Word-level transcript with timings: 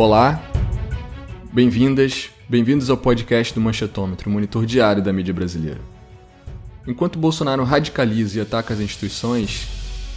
Olá, 0.00 0.42
bem-vindas, 1.52 2.30
bem-vindos 2.48 2.88
ao 2.88 2.96
podcast 2.96 3.52
do 3.52 3.60
Manchetômetro, 3.60 4.30
monitor 4.30 4.64
diário 4.64 5.02
da 5.02 5.12
mídia 5.12 5.34
brasileira. 5.34 5.78
Enquanto 6.86 7.18
Bolsonaro 7.18 7.62
radicaliza 7.64 8.38
e 8.38 8.40
ataca 8.40 8.72
as 8.72 8.80
instituições, 8.80 9.68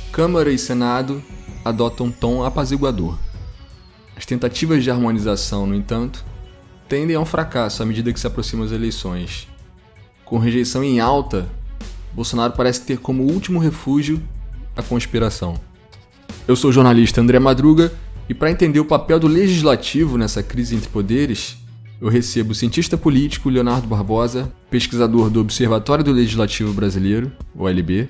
Câmara 0.09 0.49
e 0.54 0.57
Senado 0.57 1.21
adotam 1.65 2.05
um 2.05 2.11
tom 2.11 2.46
apaziguador. 2.46 3.17
As 4.15 4.25
tentativas 4.25 4.86
de 4.86 4.89
harmonização, 4.89 5.68
no 5.68 5.75
entanto, 5.75 6.23
tendem 6.88 7.18
a 7.18 7.20
um 7.20 7.25
fracasso 7.25 7.84
à 7.84 7.86
medida 7.86 8.13
que 8.13 8.20
se 8.21 8.25
aproximam 8.25 8.65
as 8.65 8.71
eleições. 8.71 9.50
Com 10.23 10.38
rejeição 10.38 10.81
em 10.81 11.02
alta, 11.02 11.45
Bolsonaro 12.13 12.54
parece 12.54 12.86
ter 12.86 13.00
como 13.00 13.23
último 13.23 13.59
refúgio 13.59 14.23
a 14.77 14.81
conspiração. 14.81 15.59
Eu 16.47 16.55
sou 16.55 16.70
o 16.70 16.73
jornalista 16.73 17.20
André 17.20 17.38
Madruga 17.38 17.91
e 18.29 18.33
para 18.33 18.51
entender 18.51 18.79
o 18.79 18.85
papel 18.85 19.19
do 19.19 19.27
legislativo 19.27 20.18
nessa 20.18 20.41
crise 20.41 20.75
entre 20.75 20.89
poderes, 20.89 21.57
eu 22.00 22.09
recebo 22.09 22.51
o 22.51 22.55
cientista 22.55 22.97
político 22.97 23.50
Leonardo 23.50 23.87
Barbosa, 23.87 24.51
pesquisador 24.69 25.29
do 25.29 25.41
Observatório 25.41 26.04
do 26.04 26.11
Legislativo 26.11 26.73
Brasileiro, 26.73 27.31
OLB, 27.55 28.09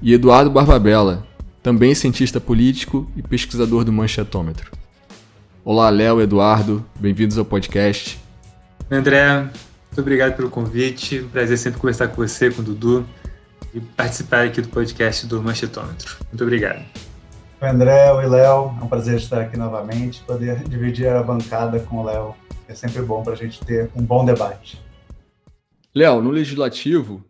e 0.00 0.12
Eduardo 0.12 0.50
Barbabella, 0.50 1.26
também 1.62 1.94
cientista 1.94 2.40
político 2.40 3.10
e 3.16 3.22
pesquisador 3.22 3.84
do 3.84 3.92
Manchetômetro. 3.92 4.70
Olá, 5.64 5.90
Léo, 5.90 6.20
Eduardo, 6.20 6.84
bem-vindos 6.98 7.36
ao 7.38 7.44
podcast. 7.44 8.20
André, 8.90 9.40
muito 9.40 10.00
obrigado 10.00 10.36
pelo 10.36 10.48
convite. 10.48 11.26
Prazer 11.32 11.58
sempre 11.58 11.80
conversar 11.80 12.08
com 12.08 12.16
você, 12.16 12.50
com 12.50 12.62
o 12.62 12.64
Dudu 12.64 13.04
e 13.74 13.80
participar 13.80 14.46
aqui 14.46 14.60
do 14.60 14.68
podcast 14.68 15.26
do 15.26 15.42
Manchetômetro. 15.42 16.16
Muito 16.30 16.42
obrigado. 16.44 16.84
Oi, 17.58 17.70
André, 17.70 18.12
oi, 18.12 18.28
Léo. 18.28 18.76
É 18.78 18.84
um 18.84 18.86
prazer 18.86 19.16
estar 19.16 19.40
aqui 19.40 19.56
novamente, 19.56 20.22
poder 20.24 20.62
dividir 20.68 21.08
a 21.08 21.22
bancada 21.22 21.80
com 21.80 21.96
o 21.96 22.04
Léo. 22.04 22.36
É 22.68 22.74
sempre 22.74 23.00
bom 23.00 23.22
para 23.22 23.32
a 23.32 23.36
gente 23.36 23.64
ter 23.64 23.90
um 23.96 24.04
bom 24.04 24.26
debate. 24.26 24.78
Léo, 25.94 26.20
no 26.20 26.28
Legislativo, 26.28 27.24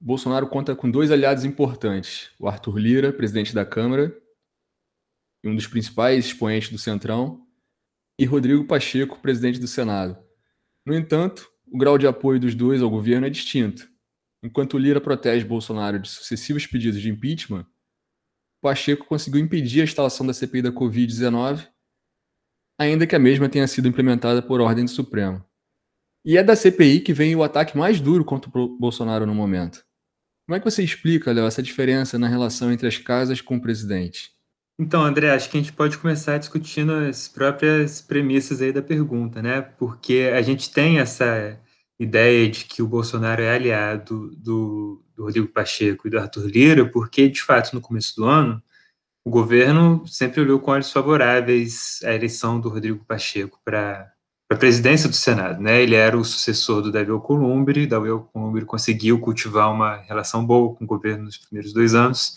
Bolsonaro 0.00 0.46
conta 0.46 0.76
com 0.76 0.88
dois 0.88 1.10
aliados 1.10 1.44
importantes: 1.44 2.30
o 2.38 2.46
Arthur 2.46 2.78
Lira, 2.78 3.12
presidente 3.12 3.52
da 3.52 3.66
Câmara, 3.66 4.16
e 5.42 5.48
um 5.48 5.56
dos 5.56 5.66
principais 5.66 6.26
expoentes 6.26 6.70
do 6.70 6.78
Centrão, 6.78 7.40
e 8.16 8.24
Rodrigo 8.24 8.64
Pacheco, 8.64 9.18
presidente 9.18 9.58
do 9.58 9.66
Senado. 9.66 10.16
No 10.86 10.94
entanto, 10.94 11.50
o 11.66 11.76
grau 11.76 11.98
de 11.98 12.06
apoio 12.06 12.38
dos 12.38 12.54
dois 12.54 12.80
ao 12.80 12.88
governo 12.88 13.26
é 13.26 13.30
distinto. 13.30 13.88
Enquanto 14.40 14.78
Lira 14.78 15.00
protege 15.00 15.44
Bolsonaro 15.44 15.98
de 15.98 16.08
sucessivos 16.08 16.64
pedidos 16.64 17.00
de 17.00 17.10
impeachment, 17.10 17.66
Pacheco 18.60 19.06
conseguiu 19.06 19.40
impedir 19.40 19.80
a 19.80 19.84
instalação 19.84 20.26
da 20.26 20.34
CPI 20.34 20.62
da 20.62 20.72
Covid-19, 20.72 21.66
ainda 22.78 23.06
que 23.06 23.14
a 23.14 23.18
mesma 23.18 23.48
tenha 23.48 23.66
sido 23.66 23.88
implementada 23.88 24.42
por 24.42 24.60
ordem 24.60 24.84
do 24.84 24.90
Supremo. 24.90 25.44
E 26.24 26.36
é 26.36 26.42
da 26.42 26.56
CPI 26.56 27.00
que 27.00 27.12
vem 27.12 27.34
o 27.34 27.42
ataque 27.42 27.76
mais 27.76 28.00
duro 28.00 28.24
contra 28.24 28.50
o 28.58 28.78
Bolsonaro 28.78 29.24
no 29.26 29.34
momento. 29.34 29.84
Como 30.46 30.56
é 30.56 30.58
que 30.58 30.64
você 30.64 30.82
explica, 30.82 31.32
Léo, 31.32 31.46
essa 31.46 31.62
diferença 31.62 32.18
na 32.18 32.26
relação 32.26 32.72
entre 32.72 32.88
as 32.88 32.98
casas 32.98 33.40
com 33.40 33.56
o 33.56 33.60
presidente? 33.60 34.30
Então, 34.80 35.02
André, 35.02 35.30
acho 35.30 35.50
que 35.50 35.56
a 35.56 35.60
gente 35.60 35.72
pode 35.72 35.98
começar 35.98 36.38
discutindo 36.38 36.92
as 36.92 37.28
próprias 37.28 38.00
premissas 38.00 38.62
aí 38.62 38.72
da 38.72 38.80
pergunta, 38.80 39.42
né? 39.42 39.60
Porque 39.60 40.30
a 40.32 40.40
gente 40.40 40.70
tem 40.70 41.00
essa 41.00 41.60
ideia 41.98 42.48
de 42.48 42.64
que 42.64 42.82
o 42.82 42.86
Bolsonaro 42.86 43.42
é 43.42 43.50
aliado 43.50 44.30
do, 44.36 45.02
do 45.14 45.24
Rodrigo 45.24 45.48
Pacheco 45.48 46.06
e 46.06 46.10
do 46.10 46.18
Arthur 46.18 46.46
Lira, 46.46 46.88
porque, 46.88 47.28
de 47.28 47.42
fato, 47.42 47.74
no 47.74 47.80
começo 47.80 48.14
do 48.16 48.24
ano, 48.24 48.62
o 49.24 49.30
governo 49.30 50.06
sempre 50.06 50.40
olhou 50.40 50.60
com 50.60 50.70
olhos 50.70 50.92
favoráveis 50.92 52.00
a 52.04 52.14
eleição 52.14 52.60
do 52.60 52.68
Rodrigo 52.68 53.04
Pacheco 53.04 53.60
para 53.64 54.12
a 54.50 54.56
presidência 54.56 55.08
do 55.08 55.14
Senado. 55.14 55.60
Né? 55.60 55.82
Ele 55.82 55.94
era 55.94 56.16
o 56.16 56.24
sucessor 56.24 56.80
do 56.80 56.92
Davi 56.92 57.10
Alcolumbre, 57.10 57.86
Davi 57.86 58.08
Alcolumbre 58.08 58.64
conseguiu 58.64 59.20
cultivar 59.20 59.70
uma 59.70 59.96
relação 59.96 60.46
boa 60.46 60.74
com 60.74 60.84
o 60.84 60.86
governo 60.86 61.24
nos 61.24 61.36
primeiros 61.36 61.72
dois 61.72 61.94
anos, 61.94 62.36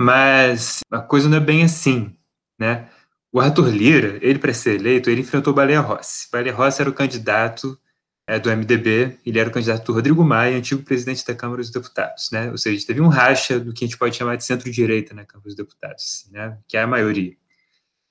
mas 0.00 0.80
a 0.90 1.00
coisa 1.00 1.28
não 1.28 1.36
é 1.36 1.40
bem 1.40 1.64
assim. 1.64 2.16
Né? 2.58 2.88
O 3.32 3.40
Arthur 3.40 3.68
Lira, 3.68 4.18
ele 4.22 4.38
para 4.38 4.54
ser 4.54 4.80
eleito, 4.80 5.10
ele 5.10 5.20
enfrentou 5.20 5.52
Baleia 5.52 5.80
Rossi. 5.80 6.28
Baleia 6.32 6.54
Rossi 6.54 6.80
era 6.80 6.88
o 6.88 6.94
candidato 6.94 7.78
é, 8.26 8.38
do 8.38 8.50
MDB, 8.50 9.18
ele 9.24 9.38
era 9.38 9.48
o 9.48 9.52
candidato 9.52 9.86
do 9.86 9.92
Rodrigo 9.92 10.24
Maia, 10.24 10.56
antigo 10.56 10.82
presidente 10.82 11.24
da 11.24 11.34
Câmara 11.34 11.62
dos 11.62 11.70
Deputados, 11.70 12.30
né? 12.32 12.50
Ou 12.50 12.58
seja, 12.58 12.84
teve 12.86 13.00
um 13.00 13.08
racha 13.08 13.60
do 13.60 13.72
que 13.72 13.84
a 13.84 13.86
gente 13.86 13.98
pode 13.98 14.16
chamar 14.16 14.36
de 14.36 14.44
centro-direita 14.44 15.14
na 15.14 15.24
Câmara 15.24 15.44
dos 15.44 15.54
Deputados, 15.54 16.02
assim, 16.02 16.32
né? 16.32 16.58
Que 16.66 16.76
é 16.76 16.82
a 16.82 16.86
maioria. 16.86 17.36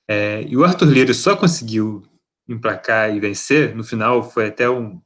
É, 0.08 0.42
e 0.42 0.56
o 0.56 0.64
Arthur 0.64 0.88
Lira 0.88 1.12
só 1.12 1.36
conseguiu 1.36 2.02
emplacar 2.48 3.14
e 3.14 3.20
vencer, 3.20 3.74
no 3.74 3.84
final 3.84 4.22
foi 4.30 4.48
até 4.48 4.70
um 4.70 5.00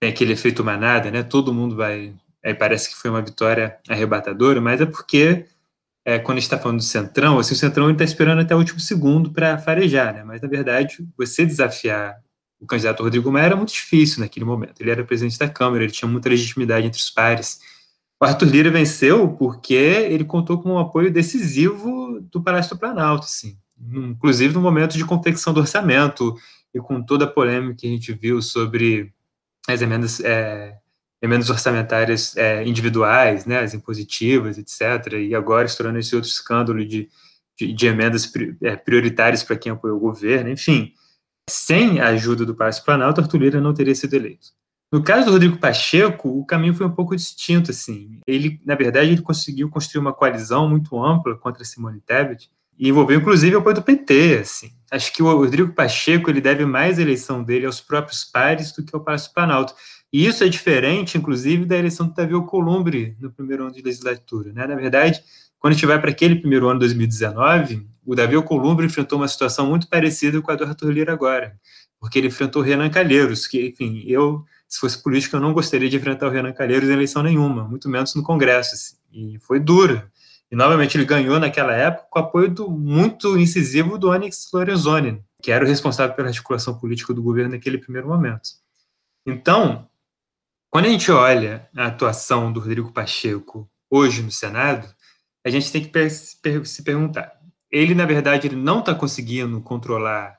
tem 0.00 0.10
aquele 0.10 0.32
efeito 0.32 0.64
manada, 0.64 1.10
né? 1.10 1.22
Todo 1.22 1.52
mundo 1.52 1.76
vai, 1.76 2.14
aí 2.44 2.54
parece 2.54 2.88
que 2.88 2.96
foi 2.96 3.10
uma 3.10 3.22
vitória 3.22 3.78
arrebatadora, 3.88 4.60
mas 4.60 4.80
é 4.80 4.86
porque 4.86 5.46
é, 6.04 6.18
quando 6.18 6.38
está 6.38 6.56
falando 6.58 6.78
do 6.78 6.84
Centrão, 6.84 7.38
assim, 7.38 7.54
o 7.54 7.56
Centrão 7.56 7.90
está 7.90 8.04
esperando 8.04 8.40
até 8.40 8.54
o 8.54 8.58
último 8.58 8.80
segundo 8.80 9.30
para 9.32 9.58
farejar, 9.58 10.14
né? 10.14 10.24
Mas, 10.24 10.40
na 10.40 10.48
verdade, 10.48 11.06
você 11.16 11.44
desafiar 11.44 12.16
o 12.60 12.66
candidato 12.66 13.02
Rodrigo 13.02 13.30
Maia 13.30 13.46
era 13.46 13.56
muito 13.56 13.72
difícil 13.72 14.20
naquele 14.20 14.44
momento. 14.44 14.80
Ele 14.80 14.90
era 14.90 15.04
presidente 15.04 15.38
da 15.38 15.48
Câmara, 15.48 15.84
ele 15.84 15.92
tinha 15.92 16.10
muita 16.10 16.28
legitimidade 16.28 16.86
entre 16.86 17.00
os 17.00 17.10
pares. 17.10 17.60
O 18.20 18.24
Arthur 18.24 18.46
Lira 18.46 18.70
venceu 18.70 19.28
porque 19.36 19.74
ele 19.74 20.24
contou 20.24 20.60
com 20.60 20.72
um 20.72 20.78
apoio 20.78 21.12
decisivo 21.12 22.20
do 22.20 22.42
Palácio 22.42 22.74
do 22.74 22.80
Planalto, 22.80 23.24
assim. 23.26 23.56
inclusive 23.80 24.52
no 24.52 24.60
momento 24.60 24.96
de 24.96 25.04
confecção 25.04 25.54
do 25.54 25.60
orçamento 25.60 26.34
e 26.74 26.80
com 26.80 27.00
toda 27.00 27.26
a 27.26 27.30
polêmica 27.30 27.76
que 27.76 27.86
a 27.86 27.90
gente 27.90 28.12
viu 28.12 28.42
sobre 28.42 29.12
as 29.68 29.80
emendas, 29.80 30.18
é, 30.20 30.76
emendas 31.22 31.50
orçamentárias 31.50 32.36
é, 32.36 32.64
individuais, 32.64 33.46
né, 33.46 33.60
as 33.60 33.72
impositivas, 33.72 34.58
etc., 34.58 35.12
e 35.14 35.34
agora 35.34 35.66
estourando 35.66 35.98
esse 35.98 36.16
outro 36.16 36.28
escândalo 36.28 36.84
de, 36.84 37.08
de, 37.56 37.72
de 37.72 37.86
emendas 37.86 38.30
é, 38.62 38.74
prioritárias 38.74 39.44
para 39.44 39.56
quem 39.56 39.70
apoiou 39.70 39.96
o 39.96 40.00
governo, 40.00 40.50
enfim 40.50 40.92
sem 41.48 42.00
a 42.00 42.08
ajuda 42.08 42.44
do 42.44 42.54
Palácio 42.54 42.84
Planalto, 42.84 43.20
Arthur 43.20 43.38
Lira 43.38 43.60
não 43.60 43.74
teria 43.74 43.94
sido 43.94 44.14
eleito. 44.14 44.48
No 44.90 45.02
caso 45.02 45.26
do 45.26 45.32
Rodrigo 45.32 45.58
Pacheco, 45.58 46.28
o 46.30 46.46
caminho 46.46 46.72
foi 46.72 46.86
um 46.86 46.90
pouco 46.90 47.14
distinto, 47.14 47.70
assim. 47.70 48.20
Ele, 48.26 48.58
na 48.64 48.74
verdade, 48.74 49.10
ele 49.10 49.20
conseguiu 49.20 49.68
construir 49.68 50.00
uma 50.00 50.14
coalizão 50.14 50.68
muito 50.68 50.98
ampla 51.02 51.36
contra 51.36 51.62
Simone 51.62 52.00
Tebet 52.00 52.48
e 52.78 52.88
envolveu, 52.88 53.18
inclusive, 53.18 53.54
o 53.54 53.58
apoio 53.58 53.74
do 53.74 53.82
PT, 53.82 54.38
assim. 54.40 54.70
Acho 54.90 55.12
que 55.12 55.22
o 55.22 55.36
Rodrigo 55.36 55.74
Pacheco, 55.74 56.30
ele 56.30 56.40
deve 56.40 56.64
mais 56.64 56.98
a 56.98 57.02
eleição 57.02 57.42
dele 57.42 57.66
aos 57.66 57.80
próprios 57.80 58.24
pares 58.24 58.72
do 58.72 58.82
que 58.82 58.94
ao 58.94 59.02
Palácio 59.02 59.32
Planalto. 59.34 59.74
E 60.10 60.24
isso 60.24 60.42
é 60.42 60.48
diferente, 60.48 61.18
inclusive, 61.18 61.66
da 61.66 61.76
eleição 61.76 62.06
do 62.06 62.14
Davi 62.14 62.32
Alcolumbre 62.32 63.14
no 63.20 63.30
primeiro 63.30 63.64
ano 63.64 63.72
de 63.72 63.82
legislatura, 63.82 64.54
né? 64.54 64.66
Na 64.66 64.74
verdade, 64.74 65.22
quando 65.58 65.72
a 65.72 65.74
gente 65.74 65.86
vai 65.86 66.00
para 66.00 66.10
aquele 66.10 66.36
primeiro 66.36 66.68
ano, 66.68 66.78
2019, 66.78 67.86
o 68.06 68.14
Davi 68.14 68.36
Alcolumbre 68.36 68.86
enfrentou 68.86 69.18
uma 69.18 69.28
situação 69.28 69.66
muito 69.66 69.88
parecida 69.88 70.40
com 70.40 70.50
a 70.50 70.54
do 70.54 70.64
Arthur 70.64 70.90
Lira 70.90 71.12
agora, 71.12 71.58
porque 72.00 72.18
ele 72.18 72.28
enfrentou 72.28 72.62
o 72.62 72.64
Renan 72.64 72.88
Calheiros, 72.88 73.46
que, 73.46 73.68
enfim, 73.68 74.02
eu, 74.06 74.44
se 74.68 74.78
fosse 74.78 75.02
político, 75.02 75.36
eu 75.36 75.40
não 75.40 75.52
gostaria 75.52 75.88
de 75.88 75.96
enfrentar 75.96 76.28
o 76.28 76.30
Renan 76.30 76.52
Calheiros 76.52 76.88
em 76.88 76.92
eleição 76.92 77.22
nenhuma, 77.22 77.64
muito 77.64 77.88
menos 77.88 78.14
no 78.14 78.22
Congresso, 78.22 78.74
assim, 78.74 78.96
e 79.12 79.38
foi 79.40 79.58
duro. 79.60 80.02
E, 80.50 80.56
novamente, 80.56 80.96
ele 80.96 81.04
ganhou 81.04 81.38
naquela 81.38 81.74
época 81.74 82.06
com 82.08 82.18
o 82.18 82.22
apoio 82.22 82.48
do, 82.48 82.70
muito 82.70 83.36
incisivo 83.36 83.98
do 83.98 84.08
Onyx 84.08 84.48
Lorenzoni, 84.52 85.22
que 85.42 85.52
era 85.52 85.64
o 85.64 85.68
responsável 85.68 86.16
pela 86.16 86.28
articulação 86.28 86.78
política 86.78 87.12
do 87.12 87.22
governo 87.22 87.50
naquele 87.52 87.78
primeiro 87.78 88.08
momento. 88.08 88.48
Então, 89.26 89.86
quando 90.70 90.86
a 90.86 90.88
gente 90.88 91.10
olha 91.10 91.68
a 91.76 91.86
atuação 91.86 92.50
do 92.50 92.60
Rodrigo 92.60 92.92
Pacheco 92.92 93.68
hoje 93.90 94.22
no 94.22 94.30
Senado, 94.30 94.88
a 95.44 95.50
gente 95.50 95.72
tem 95.72 95.84
que 95.84 96.10
se 96.10 96.82
perguntar 96.82 97.38
ele, 97.70 97.94
na 97.94 98.06
verdade, 98.06 98.46
ele 98.46 98.56
não 98.56 98.80
está 98.80 98.94
conseguindo 98.94 99.60
controlar 99.60 100.38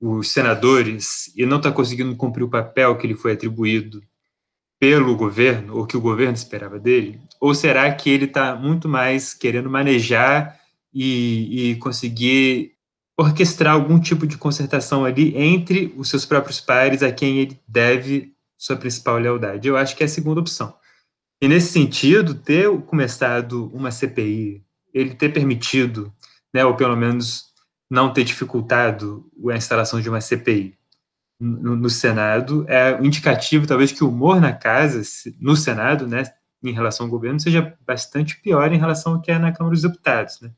os 0.00 0.30
senadores 0.30 1.32
e 1.36 1.44
não 1.46 1.56
está 1.58 1.72
conseguindo 1.72 2.14
cumprir 2.16 2.44
o 2.44 2.50
papel 2.50 2.96
que 2.96 3.06
lhe 3.06 3.14
foi 3.14 3.32
atribuído 3.32 4.02
pelo 4.78 5.16
governo, 5.16 5.76
ou 5.76 5.86
que 5.86 5.96
o 5.96 6.00
governo 6.00 6.34
esperava 6.34 6.78
dele? 6.78 7.20
Ou 7.40 7.54
será 7.54 7.92
que 7.92 8.10
ele 8.10 8.26
está 8.26 8.54
muito 8.54 8.88
mais 8.88 9.32
querendo 9.32 9.70
manejar 9.70 10.58
e, 10.92 11.70
e, 11.70 11.76
conseguir 11.76 12.72
orquestrar 13.16 13.74
algum 13.74 13.98
tipo 13.98 14.26
de 14.26 14.36
concertação 14.36 15.04
ali 15.04 15.36
entre 15.36 15.94
os 15.96 16.10
seus 16.10 16.26
próprios 16.26 16.60
pares 16.60 17.02
a 17.02 17.10
quem 17.12 17.38
ele 17.38 17.58
deve 17.66 18.32
sua 18.58 18.76
principal 18.76 19.16
lealdade? 19.18 19.66
Eu 19.66 19.76
acho 19.76 19.96
que 19.96 20.02
é 20.02 20.06
a 20.06 20.08
segunda 20.08 20.40
opção. 20.40 20.74
E 21.40 21.48
nesse 21.48 21.72
sentido, 21.72 22.34
ter 22.34 22.70
começado 22.82 23.70
uma 23.74 23.90
CPI, 23.90 24.64
ele 24.92 25.14
ter 25.14 25.30
permitido 25.30 26.12
né, 26.52 26.64
ou 26.64 26.74
pelo 26.74 26.96
menos 26.96 27.52
não 27.90 28.12
ter 28.12 28.24
dificultado 28.24 29.28
a 29.50 29.56
instalação 29.56 30.00
de 30.00 30.08
uma 30.08 30.20
CPI 30.20 30.78
no, 31.38 31.76
no 31.76 31.90
Senado, 31.90 32.64
é 32.68 32.98
indicativo, 33.02 33.66
talvez, 33.66 33.92
que 33.92 34.04
o 34.04 34.08
humor 34.08 34.40
na 34.40 34.52
casa, 34.52 35.02
no 35.40 35.56
Senado, 35.56 36.06
né, 36.06 36.22
em 36.62 36.72
relação 36.72 37.06
ao 37.06 37.10
governo, 37.10 37.40
seja 37.40 37.76
bastante 37.86 38.40
pior 38.40 38.72
em 38.72 38.78
relação 38.78 39.14
ao 39.14 39.20
que 39.20 39.30
é 39.30 39.38
na 39.38 39.52
Câmara 39.52 39.74
dos 39.74 39.82
Deputados. 39.82 40.40
Né. 40.40 40.50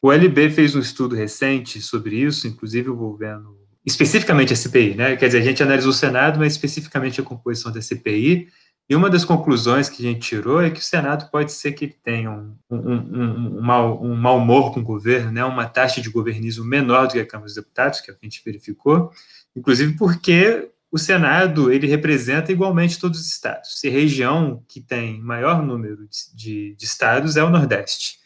O 0.00 0.12
LB 0.12 0.50
fez 0.50 0.74
um 0.74 0.80
estudo 0.80 1.16
recente 1.16 1.80
sobre 1.80 2.16
isso, 2.16 2.46
inclusive 2.46 2.90
envolvendo 2.90 3.58
especificamente 3.84 4.52
a 4.52 4.56
CPI, 4.56 4.94
né? 4.94 5.16
Quer 5.16 5.26
dizer, 5.26 5.38
a 5.38 5.44
gente 5.44 5.62
analisou 5.62 5.90
o 5.90 5.94
Senado, 5.94 6.38
mas 6.38 6.52
especificamente 6.52 7.20
a 7.20 7.24
composição 7.24 7.72
da 7.72 7.80
CPI, 7.80 8.48
e 8.90 8.96
uma 8.96 9.08
das 9.08 9.24
conclusões 9.24 9.88
que 9.88 10.04
a 10.04 10.10
gente 10.10 10.28
tirou 10.28 10.60
é 10.60 10.68
que 10.68 10.80
o 10.80 10.82
Senado 10.82 11.30
pode 11.30 11.52
ser 11.52 11.70
que 11.70 11.86
tenha 11.86 12.28
um, 12.28 12.56
um, 12.68 12.76
um, 12.76 13.58
um, 13.58 13.60
mau, 13.60 14.02
um 14.02 14.16
mau 14.16 14.38
humor 14.38 14.74
com 14.74 14.80
o 14.80 14.84
governo, 14.84 15.30
né, 15.30 15.44
uma 15.44 15.64
taxa 15.64 16.00
de 16.00 16.10
governismo 16.10 16.64
menor 16.64 17.06
do 17.06 17.12
que 17.12 17.20
a 17.20 17.24
Câmara 17.26 17.46
dos 17.46 17.54
Deputados, 17.54 18.00
que 18.00 18.10
é 18.10 18.12
o 18.12 18.16
que 18.16 18.26
a 18.26 18.28
gente 18.28 18.42
verificou, 18.44 19.12
inclusive 19.54 19.96
porque 19.96 20.68
o 20.90 20.98
Senado 20.98 21.70
ele 21.70 21.86
representa 21.86 22.50
igualmente 22.50 22.98
todos 22.98 23.20
os 23.20 23.28
estados. 23.28 23.80
E 23.84 23.86
a 23.86 23.92
região 23.92 24.64
que 24.66 24.80
tem 24.80 25.20
maior 25.20 25.64
número 25.64 26.08
de, 26.34 26.74
de 26.74 26.84
estados 26.84 27.36
é 27.36 27.44
o 27.44 27.48
Nordeste. 27.48 28.18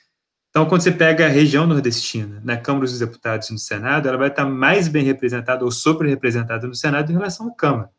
Então, 0.48 0.64
quando 0.64 0.80
você 0.80 0.92
pega 0.92 1.26
a 1.26 1.28
região 1.28 1.66
nordestina 1.66 2.40
na 2.42 2.56
Câmara 2.56 2.86
dos 2.86 3.00
Deputados 3.00 3.50
e 3.50 3.52
no 3.52 3.58
Senado, 3.58 4.08
ela 4.08 4.16
vai 4.16 4.28
estar 4.28 4.46
mais 4.46 4.88
bem 4.88 5.04
representada 5.04 5.62
ou 5.62 5.70
sobre-representada 5.70 6.66
no 6.66 6.74
Senado 6.74 7.10
em 7.10 7.14
relação 7.14 7.48
à 7.48 7.54
Câmara. 7.54 7.90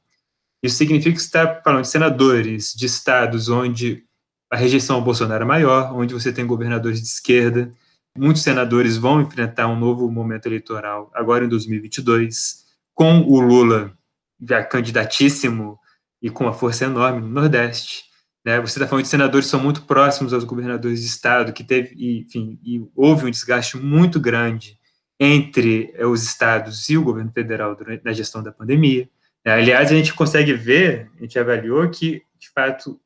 Isso 0.66 0.78
significa 0.78 1.16
que 1.16 1.22
você 1.22 1.28
está 1.28 1.62
falando 1.64 1.84
de 1.84 1.90
senadores 1.90 2.74
de 2.74 2.86
estados 2.86 3.50
onde 3.50 4.04
a 4.52 4.58
rejeição 4.58 4.96
ao 4.96 5.02
Bolsonaro 5.02 5.44
é 5.44 5.48
maior, 5.48 5.94
onde 5.94 6.14
você 6.14 6.34
tem 6.34 6.46
governadores 6.46 7.02
de 7.02 7.08
esquerda. 7.08 7.72
Muitos 8.18 8.42
senadores 8.42 8.98
vão 8.98 9.22
enfrentar 9.22 9.68
um 9.68 9.78
novo 9.78 10.10
momento 10.10 10.48
eleitoral 10.48 11.12
agora 11.14 11.46
em 11.46 11.50
2022, 11.50 12.66
com 12.94 13.22
o 13.22 13.40
Lula 13.40 13.94
já 14.42 14.64
candidatíssimo 14.64 15.78
e 16.22 16.30
com 16.30 16.46
uma 16.46 16.54
força 16.54 16.86
enorme 16.86 17.22
no 17.22 17.28
Nordeste. 17.28 18.06
Né? 18.44 18.60
Você 18.60 18.80
está 18.80 18.88
falando 18.88 19.04
de 19.04 19.10
senadores 19.10 19.48
que 19.48 19.52
são 19.52 19.60
muito 19.60 19.84
próximos 19.84 20.34
aos 20.34 20.44
governadores 20.44 21.02
de 21.02 21.08
estado, 21.08 21.54
que 21.54 21.64
teve, 21.64 22.22
enfim, 22.22 22.60
houve 22.96 23.26
um 23.26 23.32
desgaste 23.32 23.78
muito 23.78 24.20
grande 24.20 24.80
entre 25.20 25.94
os 26.06 26.24
estados 26.24 26.90
e 26.90 26.98
o 26.98 27.04
governo 27.04 27.32
federal 27.32 27.76
durante, 27.76 28.04
na 28.04 28.14
gestão 28.14 28.42
da 28.42 28.52
pandemia. 28.52 29.10
É, 29.45 29.51
aliás, 29.51 29.92
a 29.92 29.95
gente 29.95 30.12
consegue 30.13 30.53
ver, 30.53 31.12
a 31.18 31.21
gente 31.21 31.38
avaliou 31.38 31.88
que, 31.89 32.24
de 32.39 32.50
fato, 32.50 33.00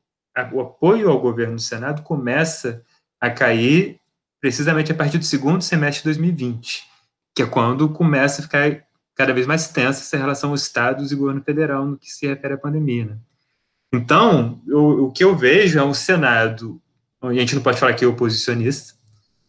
o 0.54 0.62
apoio 0.62 1.10
ao 1.10 1.20
governo 1.20 1.54
no 1.54 1.60
Senado 1.60 2.02
começa 2.02 2.82
a 3.20 3.30
cair 3.30 4.00
precisamente 4.40 4.90
a 4.90 4.96
partir 4.96 5.18
do 5.18 5.26
segundo 5.26 5.62
semestre 5.62 6.00
de 6.02 6.06
2020, 6.06 6.88
que 7.36 7.44
é 7.44 7.46
quando 7.46 7.90
começa 7.90 8.40
a 8.40 8.44
ficar 8.44 8.86
cada 9.14 9.34
vez 9.34 9.46
mais 9.46 9.68
tensa 9.68 10.00
essa 10.00 10.16
relação 10.16 10.56
estados 10.56 11.12
e 11.12 11.16
governo 11.16 11.42
federal 11.44 11.86
no 11.86 11.98
que 11.98 12.10
se 12.10 12.26
refere 12.26 12.54
à 12.54 12.58
pandemia. 12.58 13.06
Né? 13.08 13.18
Então, 13.92 14.62
eu, 14.66 15.08
o 15.08 15.12
que 15.12 15.26
eu 15.26 15.36
vejo 15.36 15.78
é 15.78 15.84
um 15.84 15.94
Senado, 15.94 16.82
a 17.22 17.34
gente 17.34 17.54
não 17.54 17.62
pode 17.62 17.78
falar 17.78 17.94
que 17.96 18.06
é 18.06 18.08
oposicionista, 18.08 18.94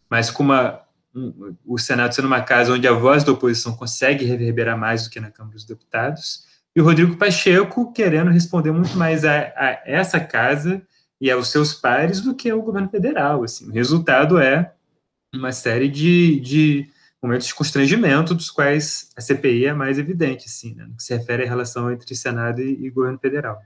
mas 0.09 0.29
com 0.29 0.43
uma, 0.43 0.81
um, 1.15 1.55
o 1.65 1.77
Senado 1.77 2.13
sendo 2.13 2.25
uma 2.25 2.41
casa 2.41 2.73
onde 2.73 2.85
a 2.85 2.91
voz 2.91 3.23
da 3.23 3.31
oposição 3.31 3.77
consegue 3.77 4.25
reverberar 4.25 4.77
mais 4.77 5.05
do 5.05 5.09
que 5.09 5.21
na 5.21 5.31
Câmara 5.31 5.55
dos 5.55 5.63
Deputados, 5.63 6.50
e 6.75 6.81
o 6.81 6.83
Rodrigo 6.83 7.17
Pacheco 7.17 7.91
querendo 7.91 8.31
responder 8.31 8.71
muito 8.71 8.97
mais 8.97 9.25
a, 9.25 9.39
a 9.55 9.81
essa 9.85 10.19
casa 10.19 10.81
e 11.19 11.29
aos 11.29 11.49
seus 11.49 11.73
pares 11.73 12.21
do 12.21 12.33
que 12.33 12.49
ao 12.49 12.61
governo 12.61 12.89
federal. 12.89 13.43
Assim. 13.43 13.69
O 13.69 13.73
resultado 13.73 14.39
é 14.39 14.73
uma 15.33 15.51
série 15.51 15.89
de, 15.89 16.39
de 16.39 16.89
momentos 17.21 17.47
de 17.47 17.55
constrangimento, 17.55 18.33
dos 18.33 18.49
quais 18.49 19.11
a 19.15 19.21
CPI 19.21 19.67
é 19.67 19.73
mais 19.73 19.99
evidente, 19.99 20.45
assim, 20.47 20.73
né, 20.73 20.85
no 20.85 20.95
que 20.95 21.03
se 21.03 21.15
refere 21.15 21.43
à 21.43 21.47
relação 21.47 21.91
entre 21.91 22.15
Senado 22.15 22.61
e, 22.61 22.85
e 22.85 22.89
governo 22.89 23.19
federal. 23.19 23.61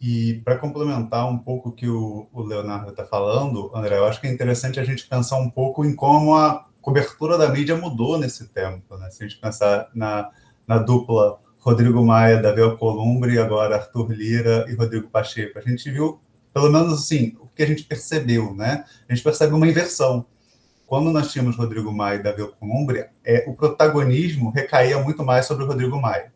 E 0.00 0.40
para 0.44 0.58
complementar 0.58 1.28
um 1.28 1.38
pouco 1.38 1.70
o 1.70 1.72
que 1.72 1.88
o, 1.88 2.28
o 2.32 2.42
Leonardo 2.42 2.90
está 2.90 3.04
falando, 3.04 3.70
André, 3.74 3.96
eu 3.96 4.06
acho 4.06 4.20
que 4.20 4.26
é 4.26 4.32
interessante 4.32 4.78
a 4.78 4.84
gente 4.84 5.06
pensar 5.06 5.36
um 5.36 5.50
pouco 5.50 5.84
em 5.84 5.94
como 5.94 6.34
a 6.34 6.66
cobertura 6.82 7.38
da 7.38 7.48
mídia 7.48 7.76
mudou 7.76 8.18
nesse 8.18 8.46
tempo. 8.48 8.96
Né? 8.96 9.10
Se 9.10 9.24
a 9.24 9.28
gente 9.28 9.40
pensar 9.40 9.88
na, 9.94 10.30
na 10.68 10.78
dupla 10.78 11.38
Rodrigo 11.66 12.00
Maia, 12.00 12.40
Davi 12.40 12.60
Alcolumbre, 12.60 13.40
agora 13.40 13.74
Arthur 13.74 14.12
Lira 14.12 14.64
e 14.68 14.74
Rodrigo 14.74 15.08
Pacheco. 15.08 15.58
A 15.58 15.62
gente 15.62 15.90
viu, 15.90 16.20
pelo 16.54 16.70
menos 16.70 16.92
assim, 16.92 17.36
o 17.40 17.48
que 17.48 17.60
a 17.60 17.66
gente 17.66 17.82
percebeu, 17.82 18.54
né? 18.54 18.84
A 19.08 19.12
gente 19.12 19.24
percebe 19.24 19.52
uma 19.52 19.66
inversão. 19.66 20.24
Quando 20.86 21.10
nós 21.10 21.32
tínhamos 21.32 21.56
Rodrigo 21.56 21.92
Maia 21.92 22.20
e 22.20 22.22
Davi 22.22 22.42
Alcolumbre, 22.42 23.06
é, 23.24 23.44
o 23.48 23.54
protagonismo 23.54 24.50
recaía 24.50 24.96
muito 25.02 25.24
mais 25.24 25.46
sobre 25.46 25.64
o 25.64 25.66
Rodrigo 25.66 26.00
Maia. 26.00 26.32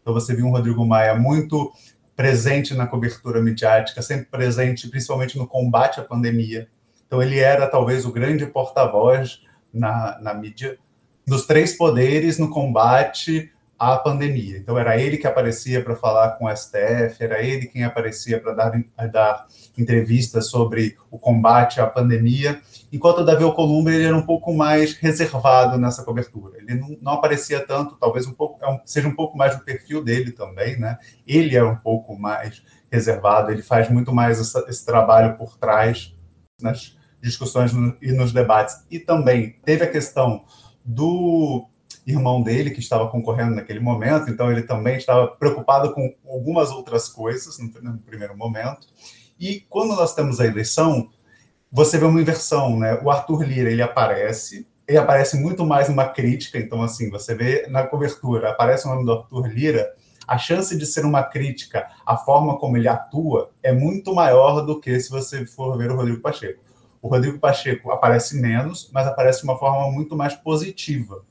Então 0.00 0.14
você 0.14 0.34
viu 0.34 0.46
um 0.46 0.52
Rodrigo 0.52 0.86
Maia 0.86 1.14
muito 1.16 1.70
presente 2.16 2.72
na 2.72 2.86
cobertura 2.86 3.42
midiática, 3.42 4.00
sempre 4.00 4.24
presente, 4.24 4.88
principalmente 4.88 5.36
no 5.36 5.46
combate 5.46 6.00
à 6.00 6.02
pandemia. 6.02 6.66
Então 7.06 7.22
ele 7.22 7.38
era 7.38 7.66
talvez 7.66 8.06
o 8.06 8.10
grande 8.10 8.46
porta-voz 8.46 9.42
na, 9.70 10.18
na 10.18 10.32
mídia 10.32 10.78
dos 11.26 11.44
três 11.44 11.76
poderes 11.76 12.38
no 12.38 12.48
combate 12.48 13.52
à 13.82 13.96
pandemia. 13.96 14.58
Então, 14.58 14.78
era 14.78 14.96
ele 14.96 15.16
que 15.16 15.26
aparecia 15.26 15.82
para 15.82 15.96
falar 15.96 16.32
com 16.38 16.44
o 16.44 16.56
STF, 16.56 17.16
era 17.18 17.42
ele 17.42 17.66
quem 17.66 17.82
aparecia 17.82 18.40
para 18.40 18.54
dar, 18.54 18.84
dar 19.10 19.46
entrevistas 19.76 20.48
sobre 20.48 20.96
o 21.10 21.18
combate 21.18 21.80
à 21.80 21.86
pandemia, 21.88 22.60
enquanto 22.92 23.18
o 23.18 23.24
Davi 23.24 23.42
Alcolumbre 23.42 23.96
ele 23.96 24.04
era 24.04 24.16
um 24.16 24.24
pouco 24.24 24.54
mais 24.54 24.92
reservado 24.94 25.78
nessa 25.78 26.04
cobertura. 26.04 26.58
Ele 26.58 26.76
não, 26.76 26.96
não 27.02 27.12
aparecia 27.14 27.58
tanto, 27.58 27.96
talvez 27.98 28.24
um 28.24 28.32
pouco, 28.32 28.64
é 28.64 28.80
seja 28.84 29.08
um 29.08 29.16
pouco 29.16 29.36
mais 29.36 29.56
do 29.56 29.64
perfil 29.64 30.04
dele 30.04 30.30
também, 30.30 30.78
né? 30.78 30.96
Ele 31.26 31.56
é 31.56 31.64
um 31.64 31.76
pouco 31.76 32.16
mais 32.16 32.62
reservado, 32.88 33.50
ele 33.50 33.62
faz 33.62 33.88
muito 33.88 34.14
mais 34.14 34.38
essa, 34.38 34.64
esse 34.68 34.86
trabalho 34.86 35.36
por 35.36 35.58
trás 35.58 36.14
nas 36.60 36.96
discussões 37.20 37.72
no, 37.72 37.96
e 38.00 38.12
nos 38.12 38.32
debates. 38.32 38.76
E 38.88 39.00
também 39.00 39.56
teve 39.64 39.82
a 39.82 39.90
questão 39.90 40.44
do 40.84 41.68
irmão 42.06 42.42
dele 42.42 42.70
que 42.70 42.80
estava 42.80 43.08
concorrendo 43.08 43.54
naquele 43.54 43.80
momento, 43.80 44.30
então 44.30 44.50
ele 44.50 44.62
também 44.62 44.96
estava 44.96 45.28
preocupado 45.28 45.92
com 45.92 46.12
algumas 46.28 46.70
outras 46.70 47.08
coisas 47.08 47.58
no, 47.58 47.98
primeiro 47.98 48.36
momento. 48.36 48.86
E 49.38 49.60
quando 49.68 49.94
nós 49.94 50.14
temos 50.14 50.40
a 50.40 50.46
eleição, 50.46 51.08
você 51.70 51.98
vê 51.98 52.04
uma 52.04 52.20
inversão, 52.20 52.78
né? 52.78 52.98
O 53.02 53.10
Arthur 53.10 53.42
Lira 53.42 53.70
ele 53.70 53.82
aparece, 53.82 54.66
ele 54.86 54.98
aparece 54.98 55.36
muito 55.36 55.64
mais 55.64 55.88
numa 55.88 56.08
crítica, 56.08 56.58
então 56.58 56.82
assim 56.82 57.08
você 57.08 57.34
vê 57.34 57.66
na 57.68 57.86
cobertura 57.86 58.50
aparece 58.50 58.86
o 58.86 58.90
nome 58.90 59.04
do 59.04 59.12
Arthur 59.12 59.46
Lira, 59.46 59.92
a 60.26 60.38
chance 60.38 60.76
de 60.76 60.86
ser 60.86 61.04
uma 61.04 61.22
crítica 61.22 61.88
à 62.06 62.16
forma 62.16 62.58
como 62.58 62.76
ele 62.76 62.88
atua 62.88 63.50
é 63.62 63.72
muito 63.72 64.14
maior 64.14 64.60
do 64.62 64.80
que 64.80 64.98
se 65.00 65.10
você 65.10 65.44
for 65.46 65.76
ver 65.76 65.90
o 65.90 65.96
Rodrigo 65.96 66.20
Pacheco. 66.20 66.62
O 67.00 67.08
Rodrigo 67.08 67.38
Pacheco 67.38 67.90
aparece 67.90 68.40
menos, 68.40 68.88
mas 68.92 69.06
aparece 69.06 69.40
de 69.40 69.44
uma 69.44 69.58
forma 69.58 69.90
muito 69.90 70.16
mais 70.16 70.34
positiva. 70.34 71.24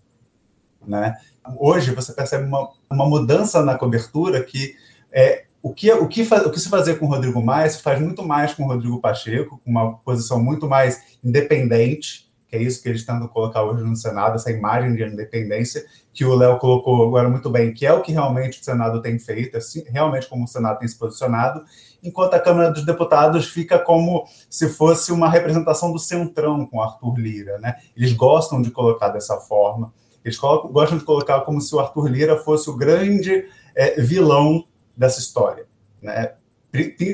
Né? 0.85 1.15
Hoje 1.57 1.93
você 1.93 2.13
percebe 2.13 2.45
uma, 2.45 2.69
uma 2.89 3.05
mudança 3.05 3.61
na 3.63 3.77
cobertura 3.77 4.43
que 4.43 4.75
é, 5.11 5.45
o 5.61 5.73
que, 5.73 5.91
o, 5.91 6.07
que 6.07 6.21
o 6.21 6.51
que 6.51 6.59
se 6.59 6.69
fazer 6.69 6.95
com 6.95 7.05
o 7.05 7.09
Rodrigo 7.09 7.41
Maia 7.41 7.69
se 7.69 7.81
faz 7.81 7.99
muito 7.99 8.23
mais 8.23 8.53
com 8.53 8.63
o 8.63 8.67
Rodrigo 8.67 8.99
Pacheco, 8.99 9.61
com 9.63 9.69
uma 9.69 9.93
posição 9.97 10.41
muito 10.41 10.67
mais 10.67 11.17
independente, 11.23 12.27
que 12.47 12.55
é 12.55 12.61
isso 12.61 12.81
que 12.81 12.89
eles 12.89 13.05
tentam 13.05 13.27
colocar 13.27 13.63
hoje 13.63 13.83
no 13.83 13.95
Senado, 13.95 14.35
essa 14.35 14.51
imagem 14.51 14.93
de 14.93 15.03
independência, 15.03 15.85
que 16.13 16.25
o 16.25 16.35
Léo 16.35 16.57
colocou 16.57 17.07
agora 17.07 17.29
muito 17.29 17.49
bem, 17.49 17.73
que 17.73 17.85
é 17.85 17.93
o 17.93 18.01
que 18.01 18.11
realmente 18.11 18.59
o 18.59 18.63
Senado 18.63 19.01
tem 19.01 19.17
feito, 19.17 19.57
assim, 19.57 19.83
realmente 19.87 20.27
como 20.27 20.43
o 20.43 20.47
Senado 20.47 20.79
tem 20.79 20.87
se 20.87 20.97
posicionado, 20.97 21.63
enquanto 22.03 22.33
a 22.33 22.39
Câmara 22.39 22.71
dos 22.71 22.85
Deputados 22.85 23.47
fica 23.47 23.79
como 23.79 24.25
se 24.49 24.67
fosse 24.67 25.11
uma 25.11 25.29
representação 25.29 25.93
do 25.93 25.99
centrão 25.99 26.65
com 26.65 26.81
Arthur 26.81 27.17
Lira. 27.17 27.57
Né? 27.59 27.75
Eles 27.95 28.11
gostam 28.11 28.61
de 28.61 28.71
colocar 28.71 29.09
dessa 29.09 29.37
forma. 29.37 29.93
Eles 30.23 30.37
colocam, 30.37 30.71
gostam 30.71 30.97
de 30.97 31.03
colocar 31.03 31.41
como 31.41 31.59
se 31.59 31.73
o 31.73 31.79
Arthur 31.79 32.07
Lira 32.07 32.37
fosse 32.37 32.69
o 32.69 32.75
grande 32.75 33.45
é, 33.75 33.99
vilão 34.01 34.63
dessa 34.95 35.19
história, 35.19 35.65
né? 36.01 36.33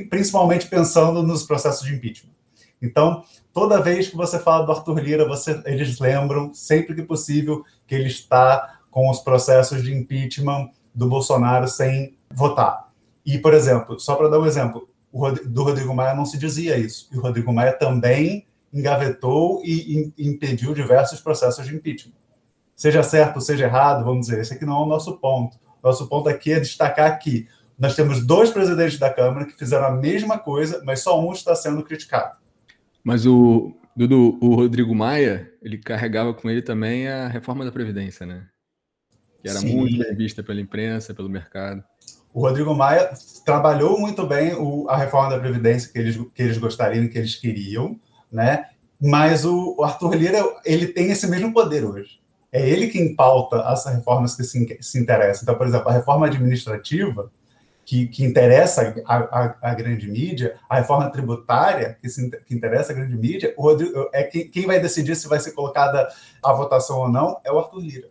principalmente 0.10 0.68
pensando 0.68 1.24
nos 1.24 1.44
processos 1.44 1.88
de 1.88 1.96
impeachment. 1.96 2.32
Então, 2.82 3.24
toda 3.52 3.82
vez 3.82 4.08
que 4.08 4.16
você 4.16 4.38
fala 4.38 4.66
do 4.66 4.72
Arthur 4.72 5.00
Lira, 5.00 5.28
você, 5.28 5.60
eles 5.66 6.00
lembram, 6.00 6.54
sempre 6.54 6.94
que 6.94 7.02
possível, 7.02 7.64
que 7.88 7.96
ele 7.96 8.08
está 8.08 8.80
com 8.92 9.10
os 9.10 9.20
processos 9.20 9.84
de 9.84 9.94
impeachment 9.94 10.70
do 10.94 11.08
Bolsonaro 11.08 11.68
sem 11.68 12.16
votar. 12.32 12.88
E, 13.26 13.40
por 13.40 13.54
exemplo, 13.54 14.00
só 14.00 14.16
para 14.16 14.30
dar 14.30 14.40
um 14.40 14.46
exemplo, 14.46 14.88
do 15.46 15.64
Rodrigo 15.64 15.94
Maia 15.94 16.14
não 16.14 16.26
se 16.26 16.38
dizia 16.38 16.78
isso. 16.78 17.10
E 17.12 17.18
o 17.18 17.22
Rodrigo 17.22 17.52
Maia 17.52 17.74
também 17.74 18.46
engavetou 18.72 19.62
e 19.64 20.14
impediu 20.18 20.74
diversos 20.74 21.20
processos 21.20 21.66
de 21.66 21.76
impeachment 21.76 22.14
seja 22.78 23.02
certo 23.02 23.38
ou 23.38 23.42
seja 23.42 23.66
errado, 23.66 24.06
vamos 24.06 24.28
dizer, 24.28 24.40
esse 24.40 24.54
aqui 24.54 24.64
não 24.64 24.78
é 24.78 24.86
o 24.86 24.86
nosso 24.86 25.18
ponto. 25.18 25.58
Nosso 25.84 26.08
ponto 26.08 26.30
aqui 26.30 26.54
é 26.54 26.60
destacar 26.60 27.18
que 27.18 27.48
nós 27.78 27.96
temos 27.96 28.26
dois 28.26 28.52
presidentes 28.52 29.00
da 29.00 29.10
Câmara 29.10 29.46
que 29.46 29.58
fizeram 29.58 29.88
a 29.88 29.92
mesma 29.92 30.38
coisa, 30.38 30.82
mas 30.86 31.02
só 31.02 31.20
um 31.20 31.34
está 31.34 31.56
sendo 31.56 31.82
criticado. 31.84 32.38
Mas 33.04 33.26
o 33.26 33.76
Dudu, 33.96 34.38
o 34.40 34.56
Rodrigo 34.56 34.94
Maia, 34.94 35.52
ele 35.62 35.78
carregava 35.78 36.34
com 36.34 36.50
ele 36.50 36.62
também 36.62 37.08
a 37.08 37.28
reforma 37.28 37.66
da 37.66 37.72
Previdência, 37.72 38.26
né? 38.26 38.46
Que 39.42 39.50
era 39.50 39.60
Sim. 39.60 39.76
muito 39.76 39.98
bem 39.98 40.16
vista 40.16 40.44
pela 40.44 40.62
imprensa, 40.62 41.14
pelo 41.14 41.30
mercado. 41.30 41.84
O 42.34 42.42
Rodrigo 42.42 42.76
Maia 42.76 43.10
trabalhou 43.44 44.00
muito 44.00 44.26
bem 44.28 44.54
o, 44.54 44.88
a 44.90 44.98
reforma 44.98 45.32
da 45.32 45.40
Previdência 45.40 45.92
que 45.92 45.98
eles, 45.98 46.16
que 46.16 46.44
eles 46.44 46.58
gostariam, 46.58 47.08
que 47.08 47.18
eles 47.18 47.36
queriam, 47.36 48.00
né? 48.32 48.66
Mas 49.02 49.46
o, 49.46 49.76
o 49.78 49.84
Arthur 49.84 50.16
Lira, 50.16 50.44
ele 50.66 50.88
tem 50.88 51.12
esse 51.12 51.28
mesmo 51.28 51.54
poder 51.54 51.84
hoje 51.86 52.18
é 52.52 52.68
ele 52.68 52.88
quem 52.88 53.16
pauta 53.16 53.62
as 53.62 53.86
reformas 53.86 54.36
que 54.36 54.44
se, 54.44 54.78
se 54.82 55.00
interessam. 55.00 55.44
Então, 55.44 55.56
por 55.56 55.68
exemplo, 55.68 55.90
a 55.90 55.94
reforma 55.94 56.28
administrativa, 56.28 57.30
que, 57.86 58.08
que 58.08 58.26
interessa 58.26 58.94
a, 59.06 59.74
grande 59.74 60.12
mídia, 60.12 60.60
a 60.70 60.76
reforma 60.76 61.10
tributária, 61.10 61.98
que, 62.02 62.10
se, 62.10 62.30
que 62.46 62.54
interessa 62.54 62.92
a 62.92 62.96
grande 62.96 63.16
mídia, 63.16 63.54
Rodrigo, 63.58 64.10
é 64.12 64.24
quem 64.24 64.66
vai 64.66 64.78
decidir 64.78 65.16
se 65.16 65.28
vai 65.28 65.40
ser 65.40 65.52
colocada 65.52 66.06
a 66.44 66.52
votação 66.52 67.00
ou 67.00 67.10
não 67.10 67.40
é 67.46 67.52
o 67.52 67.58
Arthur 67.58 67.80
Lira. 67.80 68.08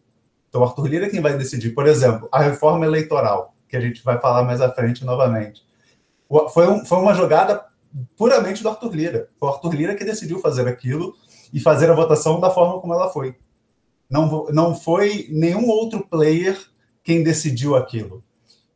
Então, 0.49 0.62
o 0.62 0.64
Arthur 0.64 0.87
Lira 0.87 1.07
é 1.07 1.11
quem 1.11 1.21
vai 1.21 1.37
decidir. 1.37 1.75
Por 1.75 1.87
exemplo, 1.87 2.26
a 2.33 2.40
reforma 2.40 2.87
eleitoral, 2.87 3.55
que 3.69 3.76
a 3.76 3.81
gente 3.81 4.02
vai 4.02 4.19
falar 4.19 4.45
mais 4.45 4.62
à 4.62 4.73
frente 4.73 5.05
novamente. 5.05 5.62
Foi, 6.52 6.66
um, 6.69 6.83
foi 6.83 6.99
uma 6.99 7.12
jogada 7.12 7.62
puramente 8.16 8.62
do 8.62 8.71
Arthur 8.71 8.95
Lira. 8.95 9.28
Foi 9.38 9.49
o 9.49 9.52
Arthur 9.52 9.75
Lira 9.75 9.95
que 9.95 10.07
decidiu 10.07 10.38
fazer 10.38 10.66
aquilo 10.66 11.14
e 11.52 11.61
fazer 11.61 11.90
a 11.90 11.95
votação 11.95 12.40
da 12.40 12.49
forma 12.49 12.81
como 12.81 12.95
ela 12.95 13.11
foi. 13.11 13.37
Não, 14.08 14.46
não 14.46 14.75
foi 14.75 15.26
nenhum 15.30 15.68
outro 15.68 16.06
player 16.06 16.58
quem 17.02 17.22
decidiu 17.22 17.76
aquilo. 17.76 18.22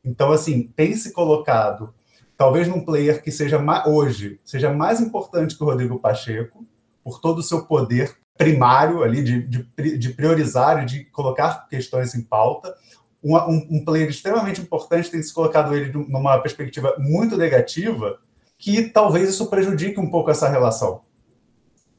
Então, 0.05 0.33
assim, 0.33 0.63
tem 0.75 0.95
se 0.97 1.13
colocado, 1.13 1.93
talvez 2.37 2.67
num 2.67 2.85
player 2.85 3.23
que 3.23 3.31
seja 3.31 3.61
hoje, 3.87 4.41
seja 4.45 4.73
mais 4.73 5.01
importante 5.01 5.57
que 5.57 5.63
o 5.63 5.67
Rodrigo 5.67 5.99
Pacheco, 5.99 6.65
por 7.03 7.21
todo 7.21 7.39
o 7.39 7.43
seu 7.43 7.67
poder 7.67 8.17
primário 8.41 9.03
ali 9.03 9.23
de, 9.23 9.43
de, 9.43 9.99
de 9.99 10.09
priorizar 10.15 10.83
e 10.83 10.87
de 10.87 11.05
colocar 11.07 11.69
questões 11.69 12.15
em 12.15 12.23
pauta. 12.23 12.75
Um, 13.23 13.37
um, 13.37 13.69
um, 13.71 13.85
player 13.85 14.09
extremamente 14.09 14.63
importante 14.63 15.11
tem 15.11 15.23
se 15.23 15.35
colocado 15.35 15.75
ele 15.75 15.93
numa 15.93 16.39
perspectiva 16.39 16.95
muito 16.99 17.37
negativa, 17.37 18.19
que 18.57 18.85
talvez 18.85 19.29
isso 19.29 19.51
prejudique 19.51 20.01
um 20.01 20.11
pouco 20.11 20.31
essa 20.31 20.49
relação. 20.49 21.03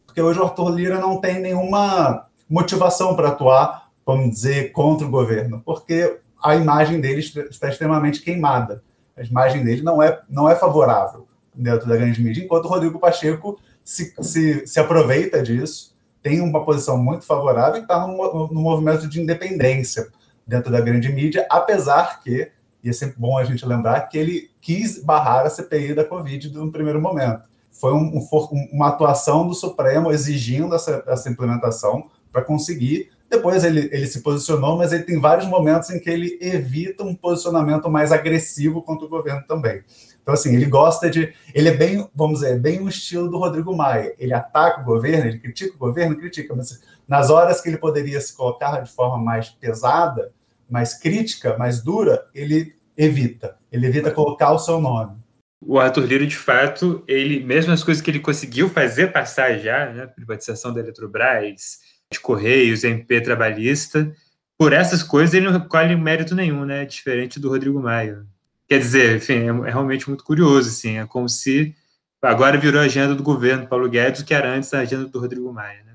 Porque 0.07 0.19
hoje 0.19 0.39
o 0.39 0.43
Arthur 0.43 0.69
Lira 0.69 1.00
não 1.00 1.21
tem 1.21 1.39
nenhuma 1.39 2.25
motivação 2.51 3.15
para 3.15 3.29
atuar, 3.29 3.89
vamos 4.05 4.29
dizer, 4.31 4.72
contra 4.74 5.08
o 5.08 5.10
governo, 5.10 5.62
porque 5.65 6.20
a 6.43 6.55
imagem 6.55 7.00
dele 7.00 7.22
está 7.22 7.70
extremamente 7.70 8.22
queimada. 8.22 8.84
A 9.17 9.24
imagem 9.24 9.63
dele 9.63 9.81
não 9.81 10.03
é, 10.03 10.20
não 10.29 10.50
é 10.50 10.55
favorável 10.55 11.25
dentro 11.55 11.88
da 11.88 11.96
grande 11.96 12.22
mídia, 12.22 12.43
enquanto 12.43 12.65
o 12.65 12.67
Rodrigo 12.67 13.00
Pacheco 13.00 13.60
se, 13.84 14.13
se, 14.22 14.67
se 14.67 14.79
aproveita 14.79 15.41
disso, 15.41 15.91
tem 16.22 16.41
uma 16.41 16.63
posição 16.63 16.98
muito 16.98 17.25
favorável 17.25 17.77
e 17.77 17.81
está 17.81 18.05
no, 18.05 18.48
no 18.48 18.62
movimento 18.62 19.08
de 19.08 19.22
independência 19.22 20.08
dentro 20.46 20.72
da 20.72 20.81
grande 20.81 21.10
mídia, 21.10 21.46
apesar 21.50 22.22
que, 22.22 22.51
e 22.84 22.89
é 22.89 22.93
sempre 22.93 23.15
bom 23.17 23.38
a 23.38 23.43
gente 23.43 23.65
lembrar, 23.65 24.01
que 24.01 24.17
ele 24.17 24.50
quis 24.62 25.03
barrar 25.03 25.46
a 25.46 25.50
CPI 25.50 25.93
da 25.93 26.03
Covid 26.03 26.53
no 26.53 26.72
primeiro 26.72 27.01
momento. 27.01 27.43
Foi 27.72 27.93
um, 27.93 28.17
um, 28.17 28.70
uma 28.72 28.89
atuação 28.89 29.48
do 29.48 29.53
Supremo 29.53 30.12
exigindo 30.12 30.75
essa, 30.75 31.03
essa 31.08 31.29
implementação, 31.29 32.10
para 32.31 32.43
conseguir. 32.43 33.09
Depois 33.29 33.63
ele, 33.63 33.89
ele 33.91 34.07
se 34.07 34.21
posicionou, 34.21 34.77
mas 34.77 34.91
ele 34.91 35.03
tem 35.03 35.19
vários 35.19 35.47
momentos 35.47 35.89
em 35.89 36.00
que 36.00 36.09
ele 36.09 36.38
evita 36.41 37.03
um 37.03 37.15
posicionamento 37.15 37.89
mais 37.89 38.11
agressivo 38.11 38.81
contra 38.81 39.05
o 39.05 39.09
governo 39.09 39.43
também. 39.47 39.83
Então, 40.21 40.33
assim, 40.33 40.55
ele 40.55 40.65
gosta 40.65 41.09
de. 41.09 41.33
Ele 41.53 41.69
é 41.69 41.75
bem, 41.75 42.07
vamos 42.13 42.41
dizer, 42.41 42.59
bem 42.59 42.79
o 42.81 42.89
estilo 42.89 43.29
do 43.29 43.38
Rodrigo 43.38 43.75
Maia. 43.75 44.13
Ele 44.19 44.33
ataca 44.33 44.81
o 44.81 44.85
governo, 44.85 45.27
ele 45.27 45.39
critica 45.39 45.75
o 45.75 45.79
governo, 45.79 46.17
critica, 46.17 46.53
mas 46.55 46.81
nas 47.07 47.29
horas 47.29 47.59
que 47.59 47.69
ele 47.69 47.77
poderia 47.77 48.21
se 48.21 48.35
colocar 48.35 48.81
de 48.81 48.91
forma 48.91 49.17
mais 49.17 49.50
pesada, 49.50 50.31
mais 50.69 50.93
crítica, 50.93 51.57
mais 51.57 51.81
dura, 51.81 52.25
ele 52.35 52.75
evita. 52.95 53.57
Ele 53.71 53.88
evita 53.88 54.11
colocar 54.11 54.51
o 54.51 54.59
seu 54.59 54.79
nome. 54.79 55.17
O 55.63 55.79
Arthur 55.79 56.05
Lira, 56.05 56.25
de 56.25 56.38
fato, 56.38 57.03
ele, 57.07 57.43
mesmo 57.43 57.71
as 57.71 57.83
coisas 57.83 58.01
que 58.01 58.09
ele 58.09 58.19
conseguiu 58.19 58.67
fazer 58.67 59.11
passar 59.11 59.59
já, 59.59 59.91
né, 59.91 60.07
privatização 60.07 60.73
da 60.73 60.79
Eletrobras, 60.79 61.79
de 62.12 62.20
Correios, 62.20 62.84
MP 62.84 63.22
trabalhista. 63.22 64.13
Por 64.58 64.74
essas 64.74 65.01
coisas 65.01 65.34
ele 65.34 65.50
não 65.50 65.60
colhe 65.62 65.96
mérito 65.96 66.36
nenhum, 66.36 66.65
né? 66.65 66.86
Diferente 66.86 67.39
do 67.39 67.50
Rodrigo 67.50 67.82
Maia. 67.82 68.25
Quer 68.68 68.80
dizer, 68.80 69.18
enfim, 69.18 69.34
é, 69.34 69.68
é 69.68 69.72
realmente 69.72 70.08
muito 70.08 70.24
curioso, 70.24 70.70
assim. 70.70 70.98
É 70.98 71.06
como 71.06 71.27
se 71.27 71.75
agora 72.22 72.58
virou 72.58 72.80
a 72.80 72.86
agenda 72.86 73.15
do 73.15 73.24
governo 73.24 73.68
Paulo 73.68 73.89
Guedes, 73.89 74.22
o 74.22 74.25
que 74.25 74.34
era 74.34 74.53
antes 74.53 74.74
a 74.74 74.80
agenda 74.80 75.06
do 75.06 75.20
Rodrigo 75.20 75.51
Maia, 75.51 75.84
né? 75.84 75.94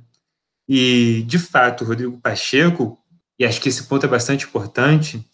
E, 0.68 1.22
de 1.26 1.38
fato, 1.38 1.84
o 1.84 1.86
Rodrigo 1.86 2.18
Pacheco, 2.18 2.98
e 3.38 3.44
acho 3.44 3.60
que 3.60 3.68
esse 3.68 3.84
ponto 3.84 4.04
é 4.04 4.08
bastante 4.08 4.46
importante, 4.46 5.24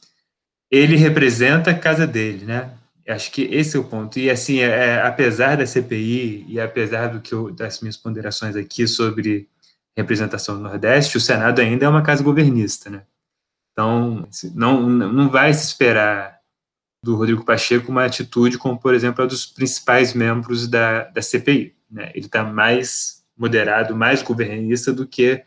ele 0.70 0.96
representa 0.96 1.70
a 1.70 1.78
casa 1.78 2.06
dele, 2.06 2.44
né? 2.44 2.70
Acho 3.08 3.32
que 3.32 3.42
esse 3.42 3.76
é 3.76 3.80
o 3.80 3.84
ponto. 3.84 4.18
E, 4.18 4.30
assim, 4.30 4.60
é, 4.60 4.66
é 4.66 5.02
apesar 5.02 5.56
da 5.56 5.66
CPI 5.66 6.44
e 6.48 6.60
apesar 6.60 7.08
do 7.08 7.20
que 7.20 7.32
eu, 7.32 7.50
das 7.50 7.80
minhas 7.80 7.96
ponderações 7.96 8.54
aqui 8.56 8.86
sobre 8.86 9.48
representação 9.96 10.56
do 10.56 10.62
Nordeste, 10.62 11.16
o 11.16 11.20
Senado 11.20 11.60
ainda 11.60 11.84
é 11.84 11.88
uma 11.88 12.02
casa 12.02 12.22
governista, 12.22 12.88
né? 12.88 13.04
Então, 13.72 14.28
não, 14.54 14.82
não 14.88 15.28
vai 15.30 15.52
se 15.52 15.64
esperar 15.64 16.38
do 17.02 17.16
Rodrigo 17.16 17.44
Pacheco 17.44 17.90
uma 17.90 18.04
atitude 18.04 18.58
como, 18.58 18.78
por 18.78 18.94
exemplo, 18.94 19.24
a 19.24 19.26
dos 19.26 19.44
principais 19.44 20.14
membros 20.14 20.68
da, 20.68 21.04
da 21.04 21.20
CPI. 21.22 21.74
Né? 21.90 22.10
Ele 22.14 22.26
está 22.26 22.44
mais 22.44 23.24
moderado, 23.36 23.96
mais 23.96 24.22
governista 24.22 24.92
do 24.92 25.06
que 25.06 25.42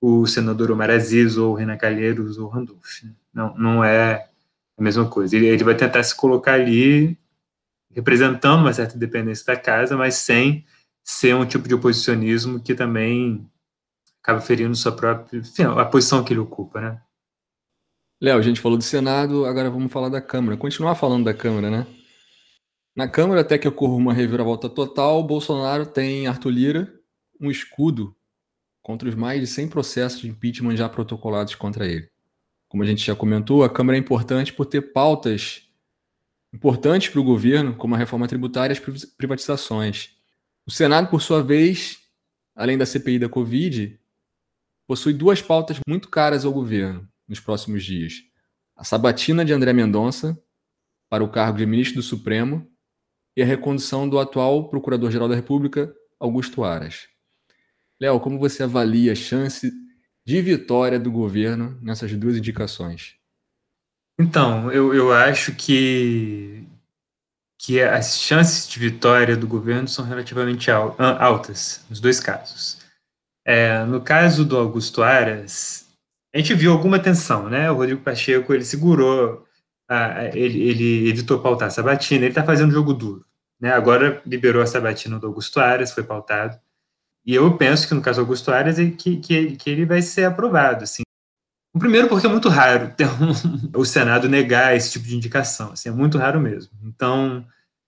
o 0.00 0.26
senador 0.26 0.70
Omar 0.70 0.90
Aziz 0.90 1.36
ou 1.36 1.54
Renan 1.54 1.76
Calheiros 1.76 2.38
ou 2.38 2.48
Randolph. 2.48 3.02
Né? 3.02 3.10
Não, 3.34 3.56
não 3.56 3.84
é 3.84 4.28
a 4.78 4.82
mesma 4.82 5.08
coisa. 5.08 5.34
Ele, 5.34 5.46
ele 5.46 5.64
vai 5.64 5.74
tentar 5.74 6.02
se 6.02 6.14
colocar 6.14 6.54
ali 6.54 7.18
representando 7.92 8.60
uma 8.60 8.72
certa 8.72 8.94
independência 8.94 9.44
da 9.46 9.56
casa, 9.56 9.96
mas 9.96 10.14
sem 10.14 10.64
ser 11.02 11.34
um 11.34 11.44
tipo 11.44 11.66
de 11.66 11.74
oposicionismo 11.74 12.60
que 12.60 12.74
também 12.74 13.50
acaba 14.22 14.40
ferindo 14.40 14.74
sua 14.76 14.92
própria, 14.92 15.38
enfim, 15.38 15.62
a 15.62 15.84
posição 15.84 16.22
que 16.22 16.32
ele 16.32 16.40
ocupa, 16.40 16.80
né? 16.80 17.02
Léo, 18.20 18.38
a 18.38 18.42
gente 18.42 18.60
falou 18.60 18.76
do 18.76 18.84
Senado, 18.84 19.46
agora 19.46 19.70
vamos 19.70 19.90
falar 19.90 20.10
da 20.10 20.20
Câmara. 20.20 20.56
Continuar 20.56 20.94
falando 20.94 21.24
da 21.24 21.32
Câmara, 21.32 21.70
né? 21.70 21.86
Na 22.94 23.08
Câmara, 23.08 23.40
até 23.40 23.56
que 23.56 23.66
ocorra 23.66 23.94
uma 23.94 24.12
reviravolta 24.12 24.68
total, 24.68 25.22
Bolsonaro 25.22 25.86
tem 25.86 26.26
Arthur 26.26 26.50
Lira, 26.50 26.94
um 27.40 27.50
escudo 27.50 28.14
contra 28.82 29.08
os 29.08 29.14
mais 29.14 29.40
de 29.40 29.46
100 29.46 29.68
processos 29.68 30.20
de 30.20 30.28
impeachment 30.28 30.76
já 30.76 30.88
protocolados 30.88 31.54
contra 31.54 31.86
ele. 31.86 32.10
Como 32.68 32.82
a 32.82 32.86
gente 32.86 33.04
já 33.04 33.14
comentou, 33.14 33.64
a 33.64 33.70
Câmara 33.70 33.96
é 33.96 34.00
importante 34.00 34.52
por 34.52 34.66
ter 34.66 34.92
pautas 34.92 35.62
importantes 36.52 37.08
para 37.08 37.20
o 37.20 37.24
governo, 37.24 37.74
como 37.76 37.94
a 37.94 37.98
reforma 37.98 38.26
tributária 38.26 38.74
e 38.74 38.76
as 38.76 39.06
privatizações. 39.14 40.10
O 40.66 40.70
Senado, 40.70 41.08
por 41.08 41.22
sua 41.22 41.42
vez, 41.42 41.98
além 42.54 42.76
da 42.76 42.84
CPI 42.84 43.18
da 43.20 43.28
Covid, 43.28 43.99
possui 44.90 45.12
duas 45.12 45.40
pautas 45.40 45.78
muito 45.86 46.08
caras 46.08 46.44
ao 46.44 46.52
governo 46.52 47.08
nos 47.28 47.38
próximos 47.38 47.84
dias: 47.84 48.24
a 48.76 48.82
sabatina 48.82 49.44
de 49.44 49.52
André 49.52 49.72
Mendonça 49.72 50.36
para 51.08 51.22
o 51.22 51.28
cargo 51.28 51.58
de 51.58 51.64
ministro 51.64 51.98
do 51.98 52.02
Supremo 52.02 52.68
e 53.36 53.42
a 53.42 53.46
recondução 53.46 54.08
do 54.08 54.18
atual 54.18 54.68
Procurador-Geral 54.68 55.28
da 55.28 55.36
República, 55.36 55.94
Augusto 56.18 56.64
Aras. 56.64 57.06
Léo, 58.00 58.18
como 58.18 58.36
você 58.36 58.64
avalia 58.64 59.12
a 59.12 59.14
chance 59.14 59.72
de 60.26 60.42
vitória 60.42 60.98
do 60.98 61.12
governo 61.12 61.78
nessas 61.80 62.12
duas 62.16 62.36
indicações? 62.36 63.14
Então, 64.18 64.72
eu, 64.72 64.92
eu 64.92 65.12
acho 65.12 65.54
que, 65.54 66.66
que 67.56 67.80
as 67.80 68.18
chances 68.18 68.68
de 68.68 68.80
vitória 68.80 69.36
do 69.36 69.46
governo 69.46 69.86
são 69.86 70.04
relativamente 70.04 70.68
altas, 70.68 71.84
nos 71.88 72.00
dois 72.00 72.18
casos. 72.18 72.79
É, 73.44 73.84
no 73.84 74.00
caso 74.00 74.44
do 74.44 74.56
Augusto 74.56 75.02
Aras, 75.02 75.86
a 76.34 76.38
gente 76.38 76.54
viu 76.54 76.72
alguma 76.72 76.98
tensão, 76.98 77.48
né? 77.48 77.70
O 77.70 77.76
Rodrigo 77.76 78.02
Pacheco, 78.02 78.52
ele 78.52 78.64
segurou, 78.64 79.44
a, 79.88 80.26
ele, 80.26 80.62
ele 80.62 81.08
evitou 81.08 81.40
pautar 81.40 81.68
a 81.68 81.70
sabatina, 81.70 82.24
ele 82.24 82.28
está 82.28 82.44
fazendo 82.44 82.72
jogo 82.72 82.94
duro. 82.94 83.24
Né? 83.60 83.72
Agora 83.72 84.22
liberou 84.24 84.62
a 84.62 84.66
sabatina 84.66 85.18
do 85.18 85.26
Augusto 85.26 85.60
Aras, 85.60 85.92
foi 85.92 86.04
pautado. 86.04 86.58
E 87.26 87.34
eu 87.34 87.56
penso 87.56 87.86
que 87.86 87.94
no 87.94 88.00
caso 88.00 88.20
do 88.20 88.22
Augusto 88.22 88.50
Aras, 88.50 88.78
é 88.78 88.90
que, 88.90 89.16
que, 89.16 89.56
que 89.56 89.70
ele 89.70 89.84
vai 89.84 90.00
ser 90.00 90.24
aprovado. 90.24 90.84
Assim. 90.84 91.02
Primeiro, 91.78 92.08
porque 92.08 92.26
é 92.26 92.30
muito 92.30 92.48
raro 92.48 92.92
ter 92.96 93.06
um, 93.06 93.32
o 93.78 93.84
Senado 93.84 94.28
negar 94.28 94.74
esse 94.74 94.92
tipo 94.92 95.06
de 95.06 95.16
indicação. 95.16 95.72
Assim, 95.72 95.88
é 95.88 95.92
muito 95.92 96.16
raro 96.16 96.40
mesmo. 96.40 96.72
Então, 96.84 97.44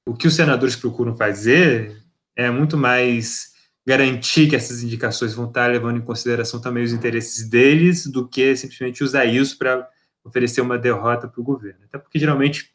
o 0.06 0.14
que 0.14 0.26
os 0.26 0.34
senadores 0.34 0.76
procuram 0.76 1.16
fazer 1.16 1.96
é 2.36 2.50
muito 2.50 2.76
mais 2.76 3.51
garantir 3.86 4.48
que 4.48 4.56
essas 4.56 4.82
indicações 4.82 5.34
vão 5.34 5.46
estar 5.46 5.66
levando 5.66 5.98
em 5.98 6.04
consideração 6.04 6.60
também 6.60 6.84
os 6.84 6.92
interesses 6.92 7.48
deles 7.48 8.06
do 8.06 8.28
que 8.28 8.54
simplesmente 8.56 9.02
usar 9.02 9.24
isso 9.24 9.58
para 9.58 9.88
oferecer 10.24 10.60
uma 10.60 10.78
derrota 10.78 11.26
para 11.26 11.40
o 11.40 11.44
governo. 11.44 11.80
Até 11.84 11.98
porque, 11.98 12.18
geralmente, 12.18 12.70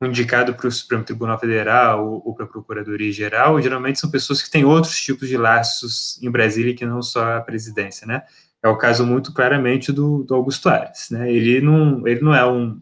um 0.00 0.06
indicado 0.06 0.54
para 0.54 0.66
o 0.66 0.70
Supremo 0.70 1.04
Tribunal 1.04 1.38
Federal 1.38 2.06
ou, 2.06 2.22
ou 2.26 2.34
para 2.34 2.44
a 2.44 2.48
Procuradoria 2.48 3.12
Geral, 3.12 3.60
geralmente 3.62 4.00
são 4.00 4.10
pessoas 4.10 4.42
que 4.42 4.50
têm 4.50 4.64
outros 4.64 5.00
tipos 5.00 5.28
de 5.28 5.36
laços 5.36 6.20
em 6.22 6.30
Brasília 6.30 6.74
que 6.74 6.84
não 6.84 7.00
só 7.02 7.36
a 7.36 7.40
presidência, 7.40 8.06
né? 8.06 8.22
É 8.62 8.68
o 8.68 8.76
caso 8.76 9.04
muito 9.06 9.32
claramente 9.32 9.90
do, 9.90 10.22
do 10.22 10.34
Augusto 10.34 10.68
Ares, 10.68 11.08
né? 11.10 11.32
Ele 11.32 11.60
não, 11.60 12.06
ele 12.06 12.20
não 12.20 12.34
é 12.34 12.44
um, 12.44 12.80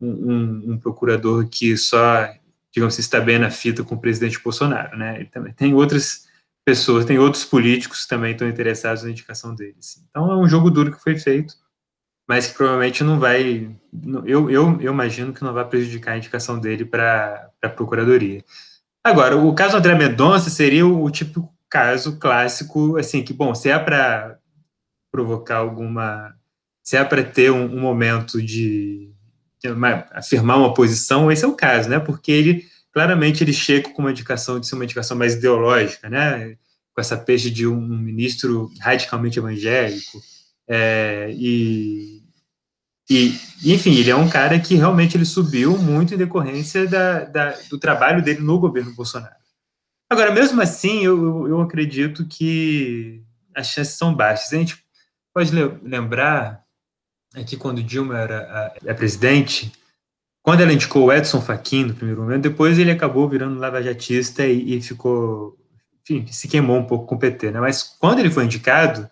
um, 0.00 0.72
um 0.72 0.78
procurador 0.78 1.46
que 1.48 1.76
só, 1.76 2.28
digamos 2.72 2.94
assim, 2.94 3.02
está 3.02 3.20
bem 3.20 3.38
na 3.38 3.50
fita 3.50 3.84
com 3.84 3.94
o 3.94 4.00
presidente 4.00 4.42
Bolsonaro, 4.42 4.96
né? 4.96 5.16
Ele 5.16 5.26
também 5.26 5.52
tem 5.52 5.74
outras 5.74 6.26
pessoas, 6.64 7.04
tem 7.04 7.18
outros 7.18 7.44
políticos 7.44 8.02
que 8.02 8.08
também 8.08 8.32
estão 8.32 8.48
interessados 8.48 9.02
na 9.02 9.10
indicação 9.10 9.54
deles. 9.54 10.04
Então 10.08 10.30
é 10.30 10.36
um 10.36 10.48
jogo 10.48 10.70
duro 10.70 10.92
que 10.92 11.02
foi 11.02 11.18
feito. 11.18 11.54
mas 12.28 12.46
que 12.46 12.54
provavelmente 12.54 13.04
não 13.04 13.18
vai. 13.18 13.70
Eu, 14.24 14.50
eu, 14.50 14.80
eu 14.80 14.92
imagino 14.92 15.32
que 15.32 15.42
não 15.42 15.52
vai 15.52 15.68
prejudicar 15.68 16.12
a 16.12 16.16
indicação 16.16 16.58
dele 16.58 16.84
para 16.84 17.50
a 17.62 17.68
Procuradoria. 17.68 18.44
Agora, 19.04 19.36
o 19.36 19.54
caso 19.54 19.76
André 19.76 19.94
Mendonça 19.94 20.48
seria 20.48 20.86
o, 20.86 21.04
o 21.04 21.10
típico 21.10 21.52
caso 21.68 22.18
clássico, 22.18 22.96
assim, 22.96 23.22
que, 23.22 23.32
bom, 23.32 23.54
se 23.54 23.68
é 23.70 23.78
para 23.78 24.38
provocar 25.10 25.56
alguma. 25.58 26.34
Se 26.82 26.96
é 26.96 27.04
para 27.04 27.22
ter 27.22 27.50
um, 27.50 27.64
um 27.76 27.80
momento 27.80 28.42
de, 28.42 29.12
de 29.62 29.70
uma, 29.70 30.06
afirmar 30.12 30.58
uma 30.58 30.74
posição, 30.74 31.30
esse 31.30 31.44
é 31.44 31.48
o 31.48 31.54
caso, 31.54 31.88
né? 31.88 32.00
Porque 32.00 32.32
ele 32.32 32.66
claramente 32.92 33.42
ele 33.42 33.52
chega 33.52 33.88
com 33.88 34.02
uma 34.02 34.10
indicação 34.10 34.60
de 34.60 34.66
ser 34.66 34.74
uma 34.74 34.84
indicação 34.84 35.16
mais 35.16 35.34
ideológica, 35.34 36.08
né? 36.08 36.56
Com 36.94 37.00
essa 37.00 37.16
peixe 37.16 37.50
de 37.50 37.66
um 37.66 37.80
ministro 37.80 38.70
radicalmente 38.80 39.38
evangélico. 39.38 40.20
É, 40.68 41.30
e, 41.34 42.22
e, 43.08 43.34
enfim, 43.64 43.94
ele 43.94 44.10
é 44.10 44.16
um 44.16 44.28
cara 44.28 44.58
que 44.60 44.74
realmente 44.74 45.16
ele 45.16 45.24
subiu 45.24 45.76
muito 45.78 46.14
em 46.14 46.18
decorrência 46.18 46.86
da, 46.86 47.24
da, 47.24 47.50
do 47.68 47.78
trabalho 47.78 48.22
dele 48.22 48.40
no 48.40 48.58
governo 48.58 48.94
Bolsonaro. 48.94 49.34
Agora, 50.10 50.30
mesmo 50.30 50.60
assim, 50.60 51.04
eu, 51.04 51.48
eu 51.48 51.60
acredito 51.62 52.26
que 52.26 53.22
as 53.54 53.68
chances 53.68 53.94
são 53.94 54.14
baixas. 54.14 54.52
A 54.52 54.56
gente 54.56 54.84
pode 55.32 55.50
lembrar 55.82 56.62
aqui 57.34 57.56
quando 57.56 57.82
Dilma 57.82 58.18
era 58.18 58.74
a, 58.86 58.90
a 58.90 58.94
presidente, 58.94 59.72
quando 60.42 60.60
ela 60.60 60.72
indicou 60.72 61.04
o 61.04 61.12
Edson 61.12 61.40
Fachin 61.40 61.84
no 61.84 61.94
primeiro 61.94 62.22
momento, 62.22 62.42
depois 62.42 62.78
ele 62.78 62.90
acabou 62.90 63.28
virando 63.28 63.60
lavajatista 63.60 64.44
e, 64.44 64.76
e 64.76 64.82
ficou, 64.82 65.56
enfim, 66.02 66.26
se 66.26 66.48
queimou 66.48 66.76
um 66.78 66.86
pouco 66.86 67.06
com 67.06 67.14
o 67.14 67.18
PT, 67.18 67.52
né? 67.52 67.60
Mas 67.60 67.82
quando 67.82 68.18
ele 68.18 68.30
foi 68.30 68.44
indicado, 68.44 69.08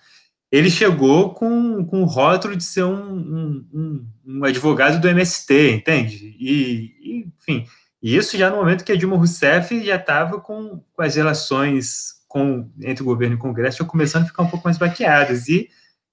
ele 0.51 0.69
chegou 0.69 1.33
com, 1.33 1.85
com 1.87 2.03
o 2.03 2.07
rótulo 2.07 2.57
de 2.57 2.65
ser 2.65 2.83
um, 2.83 3.15
um, 3.15 3.67
um, 3.73 4.07
um 4.27 4.45
advogado 4.45 5.01
do 5.01 5.09
MST, 5.09 5.71
entende? 5.71 6.37
E, 6.41 6.95
e, 7.01 7.33
enfim, 7.39 7.65
isso 8.03 8.37
já 8.37 8.51
no 8.51 8.57
momento 8.57 8.85
que 8.85 8.91
a 8.91 8.97
Dilma 8.97 9.17
Rousseff 9.17 9.85
já 9.85 9.97
estava 9.97 10.41
com, 10.41 10.83
com, 10.93 11.03
as 11.03 11.15
relações 11.15 12.15
com, 12.27 12.69
entre 12.81 13.03
o 13.03 13.07
governo 13.07 13.37
e 13.37 13.39
o 13.39 13.41
Congresso 13.41 13.79
já 13.79 13.85
começando 13.85 14.25
a 14.25 14.27
ficar 14.27 14.43
um 14.43 14.49
pouco 14.49 14.67
mais 14.67 14.79
baqueadas, 14.79 15.47
e 15.49 15.69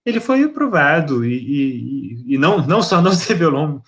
ele 0.07 0.21
foi 0.21 0.41
aprovado, 0.41 1.25
e, 1.25 1.35
e, 1.35 2.35
e 2.35 2.37
não, 2.37 2.65
não 2.65 2.81
só 2.81 3.01
não 3.01 3.11
se 3.13 3.27
revelou 3.27 3.81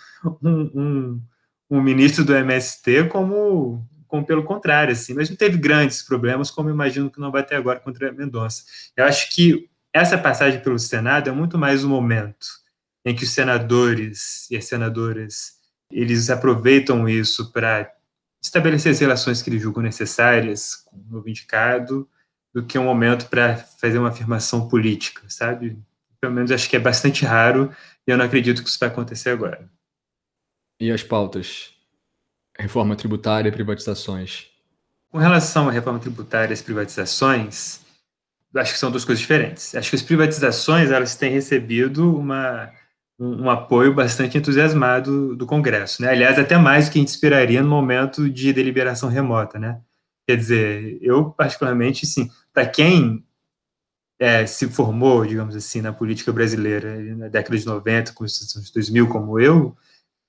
um, 0.44 1.22
um, 1.70 1.82
ministro 1.82 2.26
do 2.26 2.36
MST, 2.36 3.06
como, 3.06 3.88
como 4.06 4.26
pelo 4.26 4.44
contrário, 4.44 4.92
assim, 4.92 5.14
mas 5.14 5.30
não 5.30 5.38
teve 5.38 5.58
grandes 5.58 6.02
problemas, 6.02 6.52
como 6.52 6.70
imagino 6.70 7.10
que 7.10 7.22
não 7.22 7.32
vai 7.32 7.42
ter 7.42 7.56
agora 7.56 7.80
contra 7.80 8.12
Mendonça. 8.12 8.64
Eu 8.98 9.06
acho 9.06 9.34
que 9.34 9.70
essa 9.94 10.18
passagem 10.18 10.60
pelo 10.60 10.78
Senado 10.78 11.30
é 11.30 11.32
muito 11.32 11.58
mais 11.58 11.86
um 11.86 11.90
momento 11.90 12.48
em 13.06 13.16
que 13.16 13.24
os 13.24 13.32
senadores 13.32 14.46
e 14.52 14.58
as 14.58 14.66
senadoras 14.66 15.54
eles 15.90 16.30
aproveitam 16.30 17.08
isso 17.08 17.50
para 17.54 17.90
estabelecer 18.44 18.92
as 18.92 19.00
relações 19.00 19.42
que 19.42 19.50
eles 19.50 19.62
julgam 19.62 19.82
necessárias 19.82 20.76
com 20.76 20.98
o 20.98 21.14
novo 21.14 21.30
indicado, 21.30 22.08
do 22.54 22.66
que 22.66 22.78
um 22.78 22.84
momento 22.84 23.28
para 23.30 23.56
fazer 23.58 24.00
uma 24.00 24.10
afirmação 24.10 24.68
política, 24.68 25.24
sabe? 25.30 25.82
Pelo 26.22 26.34
menos 26.34 26.52
acho 26.52 26.70
que 26.70 26.76
é 26.76 26.80
bastante 26.80 27.26
raro 27.26 27.72
e 28.08 28.12
eu 28.12 28.18
não 28.18 28.26
acredito 28.26 28.62
que 28.62 28.70
isso 28.70 28.80
vai 28.80 28.90
acontecer 28.90 29.30
agora. 29.30 29.70
E 30.80 30.92
as 30.92 31.04
pautas? 31.04 31.74
Reforma 32.58 32.96
tributária 32.96 33.50
e 33.50 33.52
privatizações. 33.52 34.48
Com 35.12 35.18
relação 35.18 35.70
à 35.70 35.72
reforma 35.72 36.00
tributária 36.00 36.52
e 36.52 36.54
as 36.54 36.62
privatizações, 36.62 37.82
acho 38.56 38.74
que 38.74 38.80
são 38.80 38.92
duas 38.92 39.06
coisas 39.06 39.20
diferentes. 39.20 39.76
Acho 39.76 39.90
que 39.90 39.96
as 39.96 40.02
privatizações 40.02 40.92
elas 40.92 41.16
têm 41.16 41.32
recebido 41.32 42.16
uma, 42.18 42.72
um, 43.20 43.44
um, 43.44 43.50
apoio 43.50 43.94
bastante 43.94 44.38
entusiasmado 44.38 45.36
do 45.36 45.46
Congresso, 45.46 46.02
né? 46.02 46.10
Aliás, 46.10 46.38
até 46.38 46.58
mais 46.58 46.88
do 46.88 46.92
que 46.92 47.00
a 47.00 47.02
gente 47.02 47.10
esperaria 47.10 47.62
no 47.62 47.70
momento 47.70 48.30
de 48.30 48.54
deliberação 48.54 49.10
remota, 49.10 49.58
né? 49.58 49.80
Quer 50.28 50.36
dizer, 50.36 51.00
eu 51.02 51.32
particularmente, 51.32 52.06
sim, 52.06 52.30
para 52.54 52.65
quem 52.65 53.26
é, 54.19 54.45
se 54.45 54.67
formou, 54.67 55.25
digamos 55.25 55.55
assim, 55.55 55.82
na 55.82 55.93
política 55.93 56.32
brasileira 56.34 56.99
na 57.15 57.29
década 57.29 57.58
de 57.58 57.65
90, 57.65 58.12
Constituição 58.13 58.62
de 58.62 58.73
2000, 58.73 59.08
como 59.08 59.39
eu, 59.39 59.75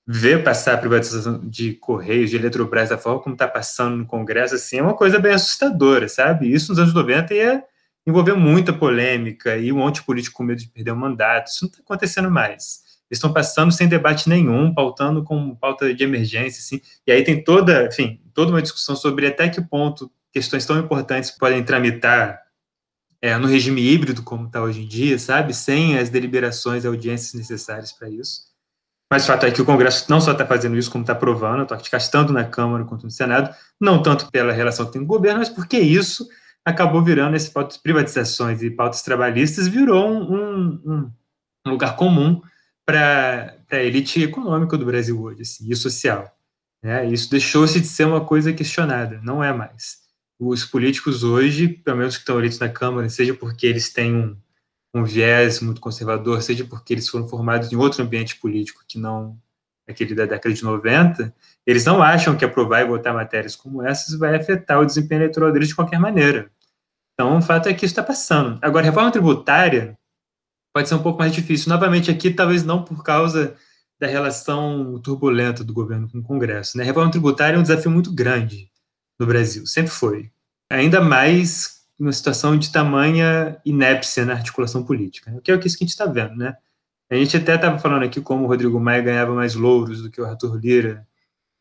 ver 0.07 0.43
passar 0.43 0.75
a 0.75 0.77
privatização 0.77 1.39
de 1.43 1.73
Correios, 1.73 2.29
de 2.29 2.37
Eletrobras, 2.37 2.89
da 2.89 2.97
forma 2.97 3.21
como 3.21 3.35
está 3.35 3.47
passando 3.47 3.97
no 3.97 4.05
Congresso, 4.05 4.55
assim, 4.55 4.77
é 4.77 4.81
uma 4.81 4.95
coisa 4.95 5.19
bem 5.19 5.33
assustadora, 5.33 6.07
sabe? 6.07 6.51
Isso 6.51 6.71
nos 6.71 6.79
anos 6.79 6.93
90 6.93 7.33
ia 7.33 7.63
envolveu 8.05 8.35
muita 8.35 8.73
polêmica 8.73 9.57
e 9.57 9.71
um 9.71 9.77
monte 9.77 9.95
de 9.95 10.03
político 10.03 10.37
com 10.37 10.43
medo 10.43 10.59
de 10.59 10.67
perder 10.67 10.91
o 10.91 10.95
mandato. 10.95 11.47
Isso 11.49 11.65
não 11.65 11.69
está 11.69 11.83
acontecendo 11.83 12.31
mais. 12.31 12.81
Eles 13.09 13.17
estão 13.17 13.31
passando 13.31 13.71
sem 13.71 13.87
debate 13.87 14.27
nenhum, 14.29 14.73
pautando 14.73 15.23
com 15.23 15.53
pauta 15.55 15.93
de 15.93 16.03
emergência, 16.03 16.59
assim, 16.59 16.81
e 17.05 17.11
aí 17.11 17.23
tem 17.23 17.43
toda, 17.43 17.85
enfim, 17.87 18.21
toda 18.33 18.51
uma 18.51 18.61
discussão 18.61 18.95
sobre 18.95 19.27
até 19.27 19.49
que 19.49 19.61
ponto 19.61 20.09
questões 20.31 20.65
tão 20.65 20.79
importantes 20.79 21.29
podem 21.29 21.61
tramitar 21.61 22.40
é, 23.21 23.37
no 23.37 23.47
regime 23.47 23.81
híbrido, 23.81 24.23
como 24.23 24.47
está 24.47 24.61
hoje 24.61 24.81
em 24.81 24.87
dia, 24.87 25.19
sabe, 25.19 25.53
sem 25.53 25.97
as 25.97 26.09
deliberações 26.09 26.83
e 26.83 26.87
audiências 26.87 27.33
necessárias 27.33 27.91
para 27.91 28.09
isso. 28.09 28.51
Mas 29.11 29.23
o 29.23 29.27
fato 29.27 29.45
é 29.45 29.51
que 29.51 29.61
o 29.61 29.65
Congresso 29.65 30.09
não 30.09 30.21
só 30.21 30.31
está 30.31 30.45
fazendo 30.45 30.77
isso, 30.77 30.89
como 30.89 31.03
está 31.03 31.13
aprovando, 31.13 31.63
está 31.63 31.77
gastando 31.91 32.31
na 32.31 32.45
Câmara 32.45 32.85
quanto 32.85 33.03
no 33.03 33.11
Senado, 33.11 33.53
não 33.79 34.01
tanto 34.01 34.31
pela 34.31 34.53
relação 34.53 34.85
que 34.85 34.93
tem 34.93 35.01
com 35.01 35.13
o 35.13 35.17
governo, 35.17 35.39
mas 35.39 35.49
porque 35.49 35.77
isso 35.77 36.27
acabou 36.63 37.03
virando 37.03 37.35
esse 37.35 37.51
pauta 37.51 37.75
de 37.75 37.81
privatizações 37.81 38.63
e 38.63 38.71
pautas 38.71 39.01
trabalhistas, 39.01 39.67
virou 39.67 40.09
um, 40.09 40.81
um, 40.85 41.11
um 41.67 41.71
lugar 41.71 41.95
comum 41.95 42.41
para 42.85 43.57
a 43.69 43.77
elite 43.77 44.23
econômica 44.23 44.77
do 44.77 44.85
Brasil 44.85 45.21
hoje, 45.21 45.41
assim, 45.41 45.69
e 45.69 45.75
social. 45.75 46.33
Né? 46.81 47.07
Isso 47.07 47.29
deixou-se 47.29 47.79
de 47.79 47.87
ser 47.87 48.05
uma 48.05 48.25
coisa 48.25 48.53
questionada, 48.53 49.19
não 49.23 49.43
é 49.43 49.53
mais. 49.53 50.00
Os 50.43 50.65
políticos 50.65 51.23
hoje, 51.23 51.67
pelo 51.67 51.97
menos 51.97 52.15
que 52.15 52.21
estão 52.21 52.39
eleitos 52.39 52.57
na 52.57 52.67
Câmara, 52.67 53.07
seja 53.09 53.31
porque 53.31 53.67
eles 53.67 53.93
têm 53.93 54.15
um, 54.15 54.37
um 54.91 55.03
viés 55.03 55.59
muito 55.59 55.79
conservador, 55.79 56.41
seja 56.41 56.65
porque 56.65 56.95
eles 56.95 57.07
foram 57.07 57.27
formados 57.27 57.71
em 57.71 57.75
outro 57.75 58.01
ambiente 58.01 58.37
político 58.37 58.83
que 58.87 58.97
não 58.97 59.37
aquele 59.87 60.15
da 60.15 60.25
década 60.25 60.55
de 60.55 60.63
90, 60.63 61.31
eles 61.63 61.85
não 61.85 62.01
acham 62.01 62.35
que 62.35 62.43
aprovar 62.43 62.81
e 62.81 62.87
votar 62.87 63.13
matérias 63.13 63.55
como 63.55 63.83
essas 63.83 64.17
vai 64.17 64.35
afetar 64.35 64.79
o 64.79 64.85
desempenho 64.85 65.19
eleitoral 65.19 65.51
deles 65.51 65.67
de 65.67 65.75
qualquer 65.75 65.99
maneira. 65.99 66.51
Então, 67.13 67.37
o 67.37 67.41
fato 67.41 67.69
é 67.69 67.73
que 67.75 67.85
isso 67.85 67.91
está 67.91 68.01
passando. 68.01 68.57
Agora, 68.63 68.83
reforma 68.83 69.11
tributária 69.11 69.95
pode 70.73 70.89
ser 70.89 70.95
um 70.95 71.03
pouco 71.03 71.19
mais 71.19 71.35
difícil. 71.35 71.69
Novamente, 71.69 72.09
aqui, 72.09 72.31
talvez 72.31 72.63
não 72.63 72.83
por 72.83 73.03
causa 73.03 73.55
da 73.99 74.07
relação 74.07 74.99
turbulenta 75.03 75.63
do 75.63 75.71
governo 75.71 76.09
com 76.09 76.17
o 76.17 76.23
Congresso. 76.23 76.79
Né? 76.79 76.83
Reforma 76.83 77.11
tributária 77.11 77.57
é 77.57 77.59
um 77.59 77.63
desafio 77.63 77.91
muito 77.91 78.11
grande 78.11 78.70
no 79.21 79.27
Brasil, 79.27 79.67
sempre 79.67 79.91
foi. 79.91 80.31
Ainda 80.67 80.99
mais 80.99 81.81
numa 81.99 82.11
situação 82.11 82.57
de 82.57 82.71
tamanha 82.71 83.55
inépcia 83.63 84.25
na 84.25 84.33
articulação 84.33 84.83
política, 84.83 85.29
né? 85.29 85.39
que 85.43 85.51
é 85.51 85.53
o 85.53 85.59
que 85.59 85.67
a 85.67 85.69
gente 85.69 85.89
está 85.89 86.07
vendo. 86.07 86.35
Né? 86.35 86.55
A 87.07 87.15
gente 87.15 87.37
até 87.37 87.53
estava 87.53 87.77
falando 87.77 88.01
aqui 88.01 88.19
como 88.19 88.45
o 88.45 88.47
Rodrigo 88.47 88.79
Maia 88.79 89.03
ganhava 89.03 89.35
mais 89.35 89.53
louros 89.53 90.01
do 90.01 90.09
que 90.09 90.19
o 90.19 90.25
Arthur 90.25 90.57
Lira 90.57 91.07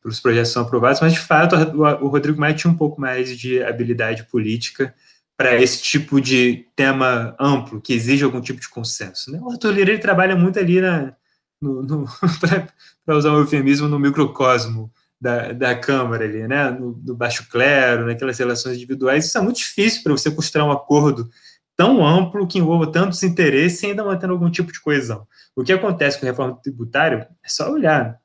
para 0.01 0.09
os 0.09 0.19
projetos 0.19 0.51
são 0.51 0.63
aprovados, 0.63 1.03
mas 1.03 1.13
de 1.13 1.21
fato 1.21 1.55
o 1.55 2.09
Rodrigo 2.09 2.41
Maia 2.41 2.55
tinha 2.55 2.73
um 2.73 2.77
pouco 2.77 2.99
mais 2.99 3.39
de 3.39 3.63
habilidade 3.63 4.25
política 4.25 4.95
para 5.37 5.61
esse 5.61 5.83
tipo 5.83 6.19
de 6.19 6.67
tema 6.75 7.37
amplo 7.39 7.79
que 7.79 7.93
exige 7.93 8.25
algum 8.25 8.41
tipo 8.41 8.61
de 8.61 8.71
consenso. 8.71 9.31
Né? 9.31 9.39
O 9.43 9.51
Arthur 9.51 9.73
Lira 9.73 9.91
ele 9.91 9.99
trabalha 9.99 10.35
muito 10.35 10.59
ali 10.59 10.81
para 13.05 13.17
usar 13.17 13.33
um 13.33 13.41
eufemismo 13.41 13.87
no 13.87 13.99
microcosmo 13.99 14.91
da, 15.21 15.53
da 15.53 15.75
Câmara 15.75 16.25
ali, 16.25 16.49
né? 16.49 16.71
No, 16.71 16.99
no, 17.05 17.15
baixo 17.15 17.47
clero, 17.51 18.07
naquelas 18.07 18.39
relações 18.39 18.77
individuais. 18.77 19.27
Isso 19.27 19.37
é 19.37 19.41
muito 19.41 19.59
difícil 19.59 20.03
para 20.03 20.13
você 20.13 20.31
costurar 20.31 20.67
um 20.67 20.73
acordo 20.73 21.29
tão 21.77 22.07
amplo 22.07 22.47
que 22.47 22.59
envolva 22.59 22.91
tantos 22.91 23.23
interesses 23.23 23.83
e 23.83 23.87
ainda 23.87 24.05
mantendo 24.05 24.33
algum 24.33 24.51
tipo 24.51 24.73
de 24.73 24.81
coesão. 24.81 25.27
O 25.55 25.63
que 25.63 25.73
acontece 25.73 26.19
com 26.19 26.27
a 26.27 26.31
reforma 26.31 26.59
tributária 26.63 27.29
é 27.45 27.49
só 27.49 27.71
olhar. 27.71 28.19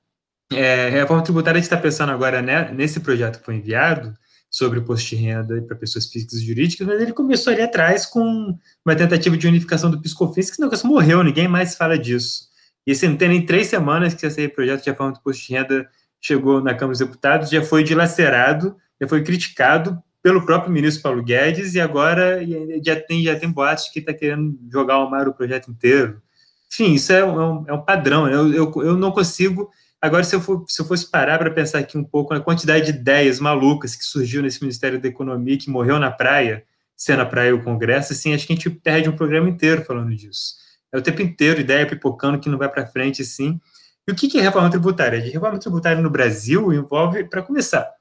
É, 0.53 0.87
a 0.87 0.89
reforma 0.89 1.23
tributária 1.23 1.59
está 1.59 1.75
pensando 1.75 2.11
agora 2.11 2.41
né, 2.41 2.71
nesse 2.71 2.99
projeto 2.99 3.39
que 3.39 3.45
foi 3.45 3.55
enviado 3.55 4.13
sobre 4.49 4.79
o 4.79 4.81
imposto 4.81 5.09
de 5.09 5.15
renda 5.15 5.61
para 5.63 5.75
pessoas 5.75 6.05
físicas 6.05 6.39
e 6.39 6.45
jurídicas, 6.45 6.87
mas 6.87 7.01
ele 7.01 7.11
começou 7.11 7.51
ali 7.51 7.61
atrás 7.61 8.05
com 8.05 8.57
uma 8.85 8.95
tentativa 8.95 9.35
de 9.35 9.47
unificação 9.47 9.91
do 9.91 10.01
PiscoFins, 10.01 10.45
que 10.47 10.53
esse 10.53 10.61
negócio 10.61 10.87
morreu, 10.87 11.23
ninguém 11.23 11.47
mais 11.47 11.75
fala 11.75 11.97
disso. 11.97 12.45
E 12.87 12.91
assim, 12.91 13.09
não 13.09 13.17
tem 13.17 13.27
nem 13.27 13.45
três 13.45 13.67
semanas 13.67 14.13
que 14.13 14.25
esse 14.25 14.47
projeto 14.47 14.83
de 14.83 14.89
reforma 14.89 15.13
do 15.13 15.19
imposto 15.19 15.45
de 15.45 15.53
renda 15.53 15.89
chegou 16.21 16.61
na 16.61 16.73
Câmara 16.73 16.97
dos 16.97 16.99
Deputados, 16.99 17.49
já 17.49 17.63
foi 17.63 17.83
dilacerado, 17.83 18.75
já 18.99 19.07
foi 19.07 19.23
criticado 19.23 20.01
pelo 20.23 20.43
próprio 20.43 20.71
ministro 20.71 21.03
Paulo 21.03 21.23
Guedes 21.23 21.75
e 21.75 21.79
agora 21.79 22.39
já 22.83 22.99
tem, 22.99 23.23
já 23.23 23.37
tem 23.37 23.49
boatos 23.49 23.89
que 23.89 23.99
está 23.99 24.11
querendo 24.11 24.57
jogar 24.71 24.95
ao 24.95 25.09
mar 25.09 25.27
o 25.27 25.33
projeto 25.33 25.69
inteiro. 25.69 26.19
Enfim, 26.71 26.93
isso 26.93 27.13
é 27.13 27.23
um, 27.23 27.63
é 27.67 27.73
um 27.73 27.81
padrão. 27.81 28.25
Né? 28.25 28.33
Eu, 28.33 28.51
eu, 28.51 28.73
eu 28.83 28.97
não 28.97 29.11
consigo. 29.11 29.69
Agora, 30.01 30.23
se 30.23 30.35
eu, 30.35 30.41
for, 30.41 30.65
se 30.67 30.81
eu 30.81 30.85
fosse 30.85 31.09
parar 31.09 31.37
para 31.37 31.51
pensar 31.51 31.79
aqui 31.79 31.97
um 31.97 32.03
pouco 32.03 32.33
na 32.33 32.39
quantidade 32.39 32.91
de 32.91 32.97
ideias 32.97 33.39
malucas 33.39 33.95
que 33.95 34.03
surgiu 34.03 34.41
nesse 34.41 34.61
Ministério 34.61 34.99
da 34.99 35.07
Economia, 35.07 35.57
que 35.57 35.69
morreu 35.69 35.99
na 35.99 36.11
praia, 36.11 36.63
sendo 36.97 37.21
a 37.21 37.25
praia 37.25 37.53
o 37.53 37.63
Congresso, 37.63 38.13
assim, 38.13 38.33
acho 38.33 38.47
que 38.47 38.53
a 38.53 38.55
gente 38.55 38.69
perde 38.69 39.07
um 39.07 39.15
programa 39.15 39.47
inteiro 39.47 39.85
falando 39.85 40.15
disso. 40.15 40.55
É 40.91 40.97
o 40.97 41.01
tempo 41.01 41.21
inteiro 41.21 41.59
ideia 41.59 41.85
pipocando 41.85 42.39
que 42.39 42.49
não 42.49 42.57
vai 42.57 42.69
para 42.69 42.87
frente, 42.87 43.21
assim. 43.21 43.59
E 44.07 44.11
o 44.11 44.15
que 44.15 44.37
é 44.37 44.41
reforma 44.41 44.69
tributária? 44.69 45.19
A 45.19 45.21
reforma 45.21 45.57
tributária 45.57 46.01
no 46.01 46.09
Brasil 46.09 46.71
envolve, 46.71 47.23
para 47.23 47.41
começar, 47.41 47.91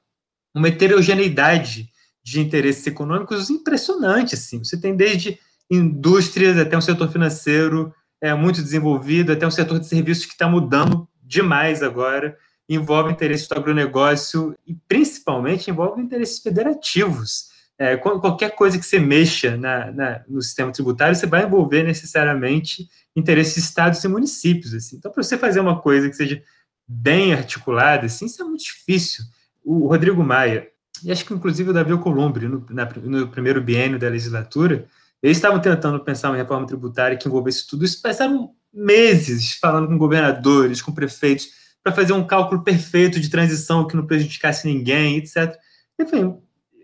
uma 0.53 0.67
heterogeneidade 0.67 1.89
de 2.23 2.39
interesses 2.39 2.85
econômicos 2.85 3.49
impressionante. 3.49 4.35
Assim. 4.35 4.63
Você 4.63 4.79
tem 4.79 4.95
desde 4.95 5.39
indústrias 5.69 6.57
até 6.57 6.77
um 6.77 6.81
setor 6.81 7.11
financeiro 7.11 7.93
é, 8.21 8.33
muito 8.33 8.61
desenvolvido, 8.61 9.31
até 9.31 9.45
um 9.47 9.51
setor 9.51 9.79
de 9.79 9.87
serviços 9.87 10.25
que 10.25 10.33
está 10.33 10.47
mudando 10.47 11.07
demais 11.21 11.81
agora. 11.81 12.37
Envolve 12.69 13.11
interesses 13.11 13.47
do 13.47 13.55
agronegócio 13.55 14.55
e, 14.65 14.75
principalmente, 14.87 15.69
envolve 15.69 16.01
interesses 16.01 16.39
federativos. 16.39 17.49
É, 17.77 17.97
qualquer 17.97 18.55
coisa 18.55 18.79
que 18.79 18.85
você 18.85 18.99
mexa 18.99 19.57
na, 19.57 19.91
na, 19.91 20.21
no 20.27 20.41
sistema 20.41 20.71
tributário, 20.71 21.15
você 21.15 21.27
vai 21.27 21.43
envolver 21.43 21.83
necessariamente 21.83 22.87
interesses 23.15 23.55
de 23.55 23.61
estados 23.61 24.03
e 24.03 24.07
municípios. 24.07 24.73
Assim. 24.73 24.95
Então, 24.95 25.11
para 25.11 25.21
você 25.21 25.37
fazer 25.37 25.59
uma 25.59 25.81
coisa 25.81 26.09
que 26.09 26.15
seja 26.15 26.41
bem 26.87 27.33
articulada, 27.33 28.05
assim, 28.05 28.27
isso 28.27 28.41
é 28.41 28.45
muito 28.45 28.63
difícil. 28.63 29.25
O 29.63 29.87
Rodrigo 29.87 30.23
Maia, 30.23 30.67
e 31.03 31.11
acho 31.11 31.25
que 31.25 31.33
inclusive 31.33 31.69
o 31.69 31.73
Davi 31.73 31.91
Alcolumbre, 31.91 32.47
no, 32.47 32.65
no 33.03 33.27
primeiro 33.27 33.61
biênio 33.61 33.99
da 33.99 34.07
legislatura, 34.07 34.87
eles 35.21 35.37
estavam 35.37 35.59
tentando 35.59 35.99
pensar 35.99 36.29
uma 36.29 36.37
reforma 36.37 36.67
tributária 36.67 37.17
que 37.17 37.27
envolvesse 37.27 37.67
tudo 37.67 37.83
isso, 37.83 38.01
passaram 38.01 38.51
meses 38.73 39.53
falando 39.53 39.87
com 39.87 39.97
governadores, 39.97 40.81
com 40.81 40.93
prefeitos, 40.93 41.49
para 41.83 41.93
fazer 41.93 42.13
um 42.13 42.25
cálculo 42.25 42.63
perfeito 42.63 43.19
de 43.19 43.29
transição 43.29 43.87
que 43.87 43.95
não 43.95 44.05
prejudicasse 44.05 44.67
ninguém, 44.67 45.17
etc. 45.17 45.55
Enfim, 45.99 46.37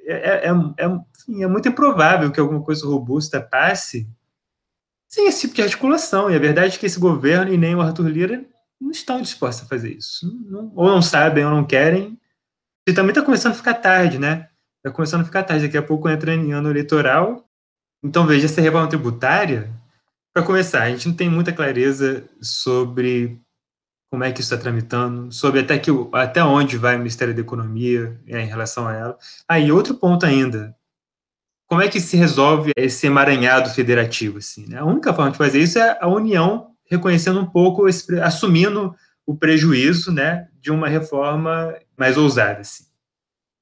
é, 0.06 0.48
é, 0.48 0.48
é, 0.48 1.44
é, 1.44 1.48
muito 1.48 1.68
improvável 1.68 2.32
que 2.32 2.40
alguma 2.40 2.62
coisa 2.62 2.86
robusta 2.86 3.42
passe 3.42 4.10
sem 5.08 5.28
esse 5.28 5.42
tipo 5.42 5.56
de 5.56 5.62
articulação. 5.62 6.30
E 6.30 6.36
a 6.36 6.40
verdade 6.40 6.76
é 6.76 6.80
que 6.80 6.86
esse 6.86 7.00
governo 7.00 7.54
e 7.54 7.58
nem 7.58 7.76
o 7.76 7.82
Arthur 7.82 8.08
Lira 8.08 8.46
não 8.80 8.92
estão 8.92 9.22
dispostos 9.22 9.66
a 9.66 9.70
fazer 9.70 9.94
isso. 9.94 10.26
Não, 10.50 10.72
ou 10.76 10.88
não 10.88 11.02
sabem 11.02 11.46
ou 11.46 11.52
não 11.52 11.66
querem. 11.66 12.20
E 12.88 12.94
também 12.94 13.12
está 13.12 13.22
começando 13.22 13.52
a 13.52 13.56
ficar 13.56 13.76
tarde, 13.76 14.18
né? 14.18 14.50
Está 14.78 14.92
começando 14.92 15.22
a 15.22 15.26
ficar 15.26 15.44
tarde. 15.44 15.66
Daqui 15.66 15.78
a 15.78 15.84
pouco 15.84 16.10
entra 16.10 16.34
em 16.34 16.52
ano 16.52 16.70
eleitoral. 16.70 17.48
Então, 18.04 18.26
veja, 18.26 18.46
essa 18.46 18.62
reforma 18.62 18.90
tributária, 18.90 19.72
para 20.34 20.44
começar, 20.44 20.84
a 20.84 20.90
gente 20.90 21.08
não 21.08 21.16
tem 21.16 21.30
muita 21.30 21.54
clareza 21.54 22.28
sobre 22.42 23.40
como 24.12 24.26
é 24.26 24.32
que 24.32 24.42
isso 24.42 24.54
está 24.54 24.62
tramitando, 24.62 25.32
sobre 25.32 25.62
até, 25.62 25.80
que, 25.80 25.90
até 26.12 26.44
onde 26.44 26.78
vai 26.78 26.96
o 26.96 26.98
Ministério 26.98 27.34
da 27.34 27.40
Economia 27.40 28.20
é, 28.28 28.42
em 28.42 28.46
relação 28.46 28.86
a 28.86 28.94
ela. 28.94 29.18
Aí, 29.48 29.70
ah, 29.70 29.74
outro 29.74 29.96
ponto 29.96 30.26
ainda, 30.26 30.76
como 31.66 31.82
é 31.82 31.88
que 31.88 32.02
se 32.02 32.18
resolve 32.18 32.74
esse 32.76 33.08
emaranhado 33.08 33.70
federativo? 33.70 34.40
Assim, 34.40 34.68
né? 34.68 34.80
A 34.80 34.86
única 34.86 35.14
forma 35.14 35.32
de 35.32 35.38
fazer 35.38 35.60
isso 35.60 35.80
é 35.80 35.98
a 36.02 36.10
União 36.10 36.72
reconhecendo 36.84 37.40
um 37.40 37.46
pouco, 37.46 37.88
esse, 37.88 38.20
assumindo 38.20 38.94
o 39.26 39.34
prejuízo 39.34 40.12
né, 40.12 40.50
de 40.60 40.72
uma 40.72 40.90
reforma 40.90 41.74
mais 41.98 42.18
ousada. 42.18 42.60
Assim. 42.60 42.84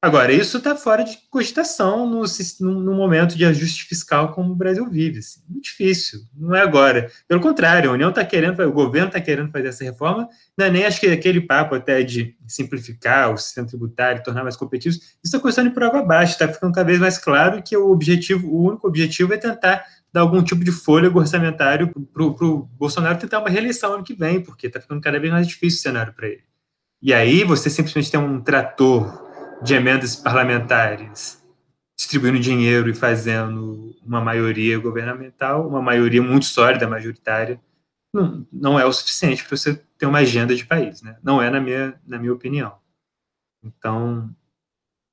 Agora, 0.01 0.31
isso 0.31 0.59
está 0.59 0.77
fora 0.77 1.03
de 1.03 1.17
cogitação 1.29 2.09
no, 2.09 2.23
no, 2.62 2.93
momento 2.93 3.38
de 3.38 3.43
ajuste 3.43 3.83
fiscal 3.83 4.31
como 4.31 4.53
o 4.53 4.55
Brasil 4.55 4.89
vive. 4.89 5.19
Assim. 5.19 5.41
Muito 5.49 5.65
difícil, 5.65 6.21
não 6.33 6.55
é 6.55 6.62
agora. 6.62 7.12
Pelo 7.27 7.41
contrário, 7.41 7.89
a 7.89 7.93
União 7.93 8.09
está 8.09 8.23
querendo, 8.23 8.57
o 8.63 8.71
governo 8.71 9.07
está 9.07 9.19
querendo 9.19 9.51
fazer 9.51 9.67
essa 9.67 9.83
reforma, 9.83 10.29
não 10.57 10.67
é 10.67 10.69
nem 10.69 10.85
acho 10.85 11.01
que 11.01 11.07
aquele 11.07 11.41
papo 11.41 11.75
até 11.75 12.01
de 12.01 12.33
simplificar 12.47 13.33
o 13.33 13.38
sistema 13.38 13.67
tributário, 13.67 14.23
tornar 14.23 14.43
mais 14.43 14.55
competitivo, 14.55 14.95
isso 14.95 15.19
está 15.21 15.38
começando 15.38 15.69
por 15.71 15.83
água 15.83 15.99
abaixo, 15.99 16.31
está 16.31 16.47
ficando 16.47 16.73
cada 16.73 16.88
vez 16.88 16.97
mais 16.97 17.17
claro 17.17 17.62
que 17.62 17.75
o 17.75 17.91
objetivo, 17.91 18.47
o 18.47 18.69
único 18.69 18.88
objetivo 18.88 19.33
é 19.33 19.38
tentar 19.38 19.83
dar 20.13 20.21
algum 20.21 20.41
tipo 20.41 20.63
de 20.63 20.71
fôlego 20.71 21.19
orçamentário 21.19 21.91
para 22.13 22.23
o 22.23 22.69
Bolsonaro 22.77 23.19
tentar 23.19 23.39
uma 23.39 23.49
reeleição 23.49 23.95
ano 23.95 24.03
que 24.03 24.13
vem, 24.13 24.41
porque 24.41 24.67
está 24.67 24.79
ficando 24.79 25.01
cada 25.01 25.19
vez 25.19 25.31
mais 25.31 25.45
difícil 25.45 25.79
o 25.79 25.81
cenário 25.81 26.13
para 26.13 26.27
ele. 26.29 26.43
E 27.01 27.13
aí 27.13 27.43
você 27.43 27.69
simplesmente 27.69 28.09
tem 28.09 28.19
um 28.19 28.41
trator 28.41 29.28
de 29.61 29.73
emendas 29.73 30.15
parlamentares 30.15 31.39
distribuindo 31.97 32.39
dinheiro 32.39 32.89
e 32.89 32.95
fazendo 32.95 33.93
uma 34.05 34.21
maioria 34.21 34.79
governamental, 34.79 35.67
uma 35.67 35.81
maioria 35.81 36.21
muito 36.21 36.45
sólida, 36.45 36.87
majoritária, 36.87 37.59
não, 38.13 38.47
não 38.51 38.79
é 38.79 38.85
o 38.85 38.93
suficiente 38.93 39.43
para 39.43 39.57
você 39.57 39.75
ter 39.97 40.05
uma 40.05 40.19
agenda 40.19 40.55
de 40.55 40.65
país, 40.65 41.01
né? 41.01 41.17
Não 41.21 41.41
é 41.41 41.49
na 41.49 41.59
minha, 41.59 41.99
na 42.07 42.17
minha 42.17 42.33
opinião. 42.33 42.77
Então, 43.61 44.33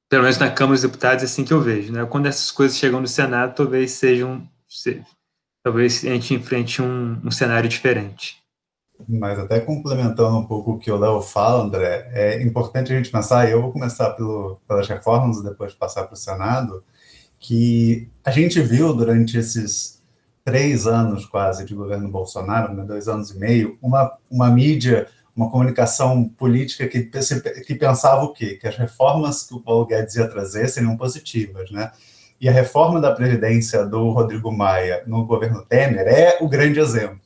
pelo 0.09 0.23
menos 0.23 0.39
na 0.39 0.51
Câmara 0.51 0.75
dos 0.75 0.83
Deputados 0.83 1.25
é 1.25 1.27
assim 1.27 1.45
que 1.45 1.53
eu 1.53 1.61
vejo, 1.61 1.93
né? 1.93 2.07
Quando 2.07 2.27
essas 2.27 2.53
coisas 2.53 2.79
chegam 2.79 3.01
no 3.01 3.09
Senado, 3.09 3.55
talvez 3.55 3.91
sejam, 3.91 4.49
seja, 4.69 5.05
talvez 5.65 6.05
a 6.05 6.09
gente 6.11 6.35
enfrente 6.35 6.81
um, 6.81 7.21
um 7.25 7.31
cenário 7.31 7.69
diferente. 7.69 8.41
Mas 9.09 9.39
até 9.39 9.61
complementando 9.61 10.39
um 10.39 10.45
pouco 10.45 10.73
o 10.73 10.79
que 10.79 10.91
o 10.91 10.99
Léo 10.99 11.21
fala, 11.21 11.63
André, 11.63 12.09
é 12.13 12.43
importante 12.43 12.93
a 12.93 12.97
gente 12.97 13.11
pensar, 13.11 13.47
e 13.47 13.53
eu 13.53 13.61
vou 13.61 13.73
começar 13.73 14.11
pelo, 14.11 14.59
pelas 14.67 14.89
reformas 14.89 15.39
e 15.39 15.45
depois 15.45 15.75
passar 15.75 16.05
para 16.05 16.15
o 16.15 16.17
Senado, 16.17 16.83
que 17.39 18.09
a 18.25 18.31
gente 18.31 18.61
viu 18.61 18.95
durante 18.95 19.37
esses 19.37 20.01
três 20.45 20.87
anos 20.87 21.27
quase 21.27 21.65
de 21.65 21.75
governo 21.75 22.09
Bolsonaro, 22.09 22.73
né, 22.73 22.85
dois 22.85 23.09
anos 23.09 23.31
e 23.31 23.39
meio, 23.39 23.79
uma, 23.83 24.13
uma 24.31 24.49
mídia, 24.49 25.09
uma 25.37 25.51
comunicação 25.51 26.25
política 26.25 26.89
que, 26.89 27.03
que 27.67 27.75
pensava 27.75 28.25
o 28.25 28.33
quê? 28.33 28.55
Que 28.55 28.67
as 28.67 28.77
reformas 28.77 29.43
que 29.43 29.55
o 29.55 29.61
Paulo 29.61 29.87
Guedes 29.87 30.15
ia 30.15 30.27
trazer 30.29 30.69
seriam 30.69 30.97
positivas, 30.97 31.71
né? 31.71 31.93
E 32.41 32.49
a 32.49 32.53
reforma 32.53 33.01
da 33.01 33.13
Previdência 33.13 33.85
do 33.85 34.11
Rodrigo 34.11 34.53
Maia 34.53 35.03
no 35.07 35.27
governo 35.27 35.63
Temer 35.63 36.07
é 36.07 36.39
o 36.41 36.49
grande 36.49 36.79
exemplo 36.79 37.26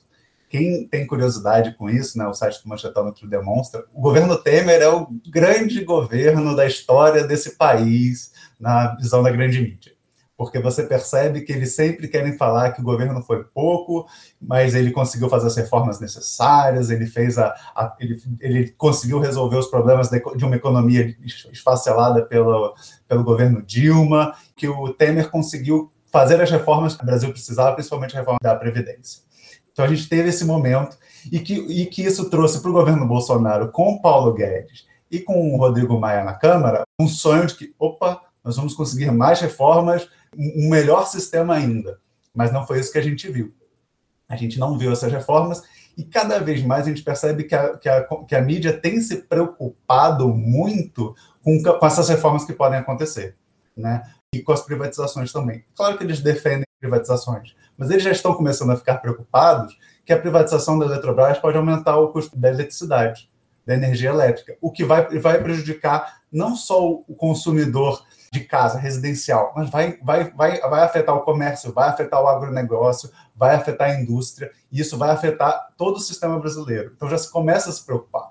quem 0.51 0.85
tem 0.89 1.07
curiosidade 1.07 1.77
com 1.77 1.89
isso, 1.89 2.19
né, 2.19 2.27
o 2.27 2.35
site 2.35 2.61
do 2.61 2.69
Manchetômetro 2.69 3.29
demonstra, 3.29 3.85
o 3.95 4.01
governo 4.01 4.37
Temer 4.37 4.83
é 4.83 4.89
o 4.89 5.07
grande 5.29 5.85
governo 5.85 6.57
da 6.57 6.67
história 6.67 7.23
desse 7.23 7.57
país, 7.57 8.33
na 8.59 8.97
visão 8.97 9.23
da 9.23 9.31
grande 9.31 9.61
mídia. 9.61 9.93
Porque 10.37 10.59
você 10.59 10.83
percebe 10.83 11.43
que 11.43 11.53
eles 11.53 11.77
sempre 11.77 12.09
querem 12.09 12.37
falar 12.37 12.73
que 12.73 12.81
o 12.81 12.85
governo 12.85 13.23
foi 13.23 13.45
pouco, 13.45 14.09
mas 14.41 14.75
ele 14.75 14.91
conseguiu 14.91 15.29
fazer 15.29 15.47
as 15.47 15.57
reformas 15.57 16.01
necessárias, 16.01 16.91
ele 16.91 17.07
fez 17.07 17.39
a, 17.39 17.55
a 17.77 17.95
ele, 18.01 18.21
ele 18.41 18.69
conseguiu 18.71 19.21
resolver 19.21 19.57
os 19.57 19.69
problemas 19.69 20.09
de, 20.09 20.45
uma 20.45 20.57
economia 20.57 21.15
esfacelada 21.53 22.23
pelo, 22.23 22.75
pelo 23.07 23.23
governo 23.23 23.63
Dilma, 23.63 24.35
que 24.57 24.67
o 24.67 24.93
Temer 24.93 25.31
conseguiu 25.31 25.93
fazer 26.11 26.41
as 26.41 26.51
reformas 26.51 26.97
que 26.97 27.05
o 27.05 27.07
Brasil 27.07 27.31
precisava, 27.31 27.77
principalmente 27.77 28.17
a 28.17 28.19
reforma 28.19 28.39
da 28.43 28.57
Previdência. 28.57 29.30
Então 29.81 29.91
a 29.91 29.95
gente 29.95 30.11
teve 30.11 30.29
esse 30.29 30.45
momento 30.45 30.99
e 31.33 31.41
que, 31.41 31.55
e 31.55 31.87
que 31.87 32.03
isso 32.03 32.29
trouxe 32.29 32.61
para 32.61 32.71
o 32.71 32.75
governo 32.75 33.09
Bolsonaro 33.09 33.73
com 33.73 33.99
Paulo 33.99 34.35
Guedes 34.35 34.85
e 35.11 35.21
com 35.21 35.55
o 35.55 35.57
Rodrigo 35.57 35.99
Maia 35.99 36.23
na 36.23 36.35
Câmara 36.35 36.83
um 37.01 37.09
sonho 37.09 37.47
de 37.47 37.55
que, 37.55 37.75
opa, 37.79 38.21
nós 38.45 38.57
vamos 38.57 38.75
conseguir 38.75 39.11
mais 39.11 39.41
reformas, 39.41 40.07
um 40.37 40.69
melhor 40.69 41.07
sistema 41.07 41.55
ainda. 41.55 41.99
Mas 42.35 42.53
não 42.53 42.67
foi 42.67 42.79
isso 42.79 42.93
que 42.93 42.99
a 42.99 43.03
gente 43.03 43.27
viu. 43.31 43.55
A 44.29 44.37
gente 44.37 44.59
não 44.59 44.77
viu 44.77 44.93
essas 44.93 45.11
reformas 45.11 45.63
e 45.97 46.05
cada 46.05 46.39
vez 46.41 46.63
mais 46.63 46.85
a 46.85 46.91
gente 46.91 47.03
percebe 47.03 47.45
que 47.45 47.55
a, 47.55 47.79
que 47.79 47.89
a, 47.89 48.07
que 48.29 48.35
a 48.35 48.43
mídia 48.43 48.79
tem 48.79 49.01
se 49.01 49.17
preocupado 49.17 50.29
muito 50.29 51.17
com, 51.43 51.59
com 51.63 51.87
essas 51.87 52.11
reformas 52.11 52.45
que 52.45 52.53
podem 52.53 52.79
acontecer. 52.79 53.35
Né? 53.75 54.03
E 54.35 54.43
com 54.43 54.53
as 54.53 54.61
privatizações 54.61 55.33
também. 55.33 55.65
Claro 55.75 55.97
que 55.97 56.05
eles 56.05 56.21
defendem 56.21 56.67
privatizações, 56.79 57.55
mas 57.81 57.89
eles 57.89 58.03
já 58.03 58.11
estão 58.11 58.35
começando 58.35 58.73
a 58.73 58.77
ficar 58.77 58.99
preocupados 58.99 59.75
que 60.05 60.13
a 60.13 60.19
privatização 60.19 60.79
da 60.79 60.85
Eletrobras 60.85 61.39
pode 61.39 61.57
aumentar 61.57 61.97
o 61.97 62.09
custo 62.09 62.39
da 62.39 62.51
eletricidade, 62.51 63.27
da 63.67 63.73
energia 63.73 64.11
elétrica, 64.11 64.55
o 64.61 64.71
que 64.71 64.85
vai, 64.85 65.19
vai 65.19 65.43
prejudicar 65.43 66.21
não 66.31 66.55
só 66.55 66.91
o 66.91 67.15
consumidor 67.17 68.05
de 68.31 68.41
casa 68.41 68.79
residencial, 68.79 69.55
mas 69.57 69.71
vai, 69.71 69.99
vai, 70.03 70.31
vai, 70.31 70.61
vai 70.61 70.83
afetar 70.83 71.17
o 71.17 71.23
comércio, 71.23 71.73
vai 71.73 71.89
afetar 71.89 72.23
o 72.23 72.29
agronegócio, 72.29 73.11
vai 73.35 73.55
afetar 73.55 73.91
a 73.91 73.99
indústria, 73.99 74.51
e 74.71 74.81
isso 74.81 74.99
vai 74.99 75.11
afetar 75.11 75.71
todo 75.79 75.97
o 75.97 76.01
sistema 76.01 76.39
brasileiro. 76.39 76.93
Então 76.95 77.09
já 77.09 77.17
se 77.17 77.33
começa 77.33 77.71
a 77.71 77.73
se 77.73 77.85
preocupar. 77.85 78.31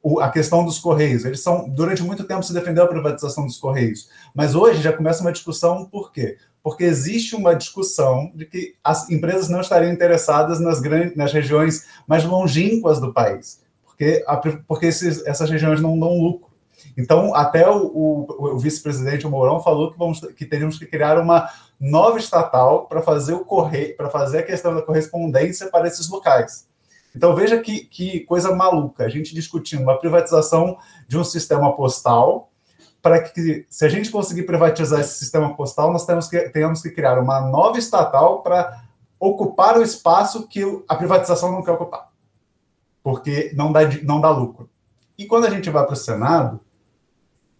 O, 0.00 0.20
a 0.20 0.30
questão 0.30 0.64
dos 0.64 0.78
Correios, 0.78 1.24
eles 1.24 1.42
são, 1.42 1.68
durante 1.68 2.02
muito 2.02 2.22
tempo 2.22 2.44
se 2.44 2.52
defendeu 2.52 2.84
a 2.84 2.88
privatização 2.88 3.44
dos 3.44 3.58
Correios, 3.58 4.08
mas 4.32 4.54
hoje 4.54 4.80
já 4.80 4.92
começa 4.92 5.20
uma 5.20 5.32
discussão, 5.32 5.84
por 5.84 6.12
quê? 6.12 6.38
Porque 6.64 6.82
existe 6.82 7.36
uma 7.36 7.54
discussão 7.54 8.32
de 8.34 8.46
que 8.46 8.74
as 8.82 9.10
empresas 9.10 9.50
não 9.50 9.60
estariam 9.60 9.92
interessadas 9.92 10.58
nas, 10.58 10.80
grandes, 10.80 11.14
nas 11.14 11.30
regiões 11.30 11.84
mais 12.08 12.24
longínquas 12.24 12.98
do 12.98 13.12
país, 13.12 13.60
porque, 13.84 14.24
porque 14.66 14.86
esses, 14.86 15.24
essas 15.26 15.50
regiões 15.50 15.82
não 15.82 16.00
dão 16.00 16.18
lucro. 16.18 16.50
Então, 16.96 17.34
até 17.34 17.68
o, 17.68 17.84
o, 17.86 18.54
o 18.54 18.58
vice-presidente 18.58 19.26
Mourão 19.26 19.60
falou 19.60 19.92
que, 19.92 19.98
vamos, 19.98 20.20
que 20.20 20.46
teríamos 20.46 20.78
que 20.78 20.86
criar 20.86 21.18
uma 21.18 21.50
nova 21.78 22.18
estatal 22.18 22.86
para 22.86 23.02
fazer 23.02 23.34
o 23.34 23.44
correio, 23.44 23.94
para 23.94 24.08
fazer 24.08 24.38
a 24.38 24.42
questão 24.42 24.74
da 24.74 24.80
correspondência 24.80 25.68
para 25.68 25.86
esses 25.86 26.08
locais. 26.08 26.66
Então, 27.14 27.34
veja 27.34 27.60
que, 27.60 27.84
que 27.84 28.20
coisa 28.20 28.54
maluca, 28.54 29.04
a 29.04 29.08
gente 29.08 29.34
discutindo 29.34 29.82
uma 29.82 29.98
privatização 29.98 30.78
de 31.06 31.18
um 31.18 31.24
sistema 31.24 31.76
postal 31.76 32.48
para 33.04 33.20
que, 33.20 33.66
se 33.68 33.84
a 33.84 33.88
gente 33.90 34.10
conseguir 34.10 34.44
privatizar 34.44 34.98
esse 34.98 35.18
sistema 35.18 35.54
postal, 35.54 35.92
nós 35.92 36.06
temos 36.06 36.26
que, 36.26 36.40
tenhamos 36.48 36.80
que 36.80 36.88
criar 36.88 37.18
uma 37.18 37.38
nova 37.38 37.78
estatal 37.78 38.40
para 38.40 38.82
ocupar 39.20 39.76
o 39.76 39.82
espaço 39.82 40.48
que 40.48 40.62
a 40.88 40.96
privatização 40.96 41.52
não 41.52 41.62
quer 41.62 41.72
ocupar, 41.72 42.08
porque 43.02 43.52
não 43.54 43.70
dá, 43.70 43.80
não 44.02 44.22
dá 44.22 44.30
lucro. 44.30 44.70
E 45.18 45.26
quando 45.26 45.44
a 45.44 45.50
gente 45.50 45.68
vai 45.68 45.84
para 45.84 45.92
o 45.92 45.96
Senado, 45.96 46.60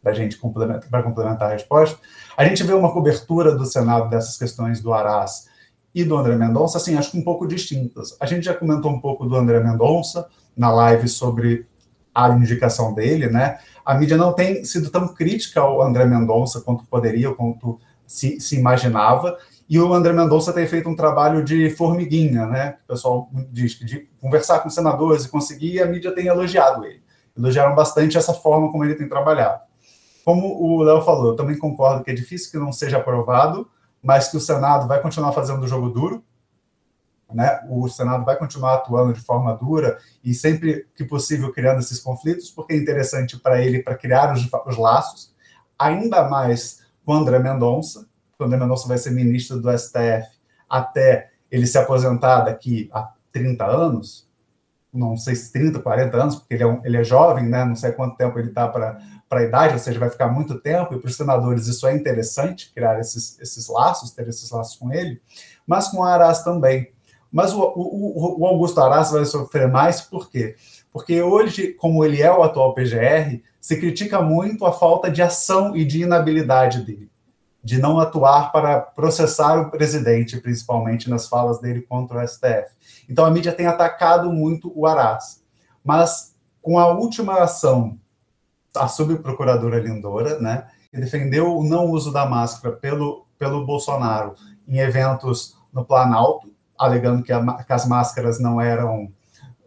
para 0.03 0.15
gente 0.15 0.39
complementar, 0.39 0.89
para 0.89 1.03
complementar 1.03 1.51
a 1.51 1.53
resposta, 1.53 1.99
a 2.35 2.43
gente 2.47 2.63
vê 2.63 2.73
uma 2.73 2.91
cobertura 2.91 3.55
do 3.55 3.67
Senado 3.67 4.09
dessas 4.09 4.39
questões 4.39 4.81
do 4.81 4.95
Arás 4.95 5.47
e 5.95 6.05
do 6.05 6.17
André 6.17 6.37
Mendonça, 6.37 6.79
assim, 6.79 6.97
acho 6.97 7.11
que 7.11 7.19
um 7.19 7.23
pouco 7.23 7.47
distintas. 7.47 8.17
A 8.19 8.25
gente 8.25 8.47
já 8.47 8.55
comentou 8.55 8.91
um 8.91 8.99
pouco 8.99 9.27
do 9.27 9.37
André 9.37 9.61
Mendonça 9.61 10.27
na 10.57 10.73
live 10.73 11.07
sobre 11.07 11.67
a 12.15 12.31
indicação 12.31 12.95
dele, 12.95 13.29
né? 13.29 13.59
A 13.85 13.95
mídia 13.95 14.17
não 14.17 14.33
tem 14.33 14.65
sido 14.65 14.91
tão 14.91 15.09
crítica 15.09 15.61
ao 15.61 15.83
André 15.83 16.05
Mendonça 16.07 16.61
quanto 16.61 16.85
poderia, 16.85 17.33
quanto 17.35 17.79
se, 18.07 18.41
se 18.41 18.57
imaginava, 18.57 19.37
e 19.69 19.79
o 19.79 19.93
André 19.95 20.13
Mendonça 20.13 20.53
tem 20.53 20.67
feito 20.67 20.89
um 20.89 20.97
trabalho 20.97 21.43
de 21.43 21.71
formiguinha, 21.71 22.47
né? 22.47 22.77
O 22.85 22.89
pessoal 22.89 23.29
diz 23.51 23.75
que 23.75 23.85
de 23.85 24.09
conversar 24.21 24.61
com 24.61 24.69
senadores 24.69 25.25
e 25.25 25.29
conseguir, 25.29 25.81
a 25.81 25.87
mídia 25.87 26.15
tem 26.15 26.27
elogiado 26.27 26.85
ele. 26.85 27.03
Elogiaram 27.37 27.75
bastante 27.75 28.17
essa 28.17 28.35
forma 28.35 28.71
como 28.71 28.85
ele 28.85 28.95
tem 28.95 29.09
trabalhado. 29.09 29.61
Como 30.25 30.63
o 30.63 30.83
Léo 30.83 31.03
falou, 31.03 31.29
eu 31.29 31.37
também 31.37 31.59
concordo 31.59 32.05
que 32.05 32.11
é 32.11 32.15
difícil 32.15 32.51
que 32.51 32.59
não 32.59 32.73
seja 32.73 32.99
aprovado, 32.99 33.67
mas 34.03 34.29
que 34.29 34.37
o 34.37 34.41
Senado 34.41 34.87
vai 34.87 35.01
continuar 35.01 35.33
fazendo 35.33 35.63
o 35.63 35.69
jogo 35.69 35.89
duro, 35.89 36.23
né? 37.35 37.61
O 37.69 37.89
Senado 37.89 38.25
vai 38.25 38.37
continuar 38.37 38.75
atuando 38.75 39.13
de 39.13 39.21
forma 39.21 39.53
dura 39.55 39.99
e 40.23 40.33
sempre 40.33 40.87
que 40.97 41.05
possível 41.05 41.53
criando 41.53 41.81
esses 41.81 41.99
conflitos, 41.99 42.51
porque 42.51 42.73
é 42.73 42.77
interessante 42.77 43.39
para 43.39 43.61
ele 43.61 43.83
para 43.83 43.97
criar 43.97 44.33
os, 44.33 44.49
os, 44.67 44.79
laços, 44.79 45.33
ainda 45.79 46.29
mais 46.29 46.81
com 47.05 47.13
André 47.13 47.41
Mendonça. 47.41 48.07
O 48.39 48.45
André 48.45 48.59
Mendonça 48.59 48.87
vai 48.87 48.99
ser 48.99 49.11
ministro 49.11 49.61
do 49.61 49.77
STF 49.77 50.29
até 50.71 51.31
ele 51.51 51.67
se 51.67 51.77
aposentar 51.77 52.43
daqui 52.43 52.89
a 52.93 53.13
30 53.33 53.65
anos, 53.67 54.27
não 54.93 55.17
sei 55.17 55.35
se 55.35 55.53
30, 55.53 55.81
40 55.81 56.17
anos, 56.17 56.37
porque 56.37 56.55
ele 56.55 56.63
é, 56.63 56.67
um, 56.67 56.81
ele 56.85 56.97
é 56.97 57.03
jovem, 57.03 57.49
né? 57.49 57.65
Não 57.65 57.75
sei 57.75 57.91
quanto 57.91 58.17
tempo 58.17 58.39
ele 58.39 58.49
está 58.49 58.69
para 58.69 59.01
a 59.29 59.43
idade, 59.43 59.73
ou 59.73 59.79
seja, 59.81 59.99
vai 59.99 60.09
ficar 60.09 60.29
muito 60.29 60.61
tempo, 60.61 60.95
e 60.95 61.01
para 61.01 61.09
os 61.09 61.17
senadores 61.17 61.67
isso 61.67 61.85
é 61.89 61.97
interessante, 61.97 62.73
criar 62.73 63.01
esses, 63.01 63.39
esses 63.41 63.67
laços, 63.69 64.13
ter 64.13 64.29
esses 64.29 64.49
laços 64.51 64.77
com 64.77 64.93
ele, 64.93 65.21
mas 65.67 65.89
com 65.89 66.05
Arás 66.05 66.45
também. 66.45 66.94
Mas 67.35 67.53
o, 67.53 67.61
o, 67.61 68.43
o 68.43 68.47
Augusto 68.47 68.81
Arás 68.81 69.11
vai 69.11 69.25
sofrer 69.25 69.67
mais, 69.67 70.01
por 70.01 70.31
quê? 70.31 70.55
Porque 70.93 71.21
hoje, 71.21 71.73
como 71.73 72.05
ele 72.05 72.23
é 72.23 72.33
o 72.33 72.45
atual 72.45 72.73
PGR, 72.73 73.43
se 73.61 73.77
critica 73.81 74.23
muito 74.23 74.65
a 74.65 74.71
falta 74.71 75.11
de 75.11 75.21
ação 75.21 75.77
e 75.77 75.85
de 75.85 76.03
inabilidade 76.03 76.83
dele, 76.83 77.11
de 77.61 77.79
não 77.79 77.99
atuar 77.99 78.53
para 78.53 78.79
processar 78.79 79.61
o 79.61 79.69
presidente, 79.69 80.39
principalmente 80.39 81.11
nas 81.11 81.27
falas 81.27 81.59
dele 81.59 81.83
contra 81.83 82.23
o 82.23 82.29
STF. 82.29 82.71
Então 83.11 83.25
a 83.25 83.31
mídia 83.33 83.53
tem 83.53 83.67
atacado 83.67 84.31
muito 84.31 84.71
o 84.73 84.87
Arás. 84.87 85.41
Mas 85.83 86.37
com 86.63 86.79
a 86.79 86.87
última 86.87 87.43
ação 87.43 87.99
a 88.77 88.87
subprocuradora 88.87 89.81
Lindora, 89.81 90.39
né, 90.39 90.69
que 90.89 91.01
defendeu 91.01 91.59
o 91.59 91.65
não 91.65 91.91
uso 91.91 92.13
da 92.13 92.27
máscara 92.27 92.77
pelo, 92.77 93.27
pelo 93.37 93.67
Bolsonaro 93.67 94.37
em 94.69 94.79
eventos 94.79 95.57
no 95.73 95.85
Planalto, 95.85 96.54
alegando 96.85 97.23
que, 97.23 97.33
a, 97.33 97.43
que 97.65 97.73
as 97.73 97.87
máscaras 97.87 98.39
não 98.39 98.61
eram 98.61 99.09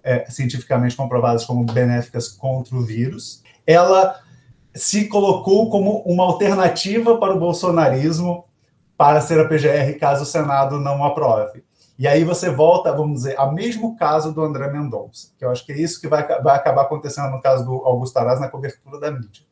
é, 0.04 0.26
cientificamente 0.30 0.96
comprovadas 0.96 1.46
como 1.46 1.66
benéficas 1.66 2.28
contra 2.28 2.76
o 2.76 2.82
vírus. 2.82 3.44
Ela 3.66 4.20
se 4.74 5.08
colocou 5.08 5.70
como 5.70 6.00
uma 6.04 6.24
alternativa 6.24 7.18
para 7.18 7.34
o 7.34 7.40
bolsonarismo 7.40 8.46
para 8.96 9.22
ser 9.22 9.40
a 9.40 9.48
PGR 9.48 10.00
caso 10.00 10.24
o 10.24 10.26
Senado 10.26 10.80
não 10.80 11.04
aprove. 11.04 11.64
E 12.00 12.08
aí 12.08 12.24
você 12.24 12.50
volta, 12.50 12.94
vamos 12.94 13.18
dizer, 13.22 13.36
ao 13.40 13.52
mesmo 13.52 13.98
caso 13.98 14.32
do 14.32 14.44
André 14.44 14.72
Mendonça, 14.72 15.30
que 15.38 15.44
eu 15.44 15.50
acho 15.50 15.66
que 15.66 15.72
é 15.72 15.78
isso 15.78 16.00
que 16.00 16.08
vai, 16.08 16.26
vai 16.42 16.56
acabar 16.56 16.84
acontecendo 16.84 17.32
no 17.32 17.42
caso 17.42 17.66
do 17.66 17.74
Augusto 17.86 18.18
Aras 18.18 18.40
na 18.40 18.48
cobertura 18.48 19.00
da 19.00 19.10
mídia. 19.10 19.44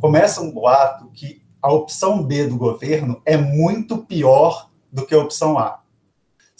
Começa 0.00 0.42
um 0.42 0.52
boato 0.52 1.08
que 1.14 1.42
a 1.62 1.72
opção 1.72 2.22
B 2.22 2.46
do 2.46 2.58
governo 2.58 3.22
é 3.24 3.38
muito 3.38 3.98
pior 3.98 4.68
do 4.92 5.06
que 5.06 5.14
a 5.14 5.18
opção 5.18 5.58
A. 5.58 5.80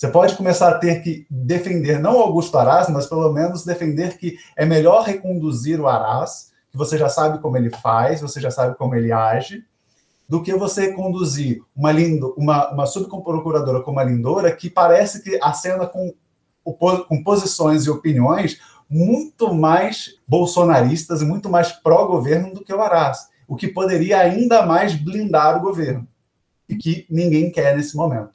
Você 0.05 0.11
pode 0.11 0.37
começar 0.37 0.69
a 0.69 0.79
ter 0.79 1.03
que 1.03 1.27
defender, 1.31 1.99
não 1.99 2.21
Augusto 2.21 2.59
Aras, 2.59 2.91
mas 2.91 3.07
pelo 3.07 3.33
menos 3.33 3.65
defender 3.65 4.19
que 4.19 4.37
é 4.55 4.67
melhor 4.67 5.03
reconduzir 5.03 5.81
o 5.81 5.89
Aras, 5.89 6.53
que 6.71 6.77
você 6.77 6.99
já 6.99 7.09
sabe 7.09 7.39
como 7.39 7.57
ele 7.57 7.71
faz, 7.71 8.21
você 8.21 8.39
já 8.39 8.51
sabe 8.51 8.77
como 8.77 8.95
ele 8.95 9.11
age, 9.11 9.65
do 10.29 10.43
que 10.43 10.55
você 10.55 10.93
conduzir 10.93 11.63
uma, 11.75 11.91
lindo, 11.91 12.35
uma, 12.37 12.71
uma 12.71 12.85
subprocuradora 12.85 13.81
como 13.81 13.99
a 13.99 14.05
Lindora, 14.05 14.55
que 14.55 14.69
parece 14.69 15.23
que 15.23 15.41
acena 15.43 15.87
com, 15.87 16.13
com 16.63 17.25
posições 17.25 17.87
e 17.87 17.91
opiniões 17.91 18.61
muito 18.91 19.55
mais 19.55 20.17
bolsonaristas 20.29 21.23
e 21.23 21.25
muito 21.25 21.49
mais 21.49 21.73
pró-governo 21.73 22.53
do 22.53 22.63
que 22.63 22.75
o 22.75 22.83
Arás, 22.83 23.31
o 23.49 23.57
que 23.57 23.69
poderia 23.69 24.19
ainda 24.19 24.67
mais 24.67 24.95
blindar 24.95 25.57
o 25.57 25.63
governo, 25.63 26.07
e 26.69 26.77
que 26.77 27.07
ninguém 27.09 27.51
quer 27.51 27.75
nesse 27.75 27.97
momento. 27.97 28.34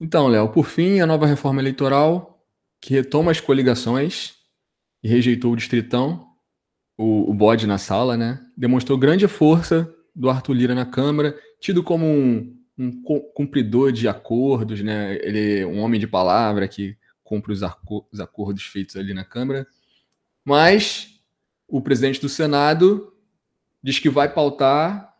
Então, 0.00 0.28
Léo, 0.28 0.48
por 0.50 0.66
fim, 0.66 1.00
a 1.00 1.06
nova 1.06 1.26
reforma 1.26 1.60
eleitoral, 1.60 2.44
que 2.80 2.94
retoma 2.94 3.32
as 3.32 3.40
coligações 3.40 4.34
e 5.02 5.08
rejeitou 5.08 5.52
o 5.52 5.56
distritão, 5.56 6.26
o, 6.96 7.30
o 7.30 7.34
bode 7.34 7.66
na 7.66 7.78
sala, 7.78 8.16
né? 8.16 8.40
Demonstrou 8.56 8.96
grande 8.96 9.26
força 9.26 9.92
do 10.14 10.30
Arthur 10.30 10.52
Lira 10.52 10.74
na 10.74 10.86
Câmara, 10.86 11.36
tido 11.60 11.82
como 11.82 12.06
um, 12.06 12.56
um 12.78 13.02
cumpridor 13.34 13.90
de 13.90 14.06
acordos, 14.06 14.82
né? 14.82 15.16
Ele 15.20 15.60
é 15.60 15.66
um 15.66 15.80
homem 15.80 15.98
de 15.98 16.06
palavra 16.06 16.68
que 16.68 16.96
cumpre 17.24 17.52
os, 17.52 17.60
os 18.12 18.20
acordos 18.20 18.64
feitos 18.64 18.96
ali 18.96 19.12
na 19.12 19.24
Câmara. 19.24 19.66
Mas 20.44 21.20
o 21.66 21.82
presidente 21.82 22.20
do 22.20 22.28
Senado 22.28 23.12
diz 23.82 23.98
que 23.98 24.08
vai 24.08 24.32
pautar, 24.32 25.12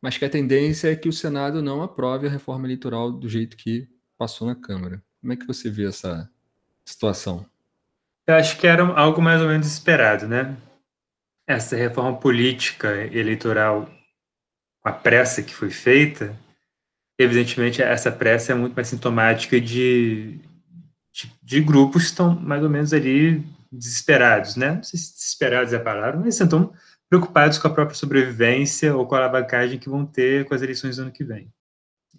mas 0.00 0.16
que 0.16 0.24
a 0.24 0.30
tendência 0.30 0.90
é 0.90 0.96
que 0.96 1.08
o 1.08 1.12
Senado 1.12 1.60
não 1.60 1.82
aprove 1.82 2.26
a 2.26 2.30
reforma 2.30 2.66
eleitoral 2.66 3.12
do 3.12 3.28
jeito 3.28 3.56
que 3.56 3.88
passou 4.20 4.46
na 4.46 4.54
Câmara. 4.54 5.02
Como 5.18 5.32
é 5.32 5.36
que 5.36 5.46
você 5.46 5.70
vê 5.70 5.86
essa 5.86 6.28
situação? 6.84 7.46
Eu 8.26 8.34
acho 8.34 8.58
que 8.58 8.66
era 8.66 8.84
algo 8.84 9.22
mais 9.22 9.40
ou 9.40 9.48
menos 9.48 9.66
esperado, 9.66 10.28
né? 10.28 10.58
Essa 11.48 11.74
reforma 11.74 12.18
política 12.18 12.94
eleitoral 13.06 13.90
a 14.84 14.92
pressa 14.92 15.42
que 15.42 15.54
foi 15.54 15.70
feita, 15.70 16.38
evidentemente 17.18 17.82
essa 17.82 18.12
pressa 18.12 18.52
é 18.52 18.54
muito 18.54 18.74
mais 18.74 18.88
sintomática 18.88 19.58
de, 19.58 20.38
de, 21.12 21.32
de 21.42 21.60
grupos 21.62 22.02
que 22.02 22.08
estão 22.10 22.38
mais 22.38 22.62
ou 22.62 22.68
menos 22.68 22.92
ali 22.92 23.42
desesperados, 23.72 24.54
né? 24.54 24.72
Não 24.72 24.82
sei 24.82 24.98
se 24.98 25.14
desesperados 25.14 25.72
é 25.72 25.76
a 25.76 25.80
palavra, 25.80 26.20
mas 26.20 26.38
estão 26.38 26.74
preocupados 27.08 27.56
com 27.56 27.68
a 27.68 27.74
própria 27.74 27.96
sobrevivência 27.96 28.94
ou 28.94 29.06
com 29.06 29.14
a 29.14 29.18
alavancagem 29.18 29.78
que 29.78 29.88
vão 29.88 30.04
ter 30.04 30.44
com 30.44 30.54
as 30.54 30.60
eleições 30.60 30.96
do 30.96 31.02
ano 31.02 31.10
que 31.10 31.24
vem. 31.24 31.50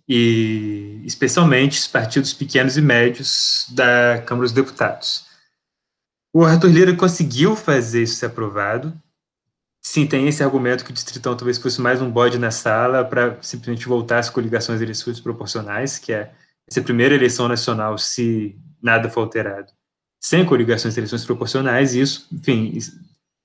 E 0.08 1.02
especialmente 1.06 1.80
os 1.80 1.88
partidos 1.88 2.34
pequenos 2.34 2.78
e 2.78 2.82
médios 2.82 3.66
da 3.70 4.22
Câmara 4.26 4.46
dos 4.46 4.54
Deputados. 4.54 5.26
O 6.34 6.44
Arthur 6.44 6.70
Lira 6.70 6.96
conseguiu 6.96 7.56
fazer 7.56 8.04
isso 8.04 8.16
ser 8.16 8.28
aprovado, 8.28 8.94
Sim, 9.84 10.06
tem 10.06 10.28
esse 10.28 10.44
argumento 10.44 10.86
que 10.86 10.92
o 10.92 10.94
Distritão 10.94 11.36
talvez 11.36 11.58
fosse 11.58 11.82
mais 11.82 12.02
um 12.02 12.10
bode 12.10 12.38
na 12.38 12.52
sala 12.52 13.04
para 13.04 13.42
simplesmente 13.42 13.88
voltar 13.88 14.20
às 14.20 14.30
coligações 14.30 14.78
de 14.78 14.86
eleições 14.86 15.20
proporcionais, 15.20 15.98
que 15.98 16.14
é 16.14 16.32
essa 16.70 16.82
primeira 16.82 17.16
eleição 17.16 17.48
nacional, 17.48 17.98
se 17.98 18.56
nada 18.82 19.10
for 19.10 19.22
alterado, 19.22 19.72
sem 20.20 20.46
coligações 20.46 20.94
de 20.94 21.00
eleições 21.00 21.26
proporcionais, 21.26 21.96
e 21.96 22.02
isso, 22.02 22.28
enfim, 22.32 22.78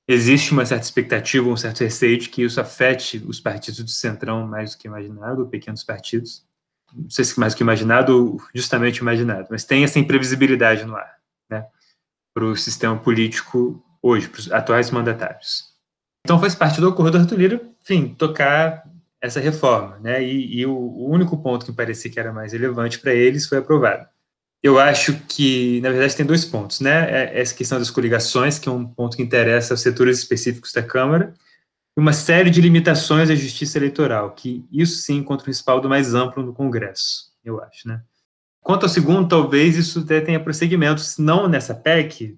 existe 0.09 0.53
uma 0.53 0.65
certa 0.65 0.85
expectativa, 0.85 1.49
um 1.49 1.57
certo 1.57 1.81
receio 1.81 2.19
de 2.19 2.29
que 2.29 2.43
isso 2.43 2.61
afete 2.61 3.19
os 3.27 3.41
partidos 3.41 3.81
do 3.81 3.91
Centrão 3.91 4.47
mais 4.47 4.73
do 4.73 4.79
que 4.79 4.87
imaginado, 4.87 5.47
pequenos 5.47 5.83
partidos, 5.83 6.45
não 6.95 7.11
sei 7.11 7.25
se 7.25 7.39
mais 7.39 7.53
do 7.53 7.57
que 7.57 7.63
imaginado, 7.63 8.37
justamente 8.55 8.99
imaginado, 8.99 9.49
mas 9.51 9.65
tem 9.65 9.85
essa 9.85 9.99
imprevisibilidade 9.99 10.85
no 10.85 10.97
ar, 10.97 11.17
né, 11.51 11.67
para 12.33 12.45
o 12.45 12.57
sistema 12.57 12.97
político 12.97 13.83
hoje, 14.01 14.29
para 14.29 14.39
os 14.39 14.53
atuais 14.53 14.91
mandatários. 14.91 15.75
Então 16.25 16.41
faz 16.41 16.55
parte 16.55 16.81
do 16.81 16.89
acordo 16.89 17.13
do 17.13 17.19
Arthur 17.19 17.39
Lira, 17.39 17.71
enfim, 17.83 18.15
tocar 18.15 18.85
essa 19.21 19.41
reforma, 19.41 19.99
né? 19.99 20.23
E, 20.23 20.61
e 20.61 20.67
o, 20.67 20.73
o, 20.73 21.11
único 21.11 21.37
ponto 21.39 21.65
que 21.65 21.73
parecia 21.73 22.11
que 22.11 22.19
era 22.19 22.33
mais 22.33 22.53
relevante 22.53 22.99
para 22.99 23.15
eles 23.15 23.47
foi 23.47 23.59
aprovado. 23.59 24.07
Eu 24.63 24.79
acho 24.79 25.15
que, 25.29 25.81
na 25.81 25.91
verdade, 25.91 26.17
tem 26.17 26.27
dois 26.27 26.45
pontos, 26.45 26.81
né? 26.81 27.11
É 27.11 27.41
essa 27.41 27.55
questão 27.55 27.79
das 27.79 27.91
coligações, 27.91 28.59
que 28.59 28.69
é 28.69 28.73
um 28.73 28.85
ponto 28.85 29.17
que 29.17 29.23
interessa 29.23 29.75
aos 29.75 29.81
setores 29.81 30.19
específicos 30.19 30.73
da 30.73 30.83
Câmara, 30.83 31.35
e 31.97 32.01
uma 32.01 32.13
série 32.13 32.51
de 32.51 32.61
limitações 32.61 33.31
à 33.31 33.35
justiça 33.35 33.79
eleitoral, 33.79 34.35
que 34.35 34.67
isso 34.73 34.99
sim 35.03 35.17
encontra 35.17 35.45
um 35.45 35.49
respaldo 35.49 35.89
mais 35.89 36.15
amplo 36.15 36.43
no 36.43 36.53
Congresso, 36.53 37.33
eu 37.45 37.63
acho, 37.63 37.89
né? 37.89 38.03
Quanto 38.61 38.83
ao 38.83 38.89
segundo, 38.89 39.29
talvez 39.29 39.77
isso 39.77 40.01
até 40.01 40.21
tenha 40.21 40.43
prosseguimento, 40.43 41.01
se 41.01 41.23
não 41.23 41.49
nessa 41.49 41.75
PEC, 41.75 42.37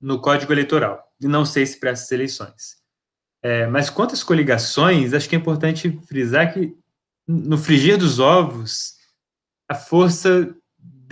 no 0.00 0.20
Código 0.20 0.52
Eleitoral, 0.52 1.02
e 1.20 1.26
não 1.26 1.44
sei 1.44 1.66
se 1.66 1.78
para 1.80 1.90
essas 1.90 2.10
eleições. 2.12 2.76
É, 3.42 3.66
mas 3.66 3.90
quanto 3.90 4.14
às 4.14 4.22
coligações, 4.22 5.12
acho 5.12 5.28
que 5.28 5.34
é 5.34 5.38
importante 5.38 6.00
frisar 6.06 6.52
que 6.52 6.76
no 7.26 7.58
frigir 7.58 7.98
dos 7.98 8.20
ovos, 8.20 8.94
a 9.68 9.74
força 9.74 10.54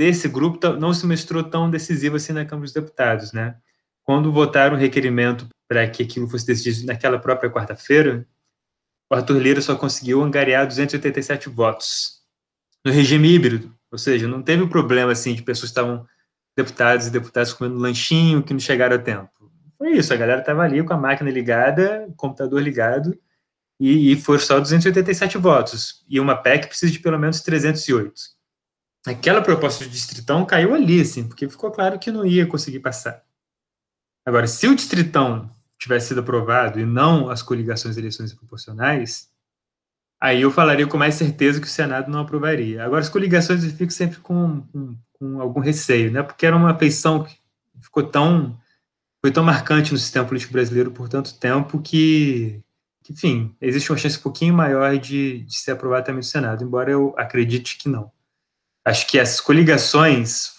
desse 0.01 0.27
grupo 0.29 0.67
não 0.79 0.95
se 0.95 1.07
mostrou 1.07 1.45
tão 1.45 1.69
decisivo 1.71 2.17
assim 2.17 2.33
na 2.33 2.47
Câmara 2.47 2.65
dos 2.65 2.73
Deputados, 2.73 3.35
né? 3.35 3.57
Quando 4.03 4.33
votaram 4.33 4.75
o 4.75 4.79
requerimento 4.79 5.47
para 5.69 5.87
que 5.87 6.03
aquilo 6.03 6.27
fosse 6.27 6.47
decidido 6.47 6.87
naquela 6.87 7.19
própria 7.19 7.51
quarta-feira, 7.51 8.27
o 9.13 9.15
Arthur 9.15 9.39
Lira 9.39 9.61
só 9.61 9.77
conseguiu 9.77 10.23
angariar 10.23 10.67
287 10.67 11.51
votos. 11.51 12.23
No 12.83 12.91
regime 12.91 13.29
híbrido, 13.29 13.77
ou 13.93 13.99
seja, 13.99 14.27
não 14.27 14.43
teve 14.43 14.63
um 14.63 14.69
problema 14.71 15.13
assim 15.13 15.35
de 15.35 15.43
pessoas 15.43 15.71
que 15.71 15.79
estavam 15.79 16.07
deputados 16.57 17.09
e 17.09 17.11
deputadas 17.11 17.53
comendo 17.53 17.77
lanchinho 17.77 18.43
que 18.43 18.55
não 18.55 18.61
chegaram 18.61 18.97
a 18.97 18.99
tempo. 18.99 19.29
Foi 19.77 19.91
isso, 19.91 20.15
a 20.15 20.17
galera 20.17 20.41
estava 20.41 20.63
ali 20.63 20.83
com 20.83 20.95
a 20.95 20.97
máquina 20.97 21.31
ligada, 21.31 22.07
o 22.09 22.15
computador 22.15 22.63
ligado, 22.63 23.15
e, 23.79 24.13
e 24.13 24.17
foram 24.17 24.41
só 24.41 24.59
287 24.59 25.37
votos. 25.37 26.03
E 26.09 26.19
uma 26.19 26.37
PEC 26.37 26.69
precisa 26.69 26.91
de 26.91 27.01
pelo 27.01 27.19
menos 27.19 27.43
308. 27.43 28.40
Aquela 29.07 29.41
proposta 29.41 29.85
de 29.85 29.91
distritão 29.91 30.45
caiu 30.45 30.75
ali, 30.75 31.01
assim, 31.01 31.27
porque 31.27 31.49
ficou 31.49 31.71
claro 31.71 31.99
que 31.99 32.11
não 32.11 32.25
ia 32.27 32.47
conseguir 32.47 32.81
passar. 32.81 33.23
Agora, 34.27 34.47
se 34.47 34.69
o 34.69 34.75
distritão 34.75 35.51
tivesse 35.79 36.09
sido 36.09 36.21
aprovado 36.21 36.79
e 36.79 36.85
não 36.85 37.31
as 37.31 37.43
coligações 37.43 37.95
de 37.95 38.01
eleições 38.03 38.35
proporcionais, 38.35 39.31
aí 40.21 40.43
eu 40.43 40.51
falaria 40.51 40.87
com 40.87 40.99
mais 40.99 41.15
certeza 41.15 41.61
que 41.61 41.67
o 41.67 41.71
Senado 41.71 42.11
não 42.11 42.21
aprovaria. 42.21 42.85
Agora, 42.85 43.01
as 43.01 43.09
coligações 43.09 43.65
eu 43.65 43.71
fico 43.71 43.91
sempre 43.91 44.19
com, 44.21 44.61
com, 44.73 44.97
com 45.15 45.41
algum 45.41 45.61
receio, 45.61 46.13
né? 46.13 46.23
Porque 46.23 46.45
era 46.45 46.55
uma 46.55 46.79
feição 46.79 47.25
que 47.25 47.35
ficou 47.81 48.03
tão 48.03 48.59
foi 49.23 49.31
tão 49.31 49.45
marcante 49.45 49.93
no 49.93 49.99
sistema 49.99 50.27
político 50.27 50.53
brasileiro 50.53 50.91
por 50.91 51.09
tanto 51.09 51.39
tempo 51.39 51.81
que, 51.81 52.63
que 53.03 53.13
enfim, 53.13 53.55
existe 53.61 53.93
uma 53.93 53.99
chance 53.99 54.19
um 54.19 54.23
pouquinho 54.23 54.55
maior 54.55 54.97
de, 54.97 55.41
de 55.41 55.57
ser 55.57 55.73
aprovado 55.73 56.07
também 56.07 56.21
no 56.21 56.25
Senado, 56.25 56.65
embora 56.65 56.91
eu 56.91 57.15
acredite 57.19 57.77
que 57.77 57.89
não. 57.89 58.11
Acho 58.85 59.07
que 59.07 59.19
as 59.19 59.41
coligações, 59.41 60.51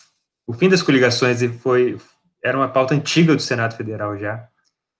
o 0.48 0.54
fim 0.54 0.70
das 0.70 0.82
coligações 0.82 1.42
foi 1.60 1.98
era 2.44 2.58
uma 2.58 2.70
pauta 2.70 2.96
antiga 2.96 3.36
do 3.36 3.42
Senado 3.42 3.76
Federal 3.76 4.18
já, 4.18 4.48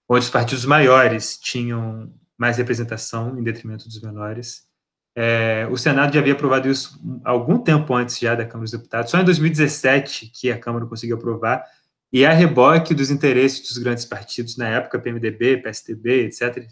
onde 0.08 0.24
os 0.24 0.30
partidos 0.30 0.64
maiores 0.64 1.38
tinham 1.38 2.12
mais 2.38 2.56
representação 2.56 3.38
em 3.38 3.42
detrimento 3.42 3.84
dos 3.84 4.00
menores. 4.00 4.62
É, 5.16 5.66
o 5.70 5.76
Senado 5.76 6.12
já 6.14 6.20
havia 6.20 6.32
aprovado 6.32 6.68
isso 6.68 7.00
algum 7.24 7.58
tempo 7.58 7.94
antes 7.94 8.18
já 8.18 8.34
da 8.34 8.44
Câmara 8.44 8.62
dos 8.62 8.70
Deputados, 8.72 9.10
só 9.10 9.18
em 9.18 9.24
2017 9.24 10.26
que 10.28 10.50
a 10.50 10.58
Câmara 10.58 10.86
conseguiu 10.86 11.16
aprovar, 11.16 11.64
e 12.12 12.26
a 12.26 12.32
reboque 12.32 12.94
dos 12.94 13.10
interesses 13.10 13.60
dos 13.68 13.78
grandes 13.78 14.04
partidos 14.04 14.56
na 14.56 14.68
época, 14.68 14.98
PMDB, 14.98 15.58
PSDB, 15.58 16.26
etc. 16.26 16.68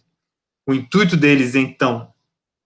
O 0.66 0.74
intuito 0.74 1.16
deles, 1.16 1.54
então, 1.54 2.12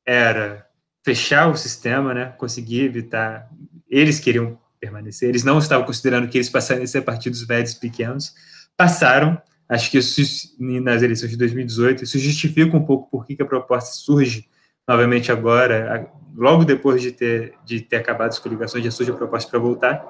era 0.05 0.67
fechar 1.05 1.49
o 1.49 1.57
sistema, 1.57 2.13
né, 2.13 2.27
conseguir 2.37 2.83
evitar. 2.83 3.49
Eles 3.95 4.19
queriam 4.19 4.59
permanecer, 4.81 5.29
eles 5.29 5.45
não 5.45 5.59
estavam 5.59 5.87
considerando 5.87 6.29
que 6.29 6.37
eles 6.37 6.51
passaram 6.51 6.83
a 6.83 6.87
ser 6.87 7.03
partidos 7.03 7.47
velhos 7.47 7.75
pequenos, 7.75 8.35
passaram. 8.77 9.41
Acho 9.69 9.89
que 9.89 9.99
isso, 9.99 10.21
nas 10.59 11.01
eleições 11.01 11.31
de 11.31 11.37
2018, 11.37 12.03
isso 12.03 12.19
justifica 12.19 12.77
um 12.77 12.85
pouco 12.85 13.09
por 13.09 13.25
que 13.25 13.41
a 13.41 13.47
proposta 13.47 13.95
surge 13.95 14.49
novamente 14.87 15.31
agora, 15.31 16.11
logo 16.35 16.65
depois 16.65 17.01
de 17.01 17.13
ter, 17.13 17.55
de 17.65 17.81
ter 17.81 17.97
acabado 17.97 18.31
as 18.31 18.39
coligações, 18.41 18.85
já 18.85 18.91
surge 18.91 19.13
a 19.13 19.15
proposta 19.15 19.49
para 19.49 19.61
voltar. 19.61 20.05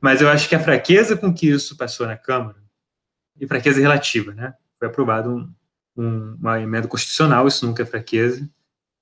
Mas 0.00 0.22
eu 0.22 0.28
acho 0.30 0.48
que 0.48 0.54
a 0.54 0.60
fraqueza 0.60 1.14
com 1.14 1.32
que 1.32 1.46
isso 1.46 1.76
passou 1.76 2.06
na 2.06 2.16
Câmara, 2.16 2.56
e 3.38 3.46
fraqueza 3.46 3.80
relativa, 3.80 4.32
né? 4.32 4.54
Foi 4.78 4.88
aprovado 4.88 5.30
um, 5.30 5.52
um, 5.94 6.36
uma 6.40 6.58
emenda 6.58 6.88
constitucional, 6.88 7.46
isso 7.46 7.66
nunca 7.66 7.82
é 7.82 7.86
fraqueza, 7.86 8.48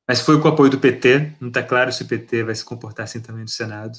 mas 0.09 0.23
foi 0.23 0.41
com 0.41 0.49
o 0.49 0.51
apoio 0.51 0.71
do 0.71 0.79
PT, 0.79 1.35
não 1.39 1.49
está 1.49 1.63
claro 1.63 1.93
se 1.93 2.03
o 2.03 2.07
PT 2.07 2.43
vai 2.45 2.55
se 2.55 2.65
comportar 2.65 3.05
assim 3.05 3.21
também 3.21 3.43
no 3.43 3.49
Senado. 3.49 3.99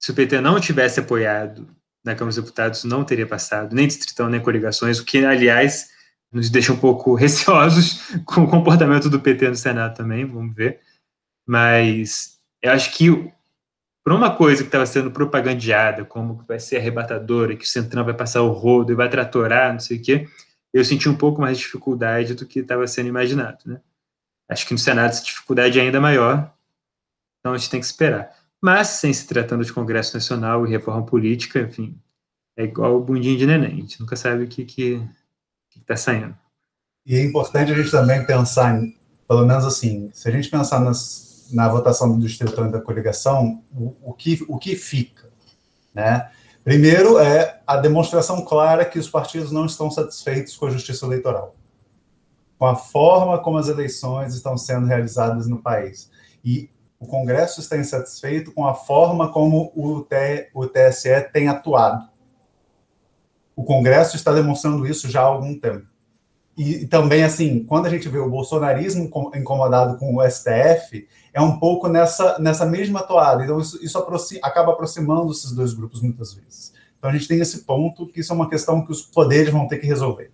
Se 0.00 0.10
o 0.10 0.14
PT 0.14 0.40
não 0.40 0.58
tivesse 0.58 0.98
apoiado 0.98 1.68
na 2.04 2.14
Câmara 2.16 2.34
dos 2.34 2.42
Deputados, 2.44 2.82
não 2.82 3.04
teria 3.04 3.26
passado, 3.26 3.72
nem 3.72 3.86
distritão, 3.86 4.28
nem 4.28 4.40
coligações, 4.40 4.98
o 4.98 5.04
que, 5.04 5.24
aliás, 5.24 5.90
nos 6.32 6.50
deixa 6.50 6.72
um 6.72 6.76
pouco 6.76 7.14
receosos 7.16 8.00
com 8.26 8.42
o 8.42 8.50
comportamento 8.50 9.08
do 9.08 9.20
PT 9.20 9.48
no 9.48 9.54
Senado 9.54 9.96
também, 9.96 10.26
vamos 10.26 10.56
ver. 10.56 10.80
Mas 11.46 12.36
eu 12.60 12.72
acho 12.72 12.92
que 12.92 13.32
para 14.02 14.14
uma 14.14 14.34
coisa 14.34 14.62
que 14.62 14.68
estava 14.68 14.84
sendo 14.84 15.12
propagandeada, 15.12 16.04
como 16.04 16.38
que 16.40 16.48
vai 16.48 16.58
ser 16.58 16.78
arrebatadora, 16.78 17.56
que 17.56 17.64
o 17.64 17.68
Centrão 17.68 18.04
vai 18.04 18.12
passar 18.12 18.42
o 18.42 18.50
rodo 18.50 18.92
e 18.92 18.96
vai 18.96 19.08
tratorar, 19.08 19.72
não 19.72 19.80
sei 19.80 19.98
o 19.98 20.02
quê, 20.02 20.28
eu 20.72 20.84
senti 20.84 21.08
um 21.08 21.16
pouco 21.16 21.40
mais 21.40 21.56
de 21.56 21.62
dificuldade 21.62 22.34
do 22.34 22.44
que 22.44 22.58
estava 22.58 22.86
sendo 22.88 23.08
imaginado, 23.08 23.58
né? 23.64 23.80
Acho 24.48 24.66
que 24.66 24.72
no 24.72 24.78
Senado 24.78 25.10
essa 25.10 25.24
dificuldade 25.24 25.78
é 25.78 25.82
ainda 25.82 26.00
maior, 26.00 26.52
então 27.40 27.52
a 27.52 27.58
gente 27.58 27.70
tem 27.70 27.80
que 27.80 27.86
esperar. 27.86 28.34
Mas, 28.60 28.88
sem 28.88 29.12
se 29.12 29.26
tratando 29.26 29.64
de 29.64 29.72
Congresso 29.72 30.14
Nacional 30.14 30.66
e 30.66 30.70
reforma 30.70 31.04
política, 31.04 31.60
enfim, 31.60 31.98
é 32.56 32.64
igual 32.64 32.96
o 32.96 33.04
bundinho 33.04 33.36
de 33.36 33.46
neném, 33.46 33.72
a 33.72 33.80
gente 33.80 34.00
nunca 34.00 34.16
sabe 34.16 34.44
o 34.44 34.48
que 34.48 34.64
que 34.64 35.02
está 35.76 35.96
saindo. 35.96 36.36
E 37.04 37.16
é 37.16 37.22
importante 37.22 37.72
a 37.72 37.74
gente 37.74 37.90
também 37.90 38.24
pensar, 38.24 38.78
em, 38.78 38.96
pelo 39.28 39.46
menos 39.46 39.64
assim, 39.64 40.10
se 40.14 40.28
a 40.28 40.32
gente 40.32 40.48
pensar 40.48 40.80
nas 40.80 41.24
na 41.50 41.68
votação 41.68 42.12
do 42.12 42.26
Distrito 42.26 42.68
da 42.68 42.80
coligação, 42.80 43.62
o, 43.72 43.94
o, 44.02 44.12
que, 44.12 44.44
o 44.48 44.58
que 44.58 44.74
fica. 44.76 45.28
Né? 45.94 46.28
Primeiro 46.62 47.18
é 47.18 47.60
a 47.66 47.76
demonstração 47.76 48.44
clara 48.44 48.84
que 48.84 48.98
os 48.98 49.08
partidos 49.08 49.52
não 49.52 49.66
estão 49.66 49.90
satisfeitos 49.90 50.56
com 50.56 50.66
a 50.66 50.70
justiça 50.70 51.04
eleitoral, 51.06 51.54
com 52.58 52.66
a 52.66 52.76
forma 52.76 53.38
como 53.38 53.58
as 53.58 53.68
eleições 53.68 54.34
estão 54.34 54.56
sendo 54.56 54.86
realizadas 54.86 55.46
no 55.46 55.60
país. 55.60 56.10
E 56.44 56.68
o 56.98 57.06
Congresso 57.06 57.60
está 57.60 57.76
insatisfeito 57.76 58.52
com 58.52 58.66
a 58.66 58.74
forma 58.74 59.30
como 59.30 59.72
o, 59.74 60.02
TSE 60.66 61.20
tem 61.32 61.48
atuado. 61.48 62.08
O 63.54 63.64
Congresso 63.64 64.16
está 64.16 64.32
demonstrando 64.32 64.86
isso 64.86 65.08
já 65.08 65.20
há 65.20 65.24
algum 65.24 65.58
tempo. 65.58 65.86
E 66.56 66.86
também, 66.86 67.24
assim, 67.24 67.64
quando 67.64 67.86
a 67.86 67.90
gente 67.90 68.08
vê 68.08 68.18
o 68.18 68.30
bolsonarismo 68.30 69.10
incomodado 69.34 69.98
com 69.98 70.14
o 70.14 70.30
STF, 70.30 71.06
é 71.32 71.40
um 71.40 71.58
pouco 71.58 71.88
nessa, 71.88 72.38
nessa 72.38 72.64
mesma 72.64 73.02
toada. 73.02 73.42
Então, 73.42 73.60
isso, 73.60 73.84
isso 73.84 73.98
aproxima, 73.98 74.40
acaba 74.42 74.72
aproximando 74.72 75.30
esses 75.32 75.50
dois 75.50 75.74
grupos 75.74 76.00
muitas 76.00 76.32
vezes. 76.32 76.72
Então, 76.96 77.10
a 77.10 77.12
gente 77.12 77.26
tem 77.26 77.40
esse 77.40 77.64
ponto, 77.64 78.06
que 78.06 78.20
isso 78.20 78.32
é 78.32 78.36
uma 78.36 78.48
questão 78.48 78.84
que 78.84 78.92
os 78.92 79.02
poderes 79.02 79.52
vão 79.52 79.66
ter 79.66 79.78
que 79.78 79.86
resolver. 79.86 80.30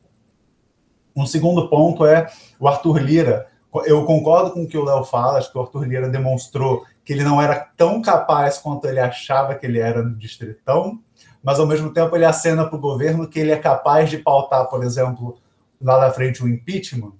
Um 1.14 1.26
segundo 1.26 1.68
ponto 1.68 2.04
é 2.06 2.30
o 2.58 2.68
Arthur 2.68 2.98
Lira. 2.98 3.46
Eu 3.84 4.04
concordo 4.04 4.50
com 4.50 4.62
o 4.62 4.66
que 4.66 4.78
o 4.78 4.84
Léo 4.84 5.04
fala, 5.04 5.38
acho 5.38 5.50
que 5.50 5.58
o 5.58 5.60
Arthur 5.60 5.84
Lira 5.84 6.08
demonstrou 6.08 6.84
que 7.04 7.12
ele 7.12 7.24
não 7.24 7.40
era 7.40 7.68
tão 7.76 8.02
capaz 8.02 8.58
quanto 8.58 8.86
ele 8.86 9.00
achava 9.00 9.54
que 9.54 9.66
ele 9.66 9.78
era 9.78 10.02
no 10.02 10.16
Distritão, 10.16 11.00
mas 11.42 11.58
ao 11.58 11.66
mesmo 11.66 11.92
tempo 11.92 12.14
ele 12.14 12.24
acena 12.24 12.66
para 12.66 12.76
o 12.76 12.80
governo 12.80 13.28
que 13.28 13.38
ele 13.38 13.50
é 13.50 13.56
capaz 13.56 14.10
de 14.10 14.18
pautar, 14.18 14.68
por 14.68 14.84
exemplo, 14.84 15.38
lá 15.80 15.98
na 15.98 16.10
frente 16.10 16.42
o 16.42 16.48
impeachment, 16.48 17.12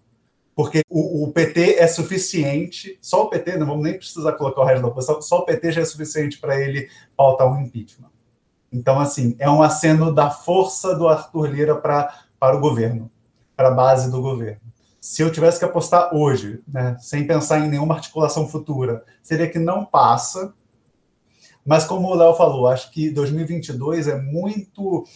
porque 0.55 0.83
o, 0.91 1.25
o, 1.25 1.33
PT 1.33 1.77
é 1.79 1.87
suficiente, 1.87 2.99
só 3.01 3.23
o 3.25 3.31
PT, 3.31 3.57
não 3.57 3.67
vamos 3.67 3.83
nem 3.83 3.97
precisar 3.97 4.33
colocar 4.33 4.61
o 4.61 4.65
resto 4.65 4.83
da 4.83 4.89
oposição, 4.89 5.23
só 5.23 5.39
o 5.39 5.45
PT 5.45 5.73
já 5.73 5.81
é 5.81 5.85
suficiente 5.85 6.39
para 6.39 6.61
ele 6.61 6.89
pautar 7.17 7.51
um 7.51 7.61
impeachment. 7.61 8.11
Então, 8.71 9.01
assim, 9.01 9.35
é 9.39 9.49
um 9.49 9.63
aceno 9.63 10.15
da 10.15 10.31
força 10.31 10.95
do 10.95 11.09
Arthur 11.09 11.47
Lira 11.47 11.75
pra, 11.75 12.15
para 12.39 12.57
o 12.57 12.61
governo, 12.61 13.11
para 13.61 13.69
a 13.69 13.73
base 13.73 14.11
do 14.11 14.23
governo. 14.23 14.59
Se 14.99 15.21
eu 15.21 15.31
tivesse 15.31 15.59
que 15.59 15.67
apostar 15.67 16.15
hoje, 16.15 16.61
né, 16.67 16.97
sem 16.99 17.27
pensar 17.27 17.61
em 17.61 17.69
nenhuma 17.69 17.95
articulação 17.95 18.49
futura, 18.49 19.05
seria 19.23 19.51
que 19.51 19.59
não 19.59 19.85
passa. 19.85 20.55
Mas, 21.63 21.85
como 21.85 22.09
o 22.09 22.15
Léo 22.15 22.33
falou, 22.33 22.69
acho 22.69 22.91
que 22.91 23.11
2022 23.11 24.09
é 24.09 24.19
muito 24.19 25.07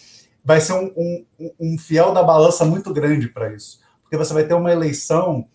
vai 0.44 0.60
ser 0.60 0.74
um, 0.74 0.92
um, 0.94 1.50
um 1.58 1.78
fiel 1.78 2.12
da 2.12 2.22
balança 2.22 2.66
muito 2.66 2.92
grande 2.92 3.28
para 3.28 3.50
isso. 3.54 3.80
Porque 4.02 4.18
você 4.18 4.34
vai 4.34 4.44
ter 4.44 4.52
uma 4.52 4.70
eleição 4.70 5.46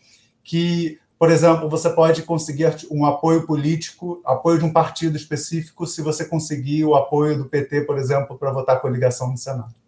que, 0.43 0.97
por 1.19 1.29
exemplo, 1.29 1.69
você 1.69 1.91
pode 1.91 2.23
conseguir 2.23 2.75
um 2.89 3.05
apoio 3.05 3.45
político, 3.45 4.19
apoio 4.25 4.57
de 4.57 4.65
um 4.65 4.73
partido 4.73 5.15
específico, 5.15 5.85
se 5.85 6.01
você 6.01 6.25
conseguir 6.25 6.85
o 6.85 6.95
apoio 6.95 7.37
do 7.37 7.45
PT, 7.45 7.81
por 7.81 7.99
exemplo, 7.99 8.35
para 8.35 8.51
votar 8.51 8.77
a 8.77 8.79
coligação 8.79 9.29
no 9.29 9.37
Senado. 9.37 9.78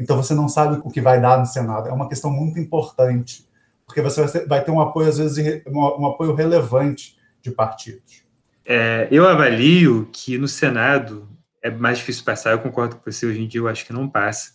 Então 0.00 0.16
você 0.16 0.34
não 0.34 0.48
sabe 0.48 0.80
o 0.82 0.90
que 0.90 1.00
vai 1.00 1.20
dar 1.20 1.38
no 1.38 1.44
Senado. 1.44 1.88
É 1.88 1.92
uma 1.92 2.08
questão 2.08 2.30
muito 2.30 2.58
importante, 2.58 3.46
porque 3.86 4.00
você 4.00 4.46
vai 4.46 4.64
ter 4.64 4.70
um 4.70 4.80
apoio, 4.80 5.08
às 5.08 5.18
vezes, 5.18 5.62
um 5.66 6.06
apoio 6.06 6.34
relevante 6.34 7.18
de 7.42 7.50
partidos. 7.50 8.22
É, 8.64 9.08
eu 9.10 9.28
avalio 9.28 10.08
que 10.10 10.38
no 10.38 10.48
Senado 10.48 11.28
é 11.62 11.70
mais 11.70 11.98
difícil 11.98 12.24
passar. 12.24 12.52
Eu 12.52 12.60
concordo 12.60 12.96
com 12.96 13.10
você. 13.10 13.26
Hoje 13.26 13.42
em 13.42 13.46
dia 13.46 13.60
eu 13.60 13.68
acho 13.68 13.84
que 13.84 13.92
não 13.92 14.08
passa. 14.08 14.54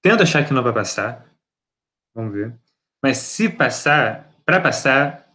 Tento 0.00 0.22
achar 0.22 0.46
que 0.46 0.54
não 0.54 0.62
vai 0.62 0.72
passar. 0.72 1.26
Vamos 2.14 2.32
ver. 2.32 2.54
Mas 3.02 3.18
se 3.18 3.48
passar, 3.48 4.30
para 4.44 4.60
passar, 4.60 5.28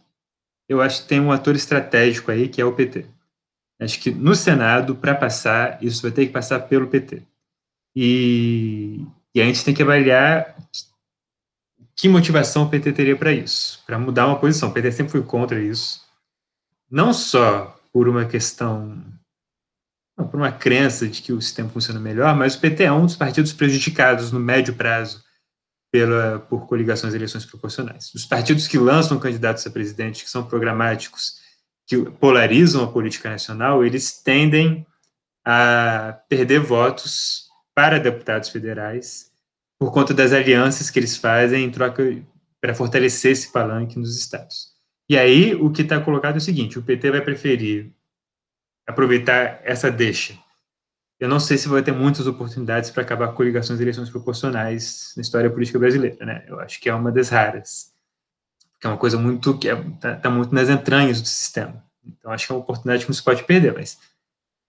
eu 0.68 0.80
acho 0.80 1.02
que 1.02 1.08
tem 1.08 1.20
um 1.20 1.32
ator 1.32 1.54
estratégico 1.54 2.30
aí 2.30 2.48
que 2.48 2.60
é 2.60 2.64
o 2.64 2.74
PT. 2.74 3.06
Acho 3.80 4.00
que 4.00 4.10
no 4.10 4.34
Senado, 4.34 4.96
para 4.96 5.14
passar, 5.14 5.82
isso 5.82 6.02
vai 6.02 6.10
ter 6.10 6.26
que 6.26 6.32
passar 6.32 6.60
pelo 6.60 6.88
PT. 6.88 7.22
E, 7.94 9.04
e 9.38 9.42
a 9.42 9.44
gente 9.44 9.64
tem 9.64 9.72
que 9.72 9.82
avaliar 9.82 10.56
que 11.94 12.08
motivação 12.08 12.64
o 12.64 12.68
PT 12.68 12.92
teria 12.92 13.16
para 13.16 13.32
isso, 13.32 13.82
para 13.86 13.98
mudar 13.98 14.26
uma 14.26 14.38
posição. 14.38 14.68
O 14.68 14.72
PT 14.72 14.92
sempre 14.92 15.12
foi 15.12 15.22
contra 15.22 15.60
isso. 15.60 16.00
Não 16.90 17.12
só 17.12 17.80
por 17.92 18.08
uma 18.08 18.24
questão 18.24 19.00
por 20.16 20.34
uma 20.34 20.50
crença 20.50 21.06
de 21.06 21.22
que 21.22 21.32
o 21.32 21.40
sistema 21.40 21.68
funciona 21.68 22.00
melhor, 22.00 22.34
mas 22.34 22.56
o 22.56 22.60
PT 22.60 22.82
é 22.82 22.92
um 22.92 23.06
dos 23.06 23.14
partidos 23.14 23.52
prejudicados 23.52 24.32
no 24.32 24.40
médio 24.40 24.74
prazo 24.74 25.22
pela, 25.92 26.40
por 26.40 26.66
coligações 26.66 27.14
e 27.14 27.16
eleições 27.16 27.46
proporcionais. 27.46 28.12
Os 28.12 28.26
partidos 28.26 28.66
que 28.66 28.76
lançam 28.76 29.20
candidatos 29.20 29.64
a 29.64 29.70
presidente, 29.70 30.24
que 30.24 30.30
são 30.30 30.44
programáticos, 30.44 31.34
que 31.86 31.96
polarizam 32.10 32.82
a 32.82 32.92
política 32.92 33.30
nacional, 33.30 33.84
eles 33.84 34.20
tendem 34.20 34.84
a 35.44 36.18
perder 36.28 36.58
votos 36.58 37.44
para 37.72 38.00
deputados 38.00 38.48
federais 38.48 39.27
por 39.78 39.92
conta 39.92 40.12
das 40.12 40.32
alianças 40.32 40.90
que 40.90 40.98
eles 40.98 41.16
fazem 41.16 41.64
em 41.64 41.70
troca 41.70 42.02
para 42.60 42.74
fortalecer 42.74 43.32
esse 43.32 43.52
palanque 43.52 43.98
nos 43.98 44.18
estados. 44.18 44.76
E 45.08 45.16
aí 45.16 45.54
o 45.54 45.70
que 45.70 45.82
está 45.82 46.00
colocado 46.00 46.34
é 46.34 46.38
o 46.38 46.40
seguinte: 46.40 46.78
o 46.78 46.82
PT 46.82 47.10
vai 47.10 47.20
preferir 47.20 47.90
aproveitar 48.86 49.60
essa 49.64 49.90
deixa. 49.90 50.36
Eu 51.20 51.28
não 51.28 51.40
sei 51.40 51.58
se 51.58 51.68
vai 51.68 51.82
ter 51.82 51.92
muitas 51.92 52.26
oportunidades 52.26 52.90
para 52.90 53.02
acabar 53.02 53.28
com 53.28 53.34
coligações 53.34 53.78
e 53.78 53.82
eleições 53.82 54.08
proporcionais 54.08 55.12
na 55.16 55.20
história 55.20 55.50
política 55.50 55.78
brasileira, 55.78 56.24
né? 56.24 56.44
Eu 56.46 56.60
acho 56.60 56.80
que 56.80 56.88
é 56.88 56.94
uma 56.94 57.10
das 57.10 57.28
raras, 57.28 57.92
que 58.80 58.86
é 58.86 58.90
uma 58.90 58.96
coisa 58.96 59.18
muito 59.18 59.58
que 59.58 59.68
está 59.68 60.08
é, 60.08 60.14
tá, 60.14 60.16
tá 60.16 60.30
muito 60.30 60.54
nas 60.54 60.68
entranhas 60.68 61.20
do 61.20 61.26
sistema. 61.26 61.84
Então 62.06 62.30
acho 62.30 62.46
que 62.46 62.52
é 62.52 62.54
uma 62.54 62.62
oportunidade 62.62 63.04
que 63.04 63.10
não 63.10 63.14
se 63.14 63.22
pode 63.22 63.42
perder, 63.44 63.74
mas 63.74 63.98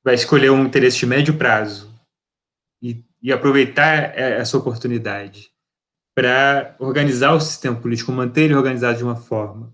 vai 0.03 0.15
escolher 0.15 0.49
um 0.49 0.65
interesse 0.65 0.97
de 0.97 1.05
médio 1.05 1.35
prazo 1.35 1.88
e, 3.21 3.31
aproveitar 3.31 4.17
essa 4.17 4.57
oportunidade 4.57 5.51
para 6.15 6.75
organizar 6.79 7.33
o 7.33 7.39
sistema 7.39 7.75
político, 7.75 8.11
manter 8.11 8.43
ele 8.43 8.55
organizado 8.55 8.97
de 8.97 9.03
uma 9.03 9.15
forma 9.15 9.73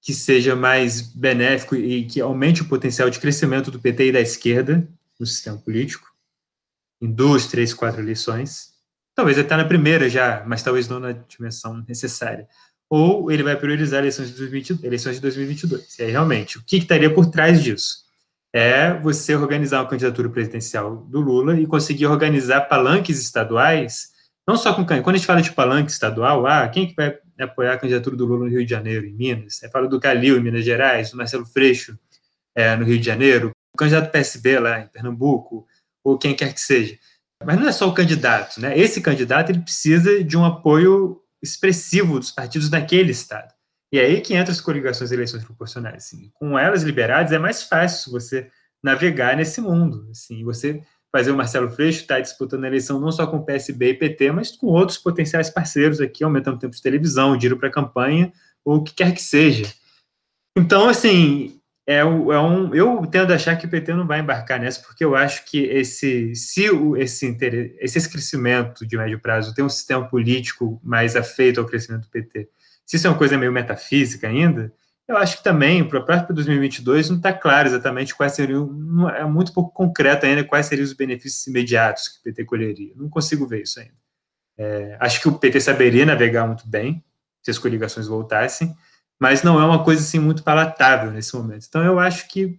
que 0.00 0.14
seja 0.14 0.56
mais 0.56 1.00
benéfico 1.00 1.76
e 1.76 2.04
que 2.06 2.20
aumente 2.20 2.62
o 2.62 2.68
potencial 2.68 3.10
de 3.10 3.18
crescimento 3.18 3.70
do 3.70 3.80
PT 3.80 4.08
e 4.08 4.12
da 4.12 4.20
esquerda 4.20 4.88
no 5.18 5.26
sistema 5.26 5.58
político, 5.58 6.08
em 7.00 7.10
duas, 7.10 7.46
três, 7.46 7.74
quatro 7.74 8.00
eleições. 8.00 8.72
Talvez 9.14 9.38
até 9.38 9.56
na 9.56 9.64
primeira 9.64 10.08
já, 10.08 10.44
mas 10.46 10.62
talvez 10.62 10.88
não 10.88 11.00
na 11.00 11.12
dimensão 11.12 11.84
necessária. 11.86 12.48
Ou 12.88 13.30
ele 13.30 13.42
vai 13.42 13.56
priorizar 13.56 14.00
eleições 14.00 14.28
de, 14.28 14.36
2020, 14.36 14.84
eleições 14.84 15.16
de 15.16 15.22
2022. 15.22 15.98
E 15.98 16.02
aí, 16.04 16.10
realmente, 16.10 16.58
o 16.58 16.64
que 16.64 16.76
estaria 16.76 17.12
por 17.12 17.26
trás 17.26 17.62
disso? 17.62 18.07
É 18.54 18.94
você 18.94 19.34
organizar 19.36 19.80
uma 19.80 19.88
candidatura 19.88 20.28
presidencial 20.28 20.96
do 20.96 21.20
Lula 21.20 21.58
e 21.60 21.66
conseguir 21.66 22.06
organizar 22.06 22.62
palanques 22.62 23.20
estaduais, 23.20 24.08
não 24.46 24.56
só 24.56 24.72
com 24.72 24.86
quando 24.86 25.10
a 25.10 25.16
gente 25.16 25.26
fala 25.26 25.42
de 25.42 25.52
palanque 25.52 25.90
estadual, 25.90 26.46
ah, 26.46 26.66
quem 26.68 26.88
que 26.88 26.94
vai 26.94 27.18
apoiar 27.38 27.74
a 27.74 27.78
candidatura 27.78 28.16
do 28.16 28.24
Lula 28.24 28.46
no 28.46 28.50
Rio 28.50 28.64
de 28.64 28.70
Janeiro, 28.70 29.04
em 29.04 29.12
Minas? 29.12 29.56
Você 29.56 29.68
fala 29.68 29.86
do 29.86 30.00
Calil, 30.00 30.38
em 30.38 30.42
Minas 30.42 30.64
Gerais, 30.64 31.10
do 31.10 31.18
Marcelo 31.18 31.44
Freixo, 31.44 31.98
é, 32.54 32.74
no 32.74 32.84
Rio 32.84 32.98
de 32.98 33.04
Janeiro, 33.04 33.50
o 33.74 33.78
candidato 33.78 34.10
PSB 34.10 34.58
lá 34.58 34.80
em 34.80 34.88
Pernambuco, 34.88 35.66
ou 36.02 36.18
quem 36.18 36.34
quer 36.34 36.54
que 36.54 36.60
seja. 36.60 36.98
Mas 37.44 37.60
não 37.60 37.68
é 37.68 37.72
só 37.72 37.86
o 37.88 37.94
candidato, 37.94 38.60
né? 38.60 38.76
Esse 38.76 39.00
candidato 39.00 39.50
ele 39.50 39.60
precisa 39.60 40.24
de 40.24 40.36
um 40.36 40.44
apoio 40.44 41.20
expressivo 41.42 42.18
dos 42.18 42.32
partidos 42.32 42.68
daquele 42.68 43.12
estado. 43.12 43.52
E 43.92 43.98
aí 43.98 44.20
que 44.20 44.34
entra 44.34 44.52
as 44.52 44.60
coligações 44.60 45.10
e 45.10 45.14
eleições 45.14 45.44
proporcionais. 45.44 46.04
Assim. 46.04 46.30
Com 46.34 46.58
elas 46.58 46.82
liberadas 46.82 47.32
é 47.32 47.38
mais 47.38 47.62
fácil 47.62 48.12
você 48.12 48.50
navegar 48.82 49.36
nesse 49.36 49.60
mundo. 49.60 50.08
Assim, 50.10 50.44
você 50.44 50.82
fazer 51.10 51.30
o 51.30 51.36
Marcelo 51.36 51.70
Freixo 51.70 52.02
estar 52.02 52.16
tá 52.16 52.20
disputando 52.20 52.64
a 52.64 52.68
eleição 52.68 53.00
não 53.00 53.10
só 53.10 53.26
com 53.26 53.38
o 53.38 53.44
PSB 53.44 53.90
e 53.90 53.94
PT, 53.94 54.32
mas 54.32 54.50
com 54.50 54.66
outros 54.66 54.98
potenciais 54.98 55.48
parceiros 55.48 56.00
aqui, 56.00 56.22
aumentando 56.22 56.56
o 56.56 56.58
tempo 56.58 56.76
de 56.76 56.82
televisão, 56.82 57.36
dinheiro 57.36 57.58
para 57.58 57.70
campanha, 57.70 58.32
ou 58.64 58.76
o 58.76 58.84
que 58.84 58.94
quer 58.94 59.14
que 59.14 59.22
seja. 59.22 59.72
Então, 60.56 60.88
assim, 60.88 61.58
é, 61.86 62.00
é 62.00 62.04
um, 62.04 62.74
eu 62.74 63.06
tendo 63.06 63.32
a 63.32 63.36
achar 63.36 63.56
que 63.56 63.64
o 63.64 63.70
PT 63.70 63.94
não 63.94 64.06
vai 64.06 64.20
embarcar 64.20 64.60
nessa, 64.60 64.82
porque 64.82 65.02
eu 65.02 65.16
acho 65.16 65.46
que 65.46 65.58
esse, 65.58 66.34
se 66.34 66.68
o, 66.68 66.94
esse, 66.96 67.34
esse 67.80 68.10
crescimento 68.10 68.86
de 68.86 68.96
médio 68.98 69.18
prazo 69.18 69.54
tem 69.54 69.64
um 69.64 69.70
sistema 69.70 70.06
político 70.06 70.78
mais 70.84 71.16
afeito 71.16 71.58
ao 71.58 71.66
crescimento 71.66 72.02
do 72.02 72.10
PT, 72.10 72.50
se 72.88 72.96
isso 72.96 73.06
é 73.06 73.10
uma 73.10 73.18
coisa 73.18 73.36
meio 73.36 73.52
metafísica 73.52 74.26
ainda, 74.26 74.72
eu 75.06 75.18
acho 75.18 75.36
que 75.36 75.44
também, 75.44 75.86
para 75.86 76.00
próprio 76.00 76.34
2022, 76.34 77.10
não 77.10 77.18
está 77.18 77.34
claro 77.34 77.68
exatamente 77.68 78.14
quais 78.14 78.32
seriam, 78.32 78.66
é 79.10 79.24
muito 79.26 79.52
pouco 79.52 79.70
concreto 79.70 80.24
ainda 80.24 80.42
quais 80.42 80.64
seriam 80.64 80.86
os 80.86 80.94
benefícios 80.94 81.46
imediatos 81.46 82.08
que 82.08 82.18
o 82.18 82.22
PT 82.22 82.46
colheria. 82.46 82.94
Não 82.96 83.10
consigo 83.10 83.46
ver 83.46 83.60
isso 83.62 83.78
ainda. 83.78 83.92
É, 84.56 84.96
acho 84.98 85.20
que 85.20 85.28
o 85.28 85.38
PT 85.38 85.60
saberia 85.60 86.06
navegar 86.06 86.46
muito 86.46 86.66
bem 86.66 87.04
se 87.42 87.50
as 87.50 87.58
coligações 87.58 88.06
voltassem, 88.06 88.74
mas 89.20 89.42
não 89.42 89.60
é 89.60 89.64
uma 89.66 89.84
coisa 89.84 90.00
assim 90.00 90.18
muito 90.18 90.42
palatável 90.42 91.10
nesse 91.10 91.36
momento. 91.36 91.66
Então 91.68 91.84
eu 91.84 91.98
acho 91.98 92.26
que 92.26 92.58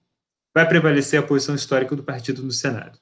vai 0.53 0.67
prevalecer 0.67 1.19
a 1.19 1.23
posição 1.23 1.55
histórica 1.55 1.95
do 1.95 2.03
partido 2.03 2.43
no 2.43 2.51
Senado. 2.51 2.99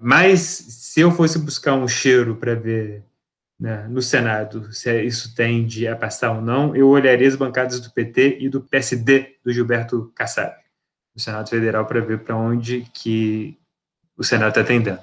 Mas 0.00 0.40
se 0.40 1.00
eu 1.00 1.10
fosse 1.10 1.38
buscar 1.38 1.74
um 1.74 1.86
cheiro 1.86 2.36
para 2.36 2.54
ver 2.54 3.04
né, 3.64 3.86
no 3.88 4.02
Senado 4.02 4.70
se 4.74 5.02
isso 5.04 5.34
tende 5.34 5.88
a 5.88 5.96
passar 5.96 6.32
ou 6.32 6.42
não, 6.42 6.76
eu 6.76 6.86
olharia 6.86 7.26
as 7.26 7.34
bancadas 7.34 7.80
do 7.80 7.90
PT 7.90 8.36
e 8.40 8.48
do 8.50 8.60
PSD 8.60 9.38
do 9.42 9.50
Gilberto 9.50 10.12
Kassab 10.14 10.54
no 11.16 11.22
Senado 11.22 11.48
Federal 11.48 11.86
para 11.86 11.98
ver 12.02 12.18
para 12.18 12.36
onde 12.36 12.86
que 12.92 13.58
o 14.18 14.22
Senado 14.22 14.50
está 14.50 14.62
tendendo. 14.62 15.00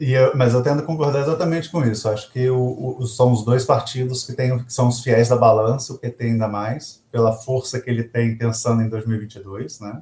Eu, 0.00 0.36
mas 0.36 0.54
eu 0.54 0.62
tendo 0.62 0.82
a 0.82 0.84
concordar 0.84 1.22
exatamente 1.22 1.68
com 1.68 1.84
isso. 1.84 2.08
Acho 2.08 2.30
que 2.30 2.48
o, 2.48 2.96
o, 3.00 3.06
são 3.08 3.32
os 3.32 3.44
dois 3.44 3.64
partidos 3.64 4.24
que, 4.24 4.34
tem, 4.34 4.56
que 4.62 4.72
são 4.72 4.86
os 4.86 5.02
fiéis 5.02 5.30
da 5.30 5.36
balança, 5.36 5.92
o 5.92 5.98
PT 5.98 6.26
ainda 6.26 6.46
mais, 6.46 7.02
pela 7.10 7.32
força 7.32 7.80
que 7.80 7.90
ele 7.90 8.04
tem 8.04 8.38
pensando 8.38 8.82
em 8.82 8.88
2022. 8.88 9.80
Né? 9.80 10.00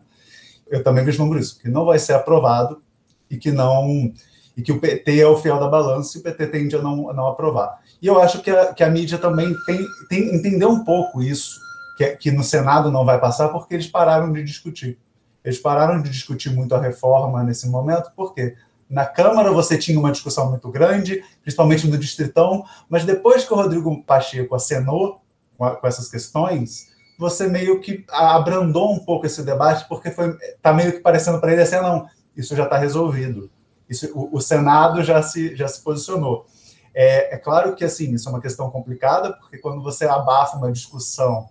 Eu 0.69 0.85
também 0.85 1.07
vislumbro 1.07 1.39
isso, 1.39 1.59
que 1.59 1.71
não 1.71 1.87
vai 1.87 1.99
ser 1.99 2.13
aprovado 2.13 2.83
e 3.31 3.39
que 3.39 3.51
não 3.51 4.13
e 4.57 4.63
que 4.63 4.73
o 4.73 4.81
PT 4.81 5.21
é 5.21 5.27
o 5.27 5.37
fiel 5.37 5.59
da 5.59 5.69
balança 5.69 6.17
e 6.17 6.21
o 6.21 6.25
PT 6.25 6.47
tende 6.49 6.77
a 6.77 6.83
não, 6.83 7.11
a 7.11 7.13
não 7.13 7.27
aprovar. 7.27 7.81
E 8.01 8.07
eu 8.07 8.21
acho 8.21 8.41
que 8.41 8.51
a, 8.51 8.73
que 8.75 8.85
a 8.85 8.91
mídia 8.91 9.19
também 9.19 9.55
tem, 9.65 9.87
tem 10.09 10.35
entendeu 10.35 10.71
um 10.71 10.85
pouco 10.85 11.23
isso, 11.23 11.59
que, 11.97 12.07
que 12.17 12.31
no 12.31 12.43
Senado 12.43 12.91
não 12.91 13.05
vai 13.05 13.21
passar, 13.21 13.49
porque 13.49 13.75
eles 13.75 13.87
pararam 13.87 14.33
de 14.33 14.43
discutir. 14.43 14.99
Eles 15.45 15.59
pararam 15.59 16.01
de 16.01 16.11
discutir 16.11 16.51
muito 16.51 16.75
a 16.75 16.81
reforma 16.81 17.43
nesse 17.43 17.69
momento, 17.69 18.13
por 18.15 18.35
quê? 18.35 18.51
Porque 18.51 18.73
na 18.93 19.07
Câmara 19.07 19.51
você 19.51 19.79
tinha 19.79 19.99
uma 19.99 20.13
discussão 20.13 20.51
muito 20.51 20.71
grande, 20.71 21.25
principalmente 21.41 21.89
no 21.89 21.97
Distritão, 21.97 22.63
mas 22.91 23.07
depois 23.07 23.43
que 23.43 23.51
o 23.51 23.57
Rodrigo 23.57 24.05
Pacheco 24.05 24.55
acenou 24.55 25.23
com, 25.57 25.65
a, 25.65 25.77
com 25.77 25.87
essas 25.87 26.09
questões, 26.09 26.89
você 27.19 27.49
meio 27.49 27.81
que 27.81 28.05
abrandou 28.11 28.93
um 28.93 28.99
pouco 28.99 29.25
esse 29.25 29.43
debate, 29.43 29.89
porque 29.89 30.11
foi 30.11 30.37
tá 30.61 30.75
meio 30.75 30.93
que 30.93 30.99
parecendo 30.99 31.41
para 31.41 31.53
ele 31.53 31.63
assim, 31.63 31.77
ah, 31.77 31.83
não, 31.83 32.07
isso 32.37 32.55
já 32.55 32.65
está 32.65 32.77
resolvido. 32.77 33.51
Isso, 33.93 34.11
o, 34.15 34.37
o, 34.37 34.41
Senado 34.41 35.03
já 35.03 35.23
se, 35.23 35.55
já 35.55 35.69
se 35.69 35.83
posicionou. 35.83 36.47
É, 36.95 37.35
é 37.35 37.39
claro 37.39 37.75
que 37.75 37.85
assim 37.85 38.13
isso 38.13 38.29
é 38.29 38.33
uma 38.33 38.41
questão 38.41 38.71
complicada, 38.71 39.33
porque 39.35 39.59
quando 39.59 39.83
você 39.83 40.05
abafa 40.05 40.57
uma 40.57 40.73
discussão, 40.73 41.49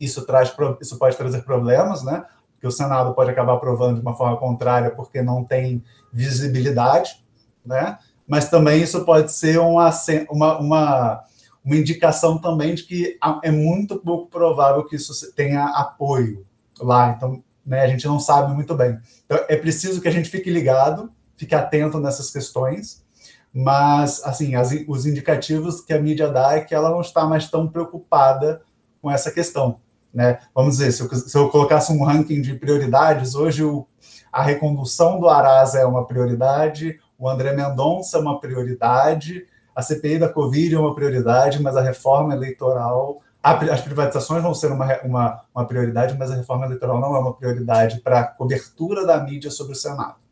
isso 0.00 0.26
traz 0.26 0.54
isso 0.80 0.98
pode 0.98 1.16
trazer 1.16 1.42
problemas, 1.42 2.02
né? 2.02 2.24
que 2.64 2.66
o 2.66 2.72
Senado 2.72 3.14
pode 3.14 3.30
acabar 3.30 3.52
aprovando 3.52 3.96
de 3.96 4.00
uma 4.00 4.16
forma 4.16 4.38
contrária 4.38 4.90
porque 4.90 5.20
não 5.20 5.44
tem 5.44 5.84
visibilidade, 6.10 7.22
né? 7.62 7.98
mas 8.26 8.48
também 8.48 8.82
isso 8.82 9.04
pode 9.04 9.30
ser 9.32 9.58
uma, 9.58 9.90
uma, 10.30 10.58
uma, 10.58 11.24
uma 11.62 11.76
indicação 11.76 12.38
também 12.38 12.74
de 12.74 12.84
que 12.84 13.18
é 13.42 13.50
muito 13.50 13.98
pouco 13.98 14.30
provável 14.30 14.82
que 14.84 14.96
isso 14.96 15.30
tenha 15.34 15.64
apoio 15.66 16.42
lá. 16.80 17.10
Então, 17.10 17.44
né, 17.66 17.82
a 17.82 17.86
gente 17.86 18.06
não 18.06 18.18
sabe 18.18 18.54
muito 18.54 18.74
bem. 18.74 18.98
Então, 19.26 19.38
é 19.46 19.56
preciso 19.56 20.00
que 20.00 20.08
a 20.08 20.10
gente 20.10 20.30
fique 20.30 20.50
ligado, 20.50 21.10
fique 21.36 21.54
atento 21.54 21.98
nessas 21.98 22.30
questões, 22.30 23.04
mas, 23.52 24.20
assim, 24.24 24.56
as, 24.56 24.72
os 24.88 25.06
indicativos 25.06 25.80
que 25.80 25.92
a 25.92 26.00
mídia 26.00 26.28
dá 26.28 26.54
é 26.56 26.60
que 26.60 26.74
ela 26.74 26.90
não 26.90 27.00
está 27.00 27.24
mais 27.24 27.48
tão 27.48 27.68
preocupada 27.68 28.62
com 29.00 29.10
essa 29.10 29.30
questão. 29.30 29.76
Né? 30.12 30.38
Vamos 30.54 30.76
dizer, 30.76 30.92
se 30.92 31.02
eu, 31.02 31.14
se 31.14 31.36
eu 31.36 31.48
colocasse 31.48 31.92
um 31.92 32.04
ranking 32.04 32.40
de 32.40 32.54
prioridades, 32.54 33.34
hoje 33.34 33.62
o, 33.62 33.86
a 34.32 34.42
recondução 34.42 35.20
do 35.20 35.28
Arasa 35.28 35.78
é 35.78 35.84
uma 35.84 36.06
prioridade, 36.06 36.98
o 37.18 37.28
André 37.28 37.52
Mendonça 37.52 38.18
é 38.18 38.20
uma 38.20 38.40
prioridade, 38.40 39.46
a 39.74 39.82
CPI 39.82 40.18
da 40.18 40.28
Covid 40.28 40.74
é 40.74 40.78
uma 40.78 40.94
prioridade, 40.94 41.62
mas 41.62 41.76
a 41.76 41.82
reforma 41.82 42.34
eleitoral. 42.34 43.20
as 43.42 43.80
privatizações 43.80 44.42
vão 44.42 44.54
ser 44.54 44.72
uma, 44.72 45.00
uma, 45.02 45.40
uma 45.54 45.64
prioridade, 45.64 46.16
mas 46.16 46.30
a 46.30 46.36
reforma 46.36 46.66
eleitoral 46.66 47.00
não 47.00 47.14
é 47.14 47.18
uma 47.18 47.34
prioridade 47.34 48.00
para 48.00 48.20
a 48.20 48.24
cobertura 48.24 49.06
da 49.06 49.22
mídia 49.22 49.50
sobre 49.50 49.72
o 49.72 49.76
Senado. 49.76 50.23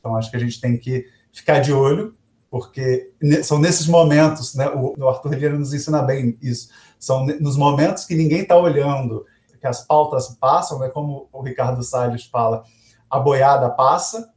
Então, 0.00 0.16
acho 0.16 0.30
que 0.30 0.36
a 0.36 0.40
gente 0.40 0.60
tem 0.60 0.76
que 0.76 1.06
ficar 1.32 1.60
de 1.60 1.72
olho, 1.72 2.12
porque 2.50 3.12
são 3.44 3.58
nesses 3.58 3.86
momentos, 3.86 4.54
né, 4.54 4.68
o, 4.68 5.08
Arthur 5.08 5.34
Lira 5.34 5.56
nos 5.56 5.72
ensina 5.72 6.02
bem 6.02 6.36
isso, 6.42 6.70
são 6.98 7.24
nos 7.24 7.56
momentos 7.56 8.04
que 8.04 8.16
ninguém 8.16 8.40
está 8.40 8.56
olhando, 8.56 9.24
que 9.60 9.66
as 9.66 9.86
pautas 9.86 10.28
passam, 10.40 10.78
né, 10.78 10.88
como 10.88 11.28
o 11.32 11.42
Ricardo 11.42 11.82
Salles 11.82 12.24
fala, 12.24 12.64
a 13.08 13.20
boiada 13.20 13.70
passa, 13.70 14.32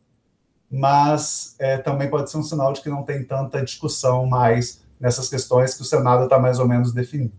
mas 0.69 1.55
é, 1.59 1.77
também 1.77 2.09
pode 2.09 2.29
ser 2.29 2.37
um 2.37 2.43
sinal 2.43 2.73
de 2.73 2.81
que 2.81 2.89
não 2.89 3.03
tem 3.03 3.23
tanta 3.23 3.63
discussão 3.63 4.25
mais 4.25 4.81
nessas 4.99 5.29
questões 5.29 5.75
que 5.75 5.81
o 5.81 5.85
Senado 5.85 6.23
está 6.23 6.37
mais 6.39 6.59
ou 6.59 6.67
menos 6.67 6.93
definindo. 6.93 7.33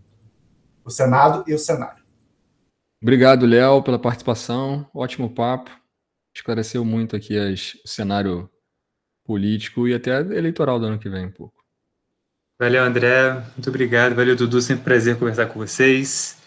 O 0.83 0.89
Senado 0.89 1.43
e 1.47 1.53
o 1.53 1.59
cenário. 1.59 2.03
Obrigado, 3.01 3.45
Léo, 3.45 3.83
pela 3.83 3.99
participação. 3.99 4.87
Ótimo 4.93 5.29
papo. 5.29 5.71
Esclareceu 6.35 6.83
muito 6.83 7.15
aqui 7.15 7.37
as, 7.37 7.75
o 7.83 7.87
cenário 7.87 8.49
político 9.23 9.87
e 9.87 9.93
até 9.93 10.19
eleitoral 10.19 10.79
do 10.79 10.85
ano 10.85 10.99
que 10.99 11.09
vem 11.09 11.25
um 11.25 11.31
pouco. 11.31 11.63
Valeu, 12.59 12.83
André. 12.83 13.33
Muito 13.33 13.69
obrigado. 13.69 14.15
Valeu, 14.15 14.35
Dudu. 14.35 14.61
Sempre 14.61 14.81
um 14.81 14.85
prazer 14.85 15.17
conversar 15.17 15.47
com 15.47 15.59
vocês. 15.59 16.37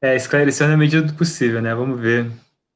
É, 0.00 0.16
esclarecendo 0.16 0.70
na 0.70 0.76
medida 0.76 1.06
do 1.06 1.14
possível, 1.14 1.60
né? 1.60 1.74
Vamos 1.74 2.00
ver 2.00 2.30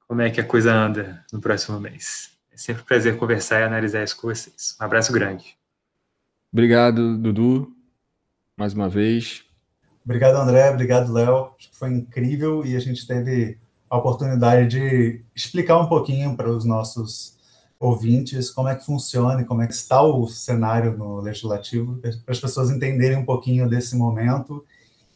como 0.06 0.20
é 0.20 0.30
que 0.30 0.40
a 0.40 0.44
coisa 0.44 0.72
anda 0.72 1.24
no 1.32 1.40
próximo 1.40 1.80
mês. 1.80 2.30
É 2.52 2.56
sempre 2.56 2.82
um 2.82 2.84
prazer 2.86 3.16
conversar 3.16 3.60
e 3.60 3.64
analisar 3.64 4.04
isso 4.04 4.16
com 4.16 4.28
vocês. 4.28 4.76
Um 4.80 4.84
abraço 4.84 5.12
grande. 5.12 5.56
Obrigado, 6.52 7.18
Dudu, 7.18 7.72
mais 8.56 8.72
uma 8.72 8.88
vez. 8.88 9.44
Obrigado, 10.04 10.36
André. 10.36 10.70
Obrigado, 10.70 11.12
Léo. 11.12 11.54
Acho 11.58 11.70
que 11.70 11.76
foi 11.76 11.90
incrível 11.90 12.64
e 12.64 12.76
a 12.76 12.78
gente 12.78 13.06
teve 13.06 13.58
a 13.88 13.96
oportunidade 13.96 14.68
de 14.68 15.20
explicar 15.34 15.78
um 15.78 15.86
pouquinho 15.86 16.36
para 16.36 16.50
os 16.50 16.64
nossos 16.64 17.36
ouvintes 17.78 18.50
como 18.50 18.68
é 18.68 18.74
que 18.74 18.84
funciona 18.84 19.42
e 19.42 19.44
como 19.44 19.62
é 19.62 19.66
que 19.66 19.74
está 19.74 20.02
o 20.02 20.26
cenário 20.26 20.96
no 20.96 21.20
legislativo, 21.20 21.96
para 21.96 22.32
as 22.32 22.40
pessoas 22.40 22.70
entenderem 22.70 23.18
um 23.18 23.24
pouquinho 23.24 23.68
desse 23.68 23.94
momento 23.96 24.64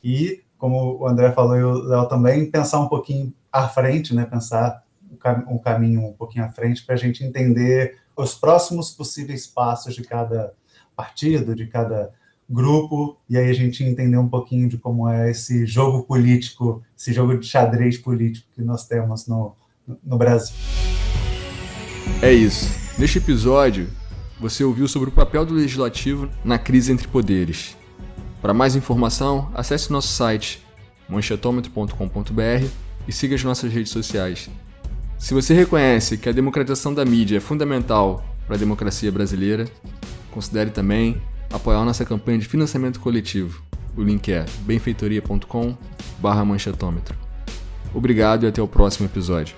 e, 0.04 0.42
como 0.58 0.98
o 0.98 1.06
André 1.06 1.32
falou 1.32 1.56
e 1.56 1.62
o 1.62 1.72
Léo 1.72 2.06
também, 2.06 2.50
pensar 2.50 2.80
um 2.80 2.88
pouquinho 2.88 3.32
à 3.50 3.68
frente, 3.68 4.14
né? 4.14 4.24
pensar 4.24 4.84
um 5.48 5.58
caminho 5.58 6.06
um 6.06 6.12
pouquinho 6.12 6.44
à 6.44 6.48
frente 6.48 6.84
para 6.84 6.94
a 6.94 6.98
gente 6.98 7.24
entender 7.24 7.98
os 8.16 8.34
próximos 8.34 8.90
possíveis 8.90 9.46
passos 9.46 9.94
de 9.94 10.02
cada 10.02 10.52
partido, 10.94 11.54
de 11.54 11.66
cada 11.66 12.10
grupo, 12.51 13.16
e 13.28 13.38
aí 13.38 13.48
a 13.48 13.55
gente 13.55 13.84
entender 13.84 14.18
um 14.18 14.28
pouquinho 14.28 14.68
de 14.68 14.76
como 14.76 15.09
é 15.09 15.30
esse 15.30 15.64
jogo 15.64 16.03
político, 16.03 16.82
esse 16.98 17.12
jogo 17.12 17.38
de 17.38 17.46
xadrez 17.46 17.96
político 17.96 18.46
que 18.57 18.62
nós 18.62 18.86
temos 18.86 19.26
no, 19.28 19.55
no 20.05 20.18
Brasil. 20.18 20.55
É 22.20 22.32
isso. 22.32 22.68
Neste 22.98 23.18
episódio, 23.18 23.88
você 24.40 24.64
ouviu 24.64 24.88
sobre 24.88 25.11
o 25.11 25.12
papel 25.12 25.46
do 25.46 25.55
legislativo 25.55 26.28
na 26.44 26.59
crise 26.59 26.92
entre 26.92 27.07
poderes. 27.07 27.76
Para 28.42 28.53
mais 28.53 28.74
informação, 28.74 29.51
acesse 29.55 29.92
nosso 29.92 30.09
site 30.09 30.64
manchetômetro.com.br 31.09 32.66
e 33.07 33.12
siga 33.12 33.34
as 33.34 33.44
nossas 33.44 33.72
redes 33.72 33.92
sociais. 33.92 34.51
Se 35.18 35.34
você 35.34 35.53
reconhece 35.53 36.16
que 36.16 36.28
a 36.28 36.32
democratização 36.32 36.94
da 36.94 37.05
mídia 37.05 37.36
é 37.36 37.40
fundamental 37.40 38.24
para 38.46 38.57
a 38.57 38.59
democracia 38.59 39.12
brasileira, 39.12 39.66
considere 40.30 40.70
também 40.70 41.20
apoiar 41.53 41.84
nossa 41.84 42.05
campanha 42.05 42.38
de 42.38 42.46
financiamento 42.46 43.01
coletivo. 43.01 43.61
O 43.96 44.03
link 44.03 44.32
é 44.32 44.46
benfeitoria.com/manchetômetro. 44.61 47.18
Obrigado 47.92 48.44
e 48.44 48.46
até 48.46 48.62
o 48.62 48.68
próximo 48.68 49.07
episódio. 49.07 49.57